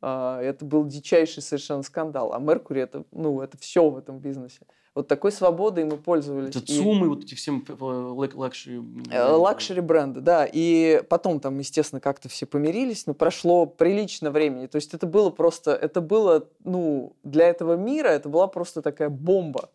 А, 0.00 0.40
это 0.40 0.64
был 0.64 0.84
дичайший 0.86 1.42
совершенно 1.42 1.82
скандал. 1.82 2.32
А 2.32 2.38
Mercury 2.38 2.82
это, 2.82 3.04
ну, 3.12 3.40
это 3.40 3.58
все 3.58 3.88
в 3.88 3.96
этом 3.98 4.18
бизнесе. 4.18 4.60
Вот 4.94 5.06
такой 5.06 5.30
свободой 5.30 5.84
мы 5.84 5.96
пользовались. 5.96 6.56
Это 6.56 6.66
ЦУМы, 6.66 7.06
и... 7.06 7.08
вот 7.08 7.22
эти 7.22 7.36
всем 7.36 7.64
luxury. 7.78 8.82
Э, 9.12 9.30
luxury 9.30 9.80
бренды, 9.80 10.20
да. 10.20 10.48
И 10.50 11.02
потом 11.08 11.38
там, 11.38 11.58
естественно, 11.58 12.00
как-то 12.00 12.28
все 12.28 12.46
помирились, 12.46 13.06
но 13.06 13.14
прошло 13.14 13.66
прилично 13.66 14.32
времени. 14.32 14.66
То 14.66 14.76
есть 14.76 14.94
это 14.94 15.06
было 15.06 15.30
просто, 15.30 15.72
это 15.72 16.00
было, 16.00 16.48
ну, 16.64 17.14
для 17.22 17.48
этого 17.48 17.76
мира 17.76 18.08
это 18.08 18.28
была 18.28 18.48
просто 18.48 18.82
такая 18.82 19.08
бомба. 19.08 19.70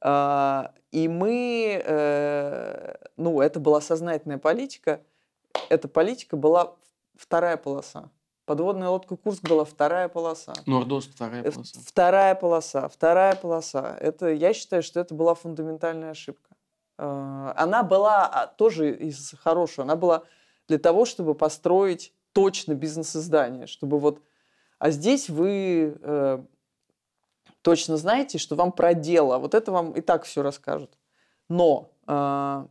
А, 0.00 0.72
и 0.90 1.06
мы, 1.06 1.80
э, 1.84 2.94
ну, 3.16 3.40
это 3.40 3.60
была 3.60 3.80
сознательная 3.80 4.38
политика. 4.38 5.00
Эта 5.68 5.86
политика 5.86 6.36
была 6.36 6.74
вторая 7.16 7.56
полоса. 7.56 8.10
Подводная 8.50 8.88
лодка 8.88 9.14
Курск 9.14 9.48
была 9.48 9.64
вторая 9.64 10.08
полоса. 10.08 10.52
Нордост 10.66 11.14
вторая 11.14 11.44
полоса. 11.44 11.80
Вторая 11.86 12.34
полоса, 12.34 12.88
вторая 12.88 13.36
полоса. 13.36 13.96
Это, 14.00 14.26
я 14.30 14.52
считаю, 14.54 14.82
что 14.82 14.98
это 14.98 15.14
была 15.14 15.36
фундаментальная 15.36 16.10
ошибка. 16.10 16.56
Э, 16.98 17.52
она 17.54 17.84
была 17.84 18.26
а, 18.26 18.48
тоже 18.48 18.92
из 18.92 19.36
хорошего. 19.40 19.84
Она 19.84 19.94
была 19.94 20.24
для 20.66 20.78
того, 20.78 21.04
чтобы 21.04 21.36
построить 21.36 22.12
точно 22.32 22.74
бизнес-издание, 22.74 23.68
чтобы 23.68 24.00
вот... 24.00 24.20
А 24.80 24.90
здесь 24.90 25.30
вы 25.30 25.96
э, 26.02 26.44
точно 27.62 27.98
знаете, 27.98 28.38
что 28.38 28.56
вам 28.56 28.72
про 28.72 28.94
дело. 28.94 29.38
Вот 29.38 29.54
это 29.54 29.70
вам 29.70 29.92
и 29.92 30.00
так 30.00 30.24
все 30.24 30.42
расскажут. 30.42 30.98
Но 31.48 31.92
э, 32.08 32.66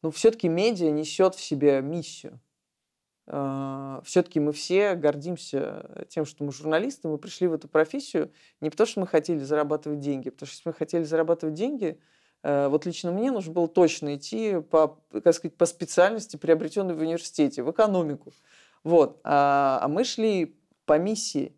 ну, 0.00 0.10
все-таки 0.12 0.48
медиа 0.48 0.90
несет 0.90 1.34
в 1.34 1.42
себе 1.42 1.82
миссию. 1.82 2.40
А, 3.26 4.02
все-таки 4.04 4.40
мы 4.40 4.52
все 4.52 4.94
гордимся 4.94 6.04
тем, 6.08 6.24
что 6.24 6.44
мы 6.44 6.52
журналисты, 6.52 7.08
мы 7.08 7.18
пришли 7.18 7.46
в 7.46 7.52
эту 7.52 7.68
профессию 7.68 8.32
не 8.60 8.70
потому, 8.70 8.86
что 8.86 9.00
мы 9.00 9.06
хотели 9.06 9.38
зарабатывать 9.38 10.00
деньги, 10.00 10.30
потому 10.30 10.46
что 10.46 10.56
если 10.56 10.68
мы 10.68 10.74
хотели 10.74 11.04
зарабатывать 11.04 11.54
деньги, 11.54 12.00
э, 12.42 12.68
вот 12.68 12.84
лично 12.84 13.12
мне 13.12 13.30
нужно 13.30 13.52
было 13.52 13.68
точно 13.68 14.16
идти 14.16 14.60
по, 14.60 14.98
как 15.22 15.34
сказать, 15.34 15.56
по 15.56 15.66
специальности, 15.66 16.36
приобретенной 16.36 16.94
в 16.94 17.00
университете, 17.00 17.62
в 17.62 17.70
экономику. 17.70 18.32
Вот. 18.82 19.20
А, 19.22 19.78
а 19.82 19.88
мы 19.88 20.04
шли 20.04 20.56
по 20.84 20.98
миссии. 20.98 21.56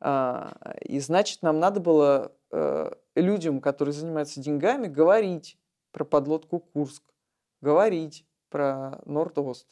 А, 0.00 0.56
и 0.80 1.00
значит, 1.00 1.42
нам 1.42 1.60
надо 1.60 1.80
было 1.80 2.32
э, 2.50 2.92
людям, 3.14 3.60
которые 3.60 3.92
занимаются 3.92 4.40
деньгами, 4.40 4.86
говорить 4.86 5.58
про 5.92 6.04
подлодку 6.04 6.60
Курск, 6.60 7.02
говорить 7.60 8.26
про 8.48 9.00
Норд-Ост. 9.04 9.66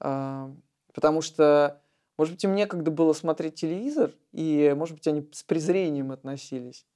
А, 0.00 0.52
потому 0.92 1.22
что, 1.22 1.82
может 2.18 2.34
быть, 2.34 2.44
им 2.44 2.54
некогда 2.54 2.90
было 2.90 3.12
смотреть 3.12 3.54
телевизор, 3.56 4.12
и, 4.32 4.72
может 4.76 4.96
быть, 4.96 5.06
они 5.06 5.28
с 5.32 5.42
презрением 5.42 6.12
относились 6.12 6.86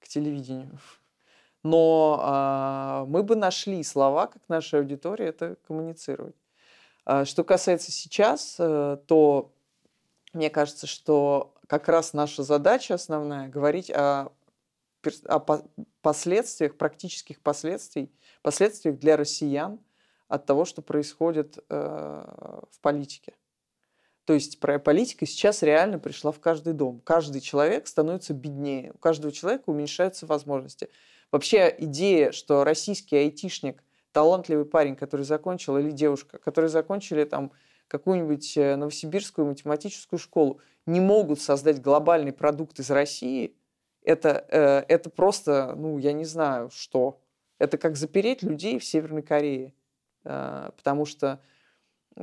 к 0.00 0.08
телевидению. 0.08 0.78
Но 1.62 2.18
а, 2.22 3.04
мы 3.06 3.22
бы 3.22 3.36
нашли 3.36 3.82
слова, 3.82 4.26
как 4.26 4.42
наша 4.48 4.78
аудитория 4.78 5.26
это 5.26 5.56
коммуницировать. 5.66 6.36
А, 7.04 7.24
что 7.24 7.44
касается 7.44 7.92
сейчас, 7.92 8.56
а, 8.58 8.96
то 8.96 9.52
мне 10.32 10.48
кажется, 10.48 10.86
что 10.86 11.54
как 11.66 11.88
раз 11.88 12.12
наша 12.12 12.42
задача 12.42 12.94
основная 12.94 13.48
говорить 13.48 13.90
о, 13.90 14.32
о 15.24 15.62
последствиях, 16.02 16.76
практических 16.76 17.40
последствий, 17.40 18.12
последствиях 18.42 18.98
для 18.98 19.16
россиян 19.16 19.80
от 20.30 20.46
того, 20.46 20.64
что 20.64 20.80
происходит 20.80 21.58
э, 21.68 21.74
в 21.74 22.80
политике. 22.80 23.34
То 24.24 24.32
есть 24.34 24.60
политика 24.60 25.26
сейчас 25.26 25.62
реально 25.62 25.98
пришла 25.98 26.30
в 26.30 26.38
каждый 26.38 26.72
дом. 26.72 27.00
Каждый 27.00 27.40
человек 27.40 27.88
становится 27.88 28.32
беднее, 28.32 28.92
у 28.94 28.98
каждого 28.98 29.32
человека 29.32 29.64
уменьшаются 29.66 30.26
возможности. 30.26 30.88
Вообще 31.32 31.74
идея, 31.78 32.30
что 32.30 32.62
российский 32.62 33.16
айтишник, 33.16 33.82
талантливый 34.12 34.66
парень, 34.66 34.94
который 34.94 35.26
закончил, 35.26 35.76
или 35.78 35.90
девушка, 35.90 36.38
которые 36.38 36.68
закончили 36.68 37.24
там 37.24 37.50
какую-нибудь 37.88 38.56
э, 38.56 38.76
новосибирскую 38.76 39.48
математическую 39.48 40.20
школу, 40.20 40.60
не 40.86 41.00
могут 41.00 41.40
создать 41.40 41.82
глобальный 41.82 42.32
продукт 42.32 42.78
из 42.78 42.90
России, 42.90 43.56
это, 44.02 44.46
э, 44.48 44.84
это 44.86 45.10
просто, 45.10 45.74
ну, 45.76 45.98
я 45.98 46.12
не 46.12 46.24
знаю, 46.24 46.70
что. 46.70 47.20
Это 47.58 47.76
как 47.78 47.96
запереть 47.96 48.42
людей 48.42 48.78
в 48.78 48.84
Северной 48.84 49.22
Корее. 49.22 49.74
Э, 50.24 50.70
потому 50.76 51.04
что, 51.04 51.40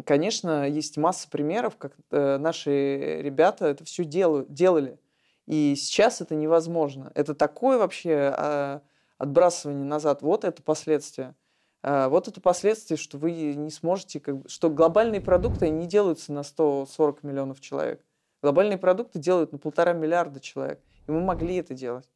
конечно, 0.06 0.68
есть 0.68 0.98
масса 0.98 1.30
примеров, 1.30 1.78
как 1.78 1.94
наши 2.12 3.22
ребята 3.22 3.68
это 3.68 3.84
все 3.86 4.04
делали. 4.04 5.00
И 5.48 5.76
сейчас 5.78 6.22
это 6.22 6.36
невозможно. 6.36 7.12
Это 7.16 7.34
такое 7.34 7.78
вообще 7.78 8.34
а, 8.36 8.82
отбрасывание 9.18 9.86
назад. 9.86 10.22
Вот 10.22 10.44
это 10.44 10.62
последствия. 10.62 11.36
А, 11.82 12.10
вот 12.10 12.28
это 12.28 12.42
последствия, 12.42 12.98
что 12.98 13.18
вы 13.18 13.32
не 13.32 13.72
сможете, 13.72 14.22
что 14.48 14.70
глобальные 14.70 15.22
продукты 15.22 15.70
не 15.70 15.88
делаются 15.88 16.34
на 16.34 16.44
140 16.44 17.24
миллионов 17.24 17.62
человек. 17.62 18.04
Глобальные 18.42 18.78
продукты 18.78 19.20
делают 19.20 19.54
на 19.54 19.58
полтора 19.58 19.94
миллиарда 19.94 20.42
человек. 20.42 20.82
И 21.08 21.12
мы 21.12 21.22
могли 21.22 21.56
это 21.56 21.74
делать. 21.74 22.10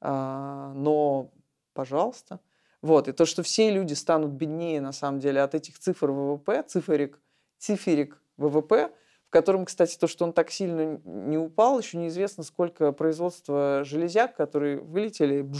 А, 0.00 0.72
но, 0.74 1.30
пожалуйста. 1.74 2.40
Вот. 2.84 3.08
И 3.08 3.12
то, 3.12 3.24
что 3.24 3.42
все 3.42 3.70
люди 3.70 3.94
станут 3.94 4.32
беднее, 4.32 4.78
на 4.82 4.92
самом 4.92 5.18
деле, 5.18 5.40
от 5.40 5.54
этих 5.54 5.78
цифр 5.78 6.10
ВВП, 6.10 6.62
циферик, 6.66 7.18
циферик 7.56 8.20
ВВП, 8.36 8.92
в 9.26 9.30
котором, 9.30 9.64
кстати, 9.64 9.96
то, 9.96 10.06
что 10.06 10.26
он 10.26 10.34
так 10.34 10.50
сильно 10.50 11.00
не 11.02 11.38
упал, 11.38 11.78
еще 11.78 11.96
неизвестно, 11.96 12.44
сколько 12.44 12.92
производства 12.92 13.84
железяк, 13.84 14.36
которые 14.36 14.80
вылетели 14.80 15.50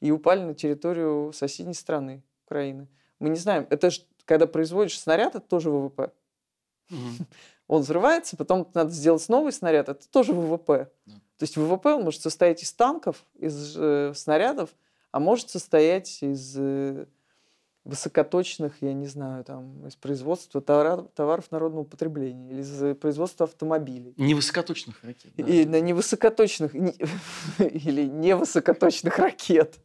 и 0.00 0.10
упали 0.10 0.40
на 0.40 0.54
территорию 0.54 1.30
соседней 1.34 1.74
страны. 1.74 2.22
Украины. 2.46 2.88
Мы 3.18 3.28
не 3.28 3.36
знаем, 3.36 3.66
это 3.68 3.90
же, 3.90 4.00
когда 4.24 4.46
производишь 4.46 4.98
снаряд, 4.98 5.34
это 5.34 5.46
тоже 5.46 5.70
ВВП. 5.70 6.10
Угу. 6.90 7.26
Он 7.68 7.82
взрывается, 7.82 8.38
потом 8.38 8.70
надо 8.72 8.92
сделать 8.92 9.28
новый 9.28 9.52
снаряд, 9.52 9.90
это 9.90 10.08
тоже 10.08 10.32
ВВП. 10.32 10.90
Да. 11.04 11.12
То 11.36 11.42
есть 11.42 11.56
ВВП 11.58 11.94
он 11.94 12.04
может 12.04 12.22
состоять 12.22 12.62
из 12.62 12.72
танков, 12.72 13.24
из 13.34 13.74
э, 13.76 14.12
снарядов, 14.14 14.70
а 15.14 15.20
может 15.20 15.48
состоять 15.48 16.24
из 16.24 16.56
э, 16.58 17.06
высокоточных, 17.84 18.74
я 18.80 18.92
не 18.94 19.06
знаю, 19.06 19.44
там, 19.44 19.86
из 19.86 19.94
производства 19.94 20.60
товаров, 20.60 21.06
товаров 21.14 21.52
народного 21.52 21.84
потребления 21.84 22.50
или 22.50 22.62
из 22.62 22.82
э, 22.82 22.94
производства 22.96 23.44
автомобилей. 23.44 24.12
Невысокоточных 24.16 25.04
ракет. 25.04 25.32
Да. 25.36 25.46
И 25.46 25.66
на 25.66 25.80
невысокоточных 25.80 26.74
не, 26.74 26.90
или 27.60 28.08
невысокоточных 28.08 29.16
ракет. 29.20 29.76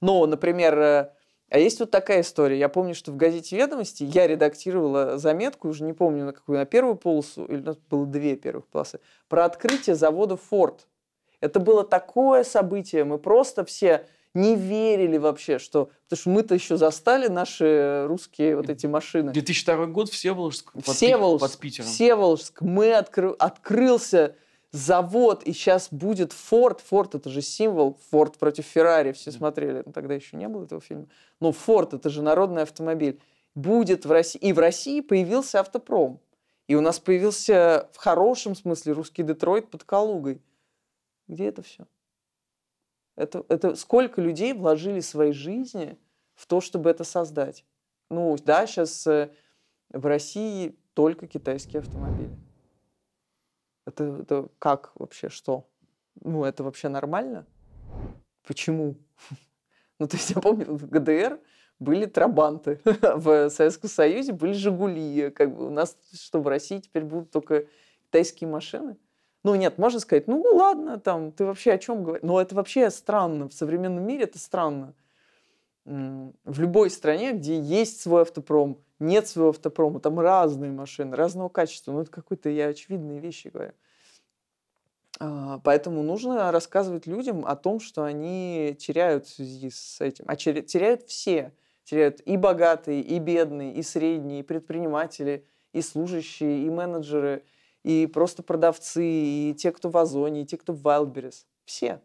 Ну, 0.00 0.24
например, 0.24 0.78
э, 0.78 1.12
а 1.50 1.58
есть 1.58 1.78
вот 1.78 1.90
такая 1.90 2.22
история. 2.22 2.58
Я 2.58 2.70
помню, 2.70 2.94
что 2.94 3.12
в 3.12 3.18
газете 3.18 3.58
«Ведомости» 3.58 4.04
я 4.04 4.26
редактировала 4.26 5.18
заметку, 5.18 5.68
уже 5.68 5.84
не 5.84 5.92
помню 5.92 6.24
на 6.24 6.32
какую, 6.32 6.56
на 6.56 6.64
первую 6.64 6.96
полосу, 6.96 7.44
или 7.44 7.60
у 7.60 7.64
нас 7.64 7.76
было 7.90 8.06
две 8.06 8.34
первых 8.34 8.66
полосы, 8.66 8.98
про 9.28 9.44
открытие 9.44 9.94
завода 9.94 10.38
«Форд». 10.38 10.86
Это 11.42 11.60
было 11.60 11.84
такое 11.84 12.44
событие, 12.44 13.04
мы 13.04 13.18
просто 13.18 13.66
все 13.66 14.06
не 14.34 14.56
верили 14.56 15.16
вообще, 15.18 15.58
что... 15.58 15.90
Потому 16.04 16.20
что 16.20 16.30
мы-то 16.30 16.54
еще 16.54 16.76
застали 16.76 17.28
наши 17.28 18.04
русские 18.06 18.56
вот 18.56 18.68
эти 18.70 18.86
машины. 18.86 19.32
2002 19.32 19.86
год, 19.86 20.10
Всеволожск 20.10 20.72
под, 20.72 20.84
Всеволожск, 20.84 21.46
под 21.46 21.58
Питером. 21.58 21.88
Всеволожск. 21.88 22.60
Мы 22.60 22.92
откры... 22.92 23.30
открылся 23.38 24.36
завод, 24.72 25.42
и 25.42 25.52
сейчас 25.52 25.88
будет 25.90 26.32
Форд. 26.32 26.80
Форд 26.80 27.16
это 27.16 27.28
же 27.28 27.42
символ. 27.42 27.98
Форд 28.10 28.38
против 28.38 28.66
Феррари. 28.66 29.12
Все 29.12 29.32
смотрели. 29.32 29.82
Ну, 29.84 29.92
тогда 29.92 30.14
еще 30.14 30.36
не 30.36 30.48
было 30.48 30.64
этого 30.64 30.80
фильма. 30.80 31.06
Но 31.40 31.52
Форд 31.52 31.94
это 31.94 32.08
же 32.08 32.22
народный 32.22 32.62
автомобиль. 32.62 33.20
Будет 33.54 34.04
в 34.04 34.12
России. 34.12 34.38
И 34.38 34.52
в 34.52 34.58
России 34.58 35.00
появился 35.00 35.60
автопром. 35.60 36.20
И 36.68 36.76
у 36.76 36.80
нас 36.80 37.00
появился 37.00 37.88
в 37.92 37.96
хорошем 37.96 38.54
смысле 38.54 38.92
русский 38.92 39.24
Детройт 39.24 39.68
под 39.70 39.82
Калугой. 39.82 40.40
Где 41.26 41.46
это 41.46 41.62
все? 41.62 41.84
Это, 43.20 43.44
это 43.50 43.74
сколько 43.74 44.22
людей 44.22 44.54
вложили 44.54 45.00
свои 45.00 45.32
жизни 45.32 45.98
в 46.34 46.46
то, 46.46 46.62
чтобы 46.62 46.88
это 46.88 47.04
создать? 47.04 47.66
Ну, 48.08 48.34
да, 48.42 48.66
сейчас 48.66 49.06
э, 49.06 49.30
в 49.90 50.06
России 50.06 50.74
только 50.94 51.26
китайские 51.26 51.80
автомобили. 51.80 52.34
Это, 53.84 54.04
это 54.22 54.48
как 54.58 54.92
вообще, 54.94 55.28
что? 55.28 55.68
Ну, 56.22 56.44
это 56.44 56.64
вообще 56.64 56.88
нормально? 56.88 57.46
Почему? 58.46 58.96
Ну, 59.98 60.08
то 60.08 60.16
есть 60.16 60.30
я 60.30 60.40
помню, 60.40 60.64
в 60.64 60.88
ГДР 60.88 61.38
были 61.78 62.06
трабанты, 62.06 62.80
в 62.84 63.50
Советском 63.50 63.90
Союзе 63.90 64.32
были 64.32 64.52
«Жигули». 64.52 65.28
Как 65.28 65.54
бы 65.54 65.66
у 65.66 65.70
нас, 65.70 65.94
что 66.14 66.40
в 66.40 66.48
России 66.48 66.78
теперь 66.78 67.04
будут 67.04 67.30
только 67.30 67.66
китайские 68.06 68.48
машины? 68.48 68.96
Ну, 69.42 69.54
нет, 69.54 69.78
можно 69.78 70.00
сказать, 70.00 70.26
ну, 70.26 70.42
ладно, 70.42 70.98
там, 70.98 71.32
ты 71.32 71.46
вообще 71.46 71.72
о 71.72 71.78
чем 71.78 72.04
говоришь? 72.04 72.22
Но 72.22 72.40
это 72.40 72.54
вообще 72.54 72.90
странно. 72.90 73.48
В 73.48 73.54
современном 73.54 74.06
мире 74.06 74.24
это 74.24 74.38
странно. 74.38 74.94
В 75.84 76.60
любой 76.60 76.90
стране, 76.90 77.32
где 77.32 77.58
есть 77.58 78.02
свой 78.02 78.22
автопром, 78.22 78.78
нет 78.98 79.26
своего 79.26 79.50
автопрома, 79.50 79.98
там 79.98 80.20
разные 80.20 80.70
машины, 80.70 81.16
разного 81.16 81.48
качества. 81.48 81.92
Ну, 81.92 82.02
это 82.02 82.10
какие-то, 82.10 82.50
я 82.50 82.66
очевидные 82.66 83.18
вещи 83.18 83.48
говорю. 83.48 83.72
А, 85.18 85.58
поэтому 85.64 86.02
нужно 86.02 86.52
рассказывать 86.52 87.06
людям 87.06 87.46
о 87.46 87.56
том, 87.56 87.80
что 87.80 88.04
они 88.04 88.76
теряют 88.78 89.26
в 89.26 89.34
связи 89.34 89.70
с 89.70 90.00
этим. 90.02 90.26
А 90.28 90.36
теряют 90.36 91.02
все. 91.04 91.52
Теряют 91.84 92.20
и 92.24 92.36
богатые, 92.36 93.00
и 93.00 93.18
бедные, 93.18 93.74
и 93.74 93.82
средние, 93.82 94.40
и 94.40 94.42
предприниматели, 94.44 95.46
и 95.72 95.80
служащие, 95.80 96.64
и 96.64 96.70
менеджеры, 96.70 97.42
и 97.82 98.06
просто 98.06 98.42
продавцы, 98.42 99.04
и 99.04 99.54
те, 99.56 99.72
кто 99.72 99.90
в 99.90 99.96
Озоне, 99.96 100.42
и 100.42 100.46
те, 100.46 100.56
кто 100.56 100.72
в 100.72 100.82
Wildberries. 100.82 101.46
Все. 101.64 102.00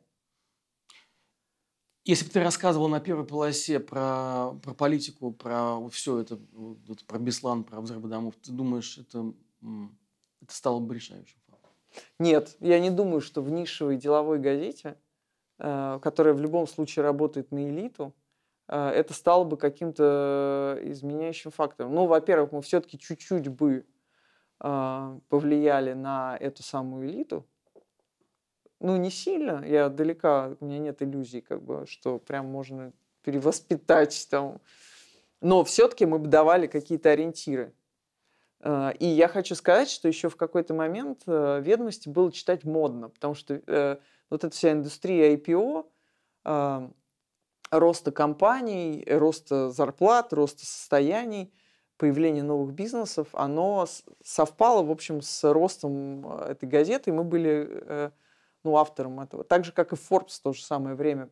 Если 2.06 2.26
бы 2.26 2.32
ты 2.32 2.44
рассказывал 2.44 2.88
на 2.88 3.00
первой 3.00 3.26
полосе 3.26 3.80
про, 3.80 4.52
про 4.64 4.76
политику, 4.76 5.32
про 5.32 5.90
все 5.90 6.20
это, 6.20 6.40
вот, 6.52 7.04
про 7.06 7.18
Беслан, 7.18 7.64
про 7.64 7.82
взрывы 7.82 8.10
домов, 8.10 8.36
ты 8.44 8.52
думаешь, 8.52 9.00
это, 9.00 9.34
это 10.42 10.54
стало 10.54 10.80
бы 10.80 10.94
решающим 10.94 11.40
фактом? 11.50 11.72
Нет, 12.20 12.58
я 12.60 12.80
не 12.80 12.92
думаю, 12.92 13.22
что 13.22 13.42
в 13.42 13.50
нишевой 13.50 13.98
деловой 13.98 14.38
газете, 14.38 15.00
э, 15.58 16.00
которая 16.00 16.36
в 16.36 16.42
любом 16.42 16.68
случае 16.68 17.02
работает 17.04 17.52
на 17.52 17.68
элиту, 17.68 18.14
э, 18.68 18.90
это 18.90 19.16
стало 19.16 19.44
бы 19.44 19.58
каким-то 19.58 20.78
изменяющим 20.84 21.50
фактором. 21.50 21.96
Ну, 21.96 22.06
во-первых, 22.06 22.52
мы 22.52 22.62
все-таки 22.62 23.00
чуть-чуть 23.00 23.48
бы 23.48 23.78
э, 23.78 23.95
повлияли 24.58 25.93
на 25.93 26.38
эту 26.39 26.64
самую 26.64 27.10
элиту, 27.10 27.45
ну, 28.80 28.97
не 28.97 29.10
сильно, 29.10 29.64
я 29.66 29.89
далека, 29.89 30.56
у 30.60 30.66
меня 30.66 30.80
нет 30.80 31.01
иллюзий, 31.01 31.41
как 31.41 31.64
бы, 31.64 31.86
что 31.88 32.20
прям 32.20 32.45
можно 32.47 32.93
перевоспитать 33.24 34.28
там. 34.30 34.62
Но 35.41 35.64
все-таки 35.64 36.06
мы 36.06 36.20
бы 36.20 36.28
давали 36.28 36.68
какие-то 36.68 37.10
ориентиры. 37.10 37.74
А, 38.62 38.91
и 38.91 39.06
я 39.06 39.28
хочу 39.28 39.56
сказать, 39.56 39.89
что 39.89 40.08
еще 40.08 40.30
в 40.30 40.36
какой-то 40.36 40.74
момент 40.74 41.24
э, 41.26 41.62
ведомости 41.62 42.10
было 42.10 42.32
читать 42.32 42.64
модно, 42.64 43.10
потому 43.10 43.34
что 43.34 43.62
э, 43.66 43.97
вот 44.30 44.43
эта 44.43 44.56
вся 44.56 44.72
индустрия 44.72 45.36
IPO, 45.36 45.89
а, 46.43 46.91
роста 47.72 48.12
компаний, 48.12 49.03
роста 49.08 49.70
зарплат, 49.72 50.34
роста 50.34 50.66
состояний, 50.66 51.53
появление 51.98 52.43
новых 52.43 52.74
бизнесов, 52.74 53.30
оно 53.34 53.86
совпало, 54.24 54.84
в 54.84 54.91
общем, 54.91 55.22
с 55.22 55.52
ростом 55.52 56.28
э, 56.28 56.52
этой 56.52 56.68
газеты. 56.70 57.12
Мы 57.12 57.24
были 57.24 58.12
ну, 58.66 58.78
автором 58.78 59.20
этого. 59.20 59.43
Так 59.43 59.64
же, 59.64 59.72
как 59.72 59.93
и 59.93 59.96
Forbes 59.96 60.39
в 60.39 60.41
то 60.41 60.52
же 60.52 60.64
самое 60.64 60.96
время, 60.96 61.30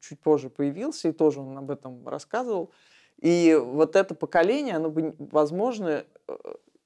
чуть 0.00 0.18
позже 0.18 0.48
появился, 0.48 1.08
и 1.08 1.12
тоже 1.12 1.40
он 1.40 1.56
об 1.56 1.70
этом 1.70 2.08
рассказывал. 2.08 2.72
И 3.18 3.54
вот 3.62 3.96
это 3.96 4.14
поколение, 4.14 4.76
оно 4.76 4.90
бы, 4.90 5.14
возможно, 5.18 6.04
э, 6.26 6.36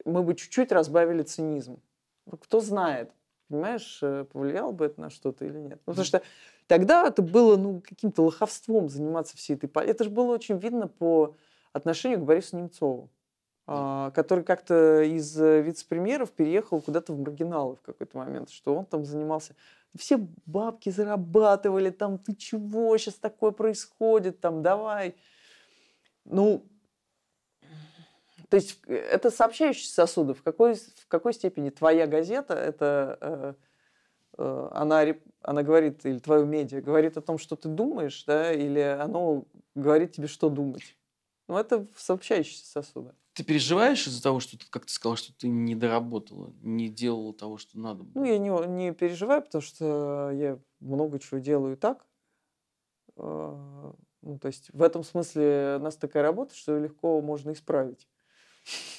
мы 0.05 0.25
бы 0.25 0.35
чуть-чуть 0.35 0.73
разбавили 0.73 1.23
цинизм. 1.23 1.81
Кто 2.41 2.61
знает, 2.61 3.13
понимаешь, 3.49 4.01
э, 4.03 4.25
повлияло 4.25 4.73
бы 4.73 4.87
это 4.87 5.01
на 5.01 5.11
что-то 5.11 5.45
или 5.45 5.59
нет. 5.59 5.81
Ну, 5.87 5.93
потому 5.93 6.05
что 6.05 6.23
тогда 6.67 7.07
это 7.07 7.23
было 7.23 7.57
ну, 7.57 7.81
каким-то 7.81 8.23
лоховством 8.23 8.89
заниматься 8.89 9.37
всей 9.37 9.55
этой... 9.55 9.71
Это 9.85 10.03
же 10.03 10.11
было 10.11 10.33
очень 10.33 10.59
видно 10.59 10.89
по 10.89 11.37
отношению 11.73 12.19
к 12.19 12.25
Борису 12.25 12.57
Немцову. 12.57 13.11
А, 13.67 14.11
который 14.11 14.45
как-то 14.45 15.01
из 15.03 15.41
э, 15.41 15.63
вице-премьеров 15.63 16.31
переехал 16.33 16.83
куда-то 16.83 17.15
в 17.15 17.19
маргиналы 17.19 17.77
в 17.77 17.81
какой-то 17.81 18.19
момент, 18.19 18.51
что 18.51 18.75
он 18.75 18.85
там 18.85 19.07
занимался. 19.07 19.57
Все 19.97 20.19
бабки 20.45 20.91
зарабатывали, 20.91 21.89
там, 21.89 22.19
ты 22.19 22.35
чего, 22.35 22.97
сейчас 22.99 23.15
такое 23.15 23.53
происходит, 23.53 24.41
там, 24.41 24.63
давай. 24.63 25.15
Ну, 26.27 26.67
то 28.51 28.57
есть 28.57 28.79
э, 28.87 28.97
это 28.97 29.31
сообщающие 29.31 29.89
сосуды. 29.89 30.35
В 30.35 30.43
какой, 30.43 30.75
в 30.75 31.09
какой 31.09 31.33
степени 31.33 31.71
твоя 31.71 32.07
газета, 32.07 32.53
это 32.53 33.19
э, 33.23 33.55
э, 34.37 34.69
она, 34.73 35.07
она 35.41 35.63
говорит, 35.63 36.05
или 36.05 36.19
твое 36.19 36.45
медиа 36.45 36.83
говорит 36.83 37.17
о 37.17 37.23
том, 37.23 37.39
что 37.39 37.57
ты 37.57 37.71
думаешь, 37.71 38.25
да, 38.27 38.53
или 38.53 38.81
оно 38.81 39.47
говорит 39.75 40.13
тебе, 40.13 40.27
что 40.27 40.51
думать. 40.51 40.99
Ну, 41.49 41.57
это 41.57 41.87
сообщающиеся 41.97 42.67
сосуды. 42.67 43.15
Ты 43.35 43.43
переживаешь 43.43 44.07
из-за 44.07 44.23
того, 44.23 44.39
что, 44.41 44.57
ты, 44.57 44.65
как 44.71 44.87
ты 44.87 44.93
сказал, 44.93 45.17
что 45.17 45.37
ты 45.37 45.49
не 45.49 45.75
доработала, 45.75 46.53
не 46.63 46.89
делала 46.89 47.35
того, 47.35 47.59
что 47.59 47.79
надо 47.79 48.05
было? 48.05 48.23
Ну, 48.23 48.25
я 48.25 48.39
не, 48.39 48.49
не 48.69 48.93
переживаю, 48.93 49.43
потому 49.43 49.61
что 49.61 50.31
я 50.33 50.59
много 50.79 51.19
чего 51.19 51.41
делаю 51.41 51.77
так. 51.77 52.07
А, 53.17 53.93
ну, 54.23 54.39
то 54.39 54.47
есть 54.47 54.71
в 54.73 54.83
этом 54.83 55.03
смысле 55.03 55.77
у 55.81 55.83
нас 55.83 55.97
такая 55.97 56.23
работа, 56.23 56.55
что 56.55 56.79
легко 56.79 57.21
можно 57.21 57.53
исправить. 57.53 58.09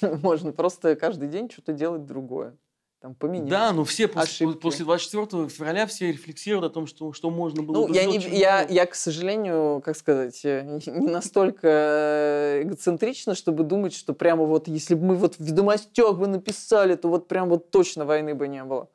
Можно 0.22 0.52
просто 0.52 0.94
каждый 0.94 1.28
день 1.28 1.50
что-то 1.50 1.72
делать 1.72 2.06
другое 2.06 2.56
там, 3.00 3.14
поменять. 3.14 3.48
Да, 3.48 3.72
но 3.72 3.84
все 3.84 4.08
после, 4.08 4.48
после 4.48 4.84
24 4.84 5.48
февраля 5.48 5.86
все 5.86 6.12
рефлексируют 6.12 6.64
о 6.64 6.70
том, 6.70 6.86
что, 6.86 7.12
что 7.12 7.30
можно 7.30 7.62
было 7.62 7.86
ну, 7.86 7.92
я, 7.92 8.06
не, 8.06 8.18
я, 8.18 8.62
я, 8.62 8.86
к 8.86 8.94
сожалению, 8.94 9.82
как 9.84 9.96
сказать, 9.96 10.44
э, 10.44 10.80
не 10.86 11.08
настолько 11.08 11.68
э, 11.68 12.62
эгоцентрично, 12.62 13.34
чтобы 13.34 13.64
думать, 13.64 13.94
что 13.94 14.14
прямо 14.14 14.44
вот, 14.44 14.68
если 14.68 14.94
бы 14.94 15.04
мы 15.04 15.16
вот 15.16 15.34
в 15.34 15.40
ведомостях 15.40 16.16
бы 16.18 16.26
написали, 16.26 16.94
то 16.94 17.08
вот 17.08 17.28
прям 17.28 17.48
вот 17.48 17.70
точно 17.70 18.06
войны 18.06 18.34
бы 18.34 18.48
не 18.48 18.64
было. 18.64 18.88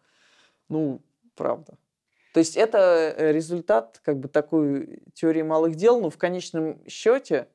Ну, 0.67 1.01
правда. 1.35 1.77
То 2.33 2.39
есть 2.39 2.57
это 2.57 3.13
э, 3.15 3.31
результат 3.31 4.01
как 4.03 4.19
бы 4.19 4.29
такой 4.29 5.03
теории 5.13 5.43
малых 5.43 5.75
дел, 5.75 6.01
но 6.01 6.09
в 6.09 6.17
конечном 6.17 6.81
счете 6.87 7.47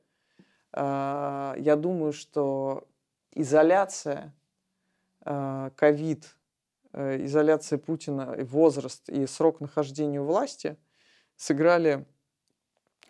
э, 0.71 1.55
я 1.57 1.75
думаю, 1.75 2.13
что 2.13 2.87
изоляция, 3.33 4.33
ковид, 5.75 6.36
изоляция 6.97 7.77
Путина, 7.77 8.35
возраст 8.39 9.07
и 9.09 9.25
срок 9.27 9.61
нахождения 9.61 10.21
у 10.21 10.25
власти 10.25 10.77
сыграли 11.35 12.05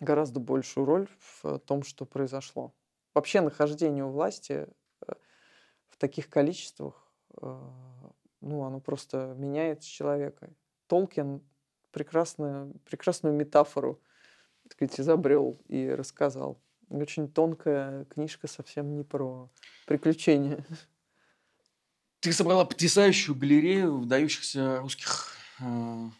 гораздо 0.00 0.40
большую 0.40 0.86
роль 0.86 1.08
в 1.42 1.58
том, 1.60 1.82
что 1.82 2.04
произошло. 2.04 2.74
Вообще 3.14 3.40
нахождение 3.40 4.04
у 4.04 4.10
власти 4.10 4.68
э, 5.06 5.12
в 5.88 5.96
таких 5.96 6.28
количествах, 6.28 6.94
э, 7.40 7.60
ну, 8.40 8.62
оно 8.62 8.80
просто 8.80 9.34
меняет 9.36 9.80
человека. 9.80 10.50
Толкин 10.86 11.42
прекрасную, 11.90 12.74
прекрасную 12.84 13.34
метафору 13.34 14.00
так 14.68 14.72
сказать, 14.72 15.00
изобрел 15.00 15.58
и 15.66 15.88
рассказал. 15.88 16.60
Очень 16.90 17.30
тонкая 17.30 18.04
книжка, 18.06 18.46
совсем 18.46 18.94
не 18.94 19.02
про 19.02 19.50
приключения. 19.86 20.64
Ты 22.20 22.32
собрала 22.32 22.64
потрясающую 22.64 23.36
галерею 23.36 23.98
выдающихся 23.98 24.80
русских, 24.80 25.36
э, 25.60 26.10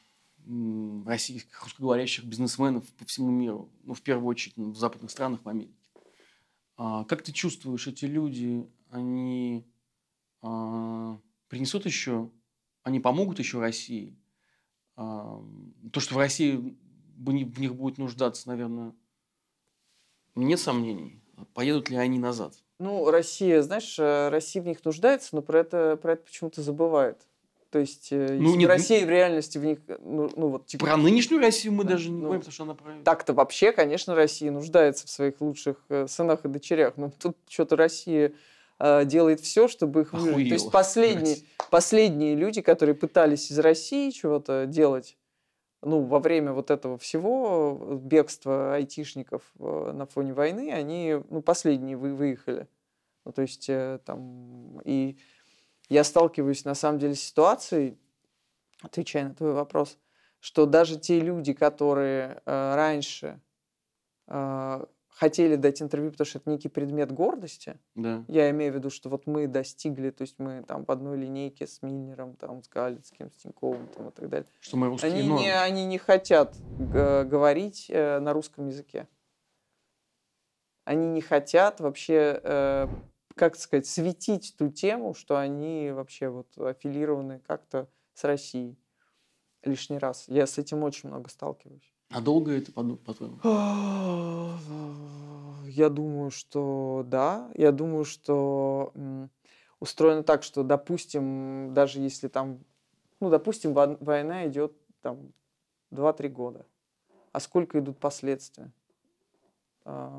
российских, 1.05 1.63
русскоговорящих 1.65 2.25
бизнесменов 2.25 2.87
по 2.95 3.05
всему 3.05 3.31
миру. 3.31 3.69
Ну, 3.83 3.95
в 3.95 4.03
первую 4.03 4.29
очередь, 4.29 4.57
в 4.57 4.77
западных 4.77 5.11
странах, 5.11 5.41
в 5.45 5.49
Америке. 5.49 5.75
А, 6.77 7.05
как 7.05 7.23
ты 7.23 7.33
чувствуешь, 7.33 7.89
эти 7.89 8.05
люди, 8.05 8.65
они 8.91 9.67
а, 10.41 11.19
принесут 11.49 11.85
еще, 11.85 12.31
они 12.85 13.01
помогут 13.01 13.41
еще 13.41 13.59
России? 13.59 14.17
А, 14.95 15.45
то, 15.93 15.99
что 15.99 16.15
в 16.15 16.19
России 16.19 16.79
в 17.17 17.33
них 17.33 17.75
будет 17.75 17.99
нуждаться, 17.99 18.49
наверное, 18.49 18.95
нет 20.37 20.61
сомнений. 20.61 21.21
Поедут 21.55 21.91
ли 21.91 21.97
они 21.97 22.21
назад? 22.21 22.55
Ну, 22.79 23.11
Россия, 23.11 23.63
знаешь, 23.63 23.99
э, 23.99 24.29
Россия 24.29 24.63
в 24.63 24.67
них 24.67 24.85
нуждается, 24.85 25.31
но 25.33 25.43
про 25.43 25.61
это, 25.61 25.99
про 26.01 26.13
это 26.13 26.25
почему-то 26.25 26.63
забывает. 26.63 27.19
То 27.71 27.79
есть, 27.81 28.09
э, 28.13 28.39
ну, 28.41 28.55
нет, 28.57 28.69
Россия 28.69 29.05
в 29.05 29.11
реальности 29.11 29.59
в 29.59 29.65
них... 29.65 29.79
Ну, 30.01 30.31
ну, 30.35 30.49
вот, 30.49 30.67
типа, 30.67 30.87
про 30.87 30.97
нынешнюю 30.97 31.43
Россию 31.43 31.75
мы 31.75 31.85
да, 31.85 31.91
даже 31.91 32.09
не 32.09 32.17
ну, 32.17 32.23
говорим, 32.23 32.41
потому 32.41 32.53
что 32.53 32.63
она 32.63 32.75
про... 32.75 32.93
Так-то 33.05 33.35
вообще, 33.35 33.73
конечно, 33.73 34.15
Россия 34.15 34.51
нуждается 34.51 35.07
в 35.07 35.11
своих 35.11 35.41
лучших 35.41 35.77
э, 35.91 36.07
сынах 36.09 36.47
и 36.47 36.49
дочерях, 36.49 36.95
но 36.97 37.11
тут 37.11 37.37
что-то 37.47 37.77
Россия 37.77 38.33
э, 38.79 39.05
делает 39.05 39.41
все, 39.41 39.69
чтобы 39.69 40.03
их 40.03 40.15
выжить. 40.15 40.49
То 40.49 40.55
есть 40.55 40.71
последние, 40.71 41.37
последние 41.71 42.37
люди, 42.37 42.63
которые 42.63 42.95
пытались 42.95 43.51
из 43.51 43.59
России 43.59 44.11
чего-то 44.11 44.65
делать, 44.67 45.18
ну, 45.83 46.03
во 46.03 46.19
время 46.19 46.53
вот 46.53 46.71
этого 46.71 46.99
всего 46.99 47.79
э, 47.81 47.95
бегства 47.97 48.75
айтишников 48.75 49.43
э, 49.59 49.93
на 49.95 50.07
фоне 50.07 50.33
войны, 50.33 50.73
они, 50.73 51.17
ну, 51.31 51.43
последние 51.43 51.97
вы, 51.97 52.15
выехали. 52.15 52.69
Ну, 53.25 53.33
то 53.33 53.43
есть 53.43 53.69
э, 53.69 54.01
там, 54.05 54.81
и 54.85 55.19
я 55.89 56.05
сталкиваюсь 56.05 56.65
на 56.65 56.75
самом 56.75 56.99
деле 56.99 57.15
с 57.15 57.23
ситуацией, 57.23 57.99
отвечая 58.83 59.29
на 59.29 59.35
твой 59.35 59.53
вопрос, 59.53 59.99
что 60.41 60.67
даже 60.67 60.99
те 60.99 61.21
люди, 61.21 61.53
которые 61.53 62.43
э, 62.45 62.75
раньше 62.75 63.41
э, 64.27 64.87
хотели 65.19 65.57
дать 65.57 65.83
интервью, 65.83 66.13
потому 66.13 66.27
что 66.27 66.39
это 66.39 66.49
некий 66.49 66.69
предмет 66.69 67.11
гордости. 67.11 67.77
Да. 67.97 68.25
Я 68.29 68.51
имею 68.51 68.73
в 68.73 68.77
виду, 68.77 68.89
что 68.89 69.09
вот 69.09 69.27
мы 69.27 69.49
достигли, 69.49 70.11
то 70.11 70.23
есть 70.23 70.39
мы 70.39 70.63
там 70.63 70.85
по 70.85 70.95
одной 70.95 71.19
линейке 71.19 71.67
с 71.67 71.83
Мильнером, 71.83 72.37
там, 72.37 72.63
с 72.63 72.69
Галицким, 72.69 73.33
с 73.33 73.43
Тиньковым 73.43 73.89
там, 73.89 74.11
и 74.11 74.13
так 74.13 74.29
далее. 74.29 74.49
Что 74.61 74.77
мы 74.77 74.87
русские 74.87 75.13
они 75.13 75.29
не, 75.29 75.51
они 75.51 75.87
не 75.87 75.99
хотят 75.99 76.57
говорить 76.79 77.87
э, 77.89 78.21
на 78.21 78.33
русском 78.33 78.69
языке. 78.69 79.09
Они 80.85 81.09
не 81.09 81.21
хотят 81.21 81.81
вообще, 81.81 82.41
э, 82.41 82.87
как 83.35 83.57
сказать, 83.57 83.87
светить 83.87 84.55
ту 84.57 84.71
тему, 84.71 85.15
что 85.15 85.37
они 85.37 85.91
вообще 85.91 86.29
вот 86.29 86.57
аффилированы 86.57 87.41
как-то 87.41 87.89
с 88.15 88.23
Россией 88.23 88.79
лишний 89.65 89.99
раз. 89.99 90.29
Я 90.29 90.47
с 90.47 90.59
этим 90.59 90.85
очень 90.85 91.09
много 91.09 91.29
сталкиваюсь. 91.29 91.93
А 92.11 92.21
долго 92.21 92.53
это, 92.53 92.73
по-твоему? 92.73 93.39
Я 95.67 95.91
думаю, 95.91 96.31
что 96.31 97.05
да. 97.07 97.51
Я 97.55 97.71
думаю, 97.71 98.05
что 98.05 98.93
устроено 99.79 100.23
так, 100.23 100.43
что, 100.43 100.63
допустим, 100.63 101.73
даже 101.75 102.01
если 102.01 102.29
там, 102.29 102.65
ну, 103.21 103.31
допустим, 103.31 103.75
война 103.75 104.47
идет 104.47 104.73
там 105.03 105.33
2-3 105.91 106.29
года, 106.29 106.67
а 107.33 107.41
сколько 107.41 107.79
идут 107.79 107.99
последствия? 107.99 108.73
А, 109.85 110.11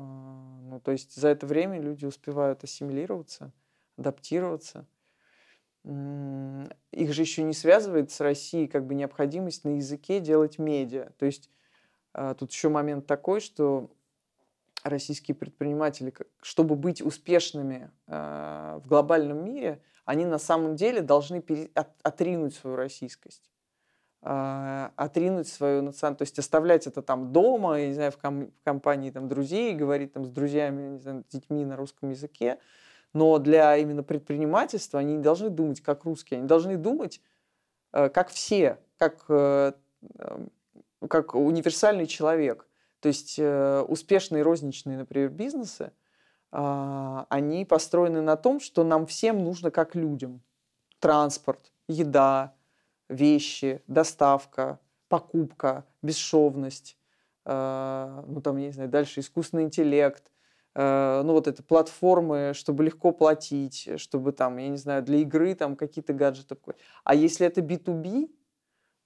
ну, 0.62 0.80
то 0.80 0.92
есть 0.92 1.14
за 1.14 1.28
это 1.28 1.46
время 1.46 1.80
люди 1.80 2.06
успевают 2.06 2.64
ассимилироваться, 2.64 3.52
адаптироваться. 3.96 4.86
Их 5.84 7.12
же 7.12 7.22
еще 7.22 7.42
не 7.42 7.54
связывает 7.54 8.10
с 8.10 8.20
Россией 8.20 8.66
как 8.68 8.86
бы 8.86 8.94
необходимость 8.94 9.64
на 9.64 9.76
языке 9.76 10.20
делать 10.20 10.58
медиа. 10.58 11.12
То 11.18 11.26
есть 11.26 11.48
а, 11.48 11.59
тут 12.38 12.50
еще 12.50 12.68
момент 12.68 13.06
такой, 13.06 13.40
что 13.40 13.90
российские 14.82 15.34
предприниматели, 15.34 16.12
чтобы 16.40 16.74
быть 16.76 17.02
успешными 17.02 17.90
а, 18.06 18.78
в 18.78 18.88
глобальном 18.88 19.44
мире, 19.44 19.82
они 20.04 20.24
на 20.24 20.38
самом 20.38 20.76
деле 20.76 21.02
должны 21.02 21.44
отринуть 22.02 22.54
свою 22.54 22.76
российскость 22.76 23.50
а, 24.22 24.92
отринуть 24.96 25.48
свою 25.48 25.82
национальность, 25.82 26.18
то 26.18 26.22
есть 26.22 26.38
оставлять 26.38 26.86
это 26.86 27.02
там 27.02 27.32
дома, 27.32 27.80
я 27.80 27.88
не 27.88 27.94
знаю, 27.94 28.12
в, 28.12 28.18
ком- 28.18 28.50
в 28.50 28.64
компании 28.64 29.10
там 29.10 29.28
друзей, 29.28 29.74
говорить 29.74 30.12
там 30.12 30.24
с 30.26 30.30
друзьями, 30.30 30.90
не 30.92 30.98
знаю, 30.98 31.24
с 31.26 31.32
детьми 31.32 31.64
на 31.64 31.76
русском 31.76 32.10
языке, 32.10 32.58
но 33.12 33.38
для 33.38 33.76
именно 33.76 34.02
предпринимательства 34.02 35.00
они 35.00 35.16
не 35.16 35.22
должны 35.22 35.48
думать 35.48 35.80
как 35.80 36.04
русские, 36.04 36.38
они 36.38 36.46
должны 36.46 36.76
думать 36.76 37.20
э, 37.92 38.10
как 38.10 38.28
все, 38.28 38.78
как 38.98 39.24
э, 39.28 39.72
как 41.08 41.34
универсальный 41.34 42.06
человек. 42.06 42.66
То 43.00 43.08
есть 43.08 43.38
э, 43.38 43.80
успешные 43.88 44.42
розничные, 44.42 44.98
например, 44.98 45.30
бизнесы, 45.30 45.92
э, 46.52 47.24
они 47.28 47.64
построены 47.64 48.20
на 48.20 48.36
том, 48.36 48.60
что 48.60 48.84
нам 48.84 49.06
всем 49.06 49.42
нужно 49.42 49.70
как 49.70 49.94
людям. 49.94 50.42
Транспорт, 50.98 51.72
еда, 51.88 52.54
вещи, 53.08 53.82
доставка, 53.86 54.78
покупка, 55.08 55.84
бесшовность, 56.02 56.96
э, 57.44 58.22
ну 58.26 58.40
там, 58.40 58.58
я 58.58 58.66
не 58.66 58.72
знаю, 58.72 58.90
дальше 58.90 59.20
искусственный 59.20 59.64
интеллект, 59.64 60.30
э, 60.74 61.22
ну 61.24 61.32
вот 61.32 61.48
это 61.48 61.62
платформы, 61.62 62.52
чтобы 62.54 62.84
легко 62.84 63.12
платить, 63.12 63.88
чтобы 63.96 64.32
там, 64.32 64.58
я 64.58 64.68
не 64.68 64.76
знаю, 64.76 65.02
для 65.02 65.18
игры 65.18 65.54
там 65.54 65.74
какие-то 65.74 66.12
гаджеты. 66.12 66.56
А 67.04 67.14
если 67.14 67.46
это 67.46 67.62
B2B, 67.62 68.26
э, 68.26 68.28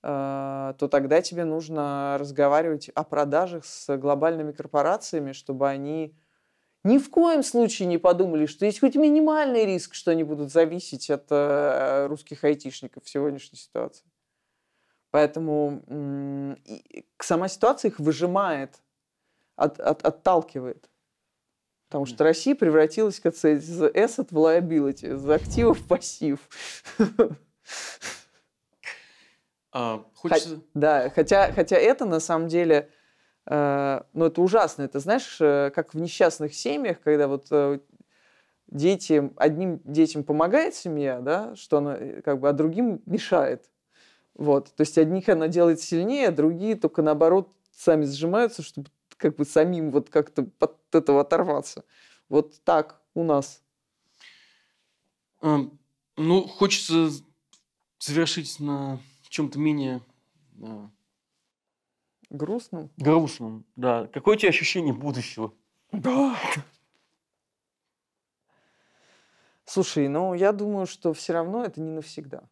то 0.04 0.88
тогда 0.90 1.22
тебе 1.22 1.46
нужно 1.46 2.18
разговаривать 2.20 2.90
о 2.90 3.04
продажах 3.04 3.64
с 3.64 3.96
глобальными 3.96 4.52
корпорациями, 4.52 5.32
чтобы 5.32 5.66
они 5.66 6.14
ни 6.84 6.98
в 6.98 7.08
коем 7.08 7.42
случае 7.42 7.88
не 7.88 7.96
подумали, 7.96 8.44
что 8.44 8.66
есть 8.66 8.80
хоть 8.80 8.96
минимальный 8.96 9.64
риск, 9.64 9.94
что 9.94 10.10
они 10.10 10.22
будут 10.22 10.52
зависеть 10.52 11.08
от 11.08 11.24
э, 11.30 12.06
русских 12.08 12.44
айтишников 12.44 13.04
в 13.04 13.08
сегодняшней 13.08 13.56
ситуации. 13.56 14.04
Поэтому 15.10 15.82
сама 17.18 17.48
ситуация 17.48 17.90
их 17.90 17.98
выжимает, 17.98 18.82
от, 19.56 19.80
от, 19.80 20.04
отталкивает. 20.04 20.90
Потому 21.88 22.04
что 22.04 22.24
Россия 22.24 22.54
превратилась, 22.54 23.20
как 23.20 23.32
из 23.32 23.82
asset 23.82 24.26
в 24.30 24.36
liability, 24.36 25.14
из 25.14 25.30
активов 25.30 25.78
в 25.78 25.88
пассив. 25.88 26.40
А, 29.74 30.04
хочется... 30.14 30.60
Да, 30.72 31.10
хотя, 31.10 31.52
хотя 31.52 31.76
это 31.76 32.06
на 32.06 32.20
самом 32.20 32.48
деле 32.48 32.88
Э, 33.46 34.02
ну, 34.12 34.26
это 34.26 34.40
ужасно. 34.40 34.82
Это, 34.82 35.00
знаешь, 35.00 35.36
э, 35.40 35.70
как 35.74 35.94
в 35.94 36.00
несчастных 36.00 36.54
семьях, 36.54 37.00
когда 37.00 37.28
вот 37.28 37.46
э, 37.50 37.80
дети, 38.68 39.30
одним 39.36 39.80
детям 39.84 40.24
помогает 40.24 40.74
семья, 40.74 41.20
да, 41.20 41.54
что 41.56 41.78
она 41.78 41.96
как 42.24 42.40
бы, 42.40 42.48
а 42.48 42.52
другим 42.52 43.02
мешает. 43.06 43.70
Вот. 44.34 44.74
То 44.74 44.80
есть 44.80 44.98
одних 44.98 45.28
она 45.28 45.48
делает 45.48 45.80
сильнее, 45.80 46.28
а 46.28 46.32
другие 46.32 46.74
только 46.76 47.02
наоборот 47.02 47.52
сами 47.72 48.04
сжимаются, 48.04 48.62
чтобы 48.62 48.88
как 49.16 49.36
бы 49.36 49.44
самим 49.44 49.90
вот 49.90 50.08
как-то 50.10 50.48
от 50.58 50.76
этого 50.92 51.20
оторваться. 51.20 51.84
Вот 52.28 52.60
так 52.64 53.00
у 53.14 53.22
нас. 53.22 53.62
Ну, 55.42 56.48
хочется 56.48 57.10
завершить 58.00 58.58
на 58.60 58.98
чем-то 59.34 59.58
менее 59.58 60.00
Грустным? 62.30 62.90
Грустным, 62.96 63.64
да. 63.74 64.08
Какое 64.12 64.36
у 64.36 64.38
тебя 64.38 64.50
ощущение 64.50 64.94
будущего? 64.94 65.52
Да. 65.90 66.36
Слушай, 69.64 70.08
ну 70.08 70.34
я 70.34 70.52
думаю, 70.52 70.86
что 70.86 71.12
все 71.12 71.32
равно 71.32 71.64
это 71.64 71.80
не 71.80 71.90
навсегда. 71.90 72.44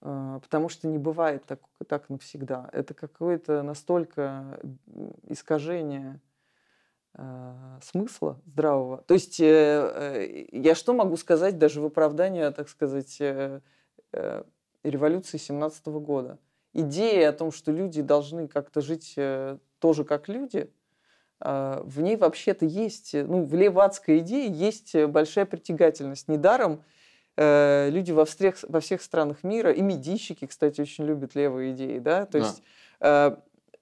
А, 0.00 0.38
потому 0.38 0.68
что 0.68 0.86
не 0.86 0.98
бывает 0.98 1.44
так, 1.46 1.60
так 1.88 2.08
навсегда. 2.08 2.68
Это 2.72 2.94
какое-то 2.94 3.62
настолько 3.62 4.60
искажение 5.28 6.20
э, 7.14 7.78
смысла 7.82 8.40
здравого. 8.46 8.98
То 8.98 9.14
есть 9.14 9.40
э, 9.40 9.44
э, 9.46 10.46
я 10.52 10.74
что 10.74 10.92
могу 10.94 11.16
сказать 11.16 11.58
даже 11.58 11.80
в 11.80 11.86
оправдание, 11.86 12.50
так 12.52 12.68
сказать, 12.68 13.20
э, 13.20 13.60
э, 14.12 14.44
революции 14.84 15.38
17 15.38 15.86
года? 15.86 16.38
идея 16.74 17.30
о 17.30 17.32
том, 17.32 17.52
что 17.52 17.72
люди 17.72 18.02
должны 18.02 18.48
как-то 18.48 18.80
жить 18.80 19.14
э, 19.16 19.56
тоже 19.78 20.04
как 20.04 20.28
люди, 20.28 20.70
э, 21.40 21.80
в 21.82 22.00
ней 22.00 22.16
вообще-то 22.16 22.66
есть, 22.66 23.14
э, 23.14 23.24
ну, 23.24 23.44
в 23.44 23.54
левацкой 23.54 24.18
идее 24.18 24.50
есть 24.50 24.94
большая 25.06 25.46
притягательность. 25.46 26.28
Недаром 26.28 26.82
люди 27.36 28.12
во 28.12 28.26
всех, 28.26 28.58
во 28.62 28.78
всех 28.78 29.02
странах 29.02 29.42
мира, 29.42 29.72
и 29.72 29.82
медийщики, 29.82 30.46
кстати, 30.46 30.80
очень 30.80 31.04
любят 31.04 31.34
левые 31.34 31.72
идеи, 31.72 31.98
да, 31.98 32.26
то 32.26 32.38
да. 32.38 32.38
есть 32.38 32.62
э, 33.00 33.36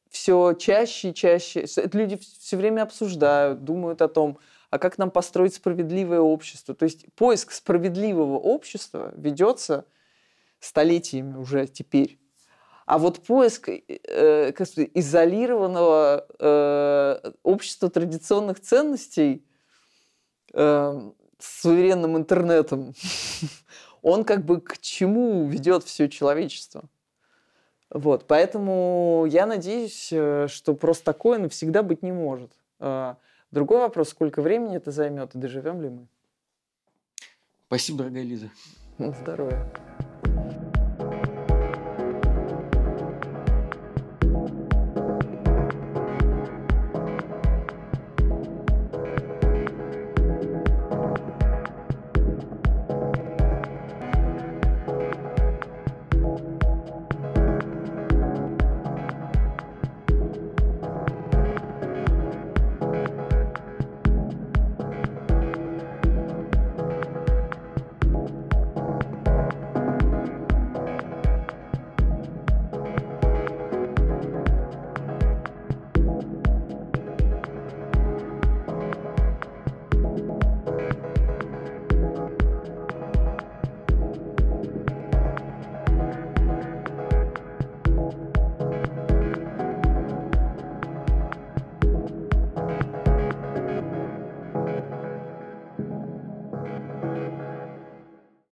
все 0.08 0.54
чаще 0.54 1.10
и 1.10 1.14
чаще, 1.14 1.66
люди 1.92 2.16
все 2.16 2.56
время 2.56 2.80
обсуждают, 2.80 3.62
думают 3.62 4.00
о 4.00 4.08
том, 4.08 4.38
а 4.70 4.78
как 4.78 4.96
нам 4.96 5.10
построить 5.10 5.52
справедливое 5.52 6.20
общество. 6.20 6.74
То 6.74 6.84
есть 6.84 7.04
поиск 7.14 7.50
справедливого 7.50 8.38
общества 8.38 9.12
ведется 9.18 9.84
столетиями 10.62 11.36
уже 11.36 11.66
теперь. 11.66 12.18
А 12.86 12.98
вот 12.98 13.24
поиск 13.24 13.68
э, 13.68 14.52
как 14.52 14.66
сказать, 14.66 14.90
изолированного 14.94 16.26
э, 16.38 17.32
общества 17.42 17.90
традиционных 17.90 18.60
ценностей 18.60 19.44
э, 20.52 21.10
с 21.38 21.62
суверенным 21.62 22.16
интернетом, 22.16 22.94
он 24.02 24.24
как 24.24 24.44
бы 24.44 24.60
к 24.60 24.78
чему 24.78 25.46
ведет 25.48 25.84
все 25.84 26.08
человечество. 26.08 26.84
Вот, 27.90 28.26
поэтому 28.26 29.26
я 29.28 29.46
надеюсь, 29.46 30.08
э, 30.12 30.46
что 30.48 30.74
просто 30.74 31.04
такое 31.04 31.38
навсегда 31.38 31.82
быть 31.82 32.02
не 32.02 32.12
может. 32.12 32.52
А, 32.78 33.18
другой 33.50 33.80
вопрос, 33.80 34.10
сколько 34.10 34.42
времени 34.42 34.76
это 34.76 34.90
займет 34.90 35.34
и 35.34 35.38
доживем 35.38 35.82
ли 35.82 35.88
мы. 35.90 36.06
Спасибо, 37.66 37.98
дорогая 37.98 38.22
Лиза. 38.24 38.50
Здоровья. 38.98 39.91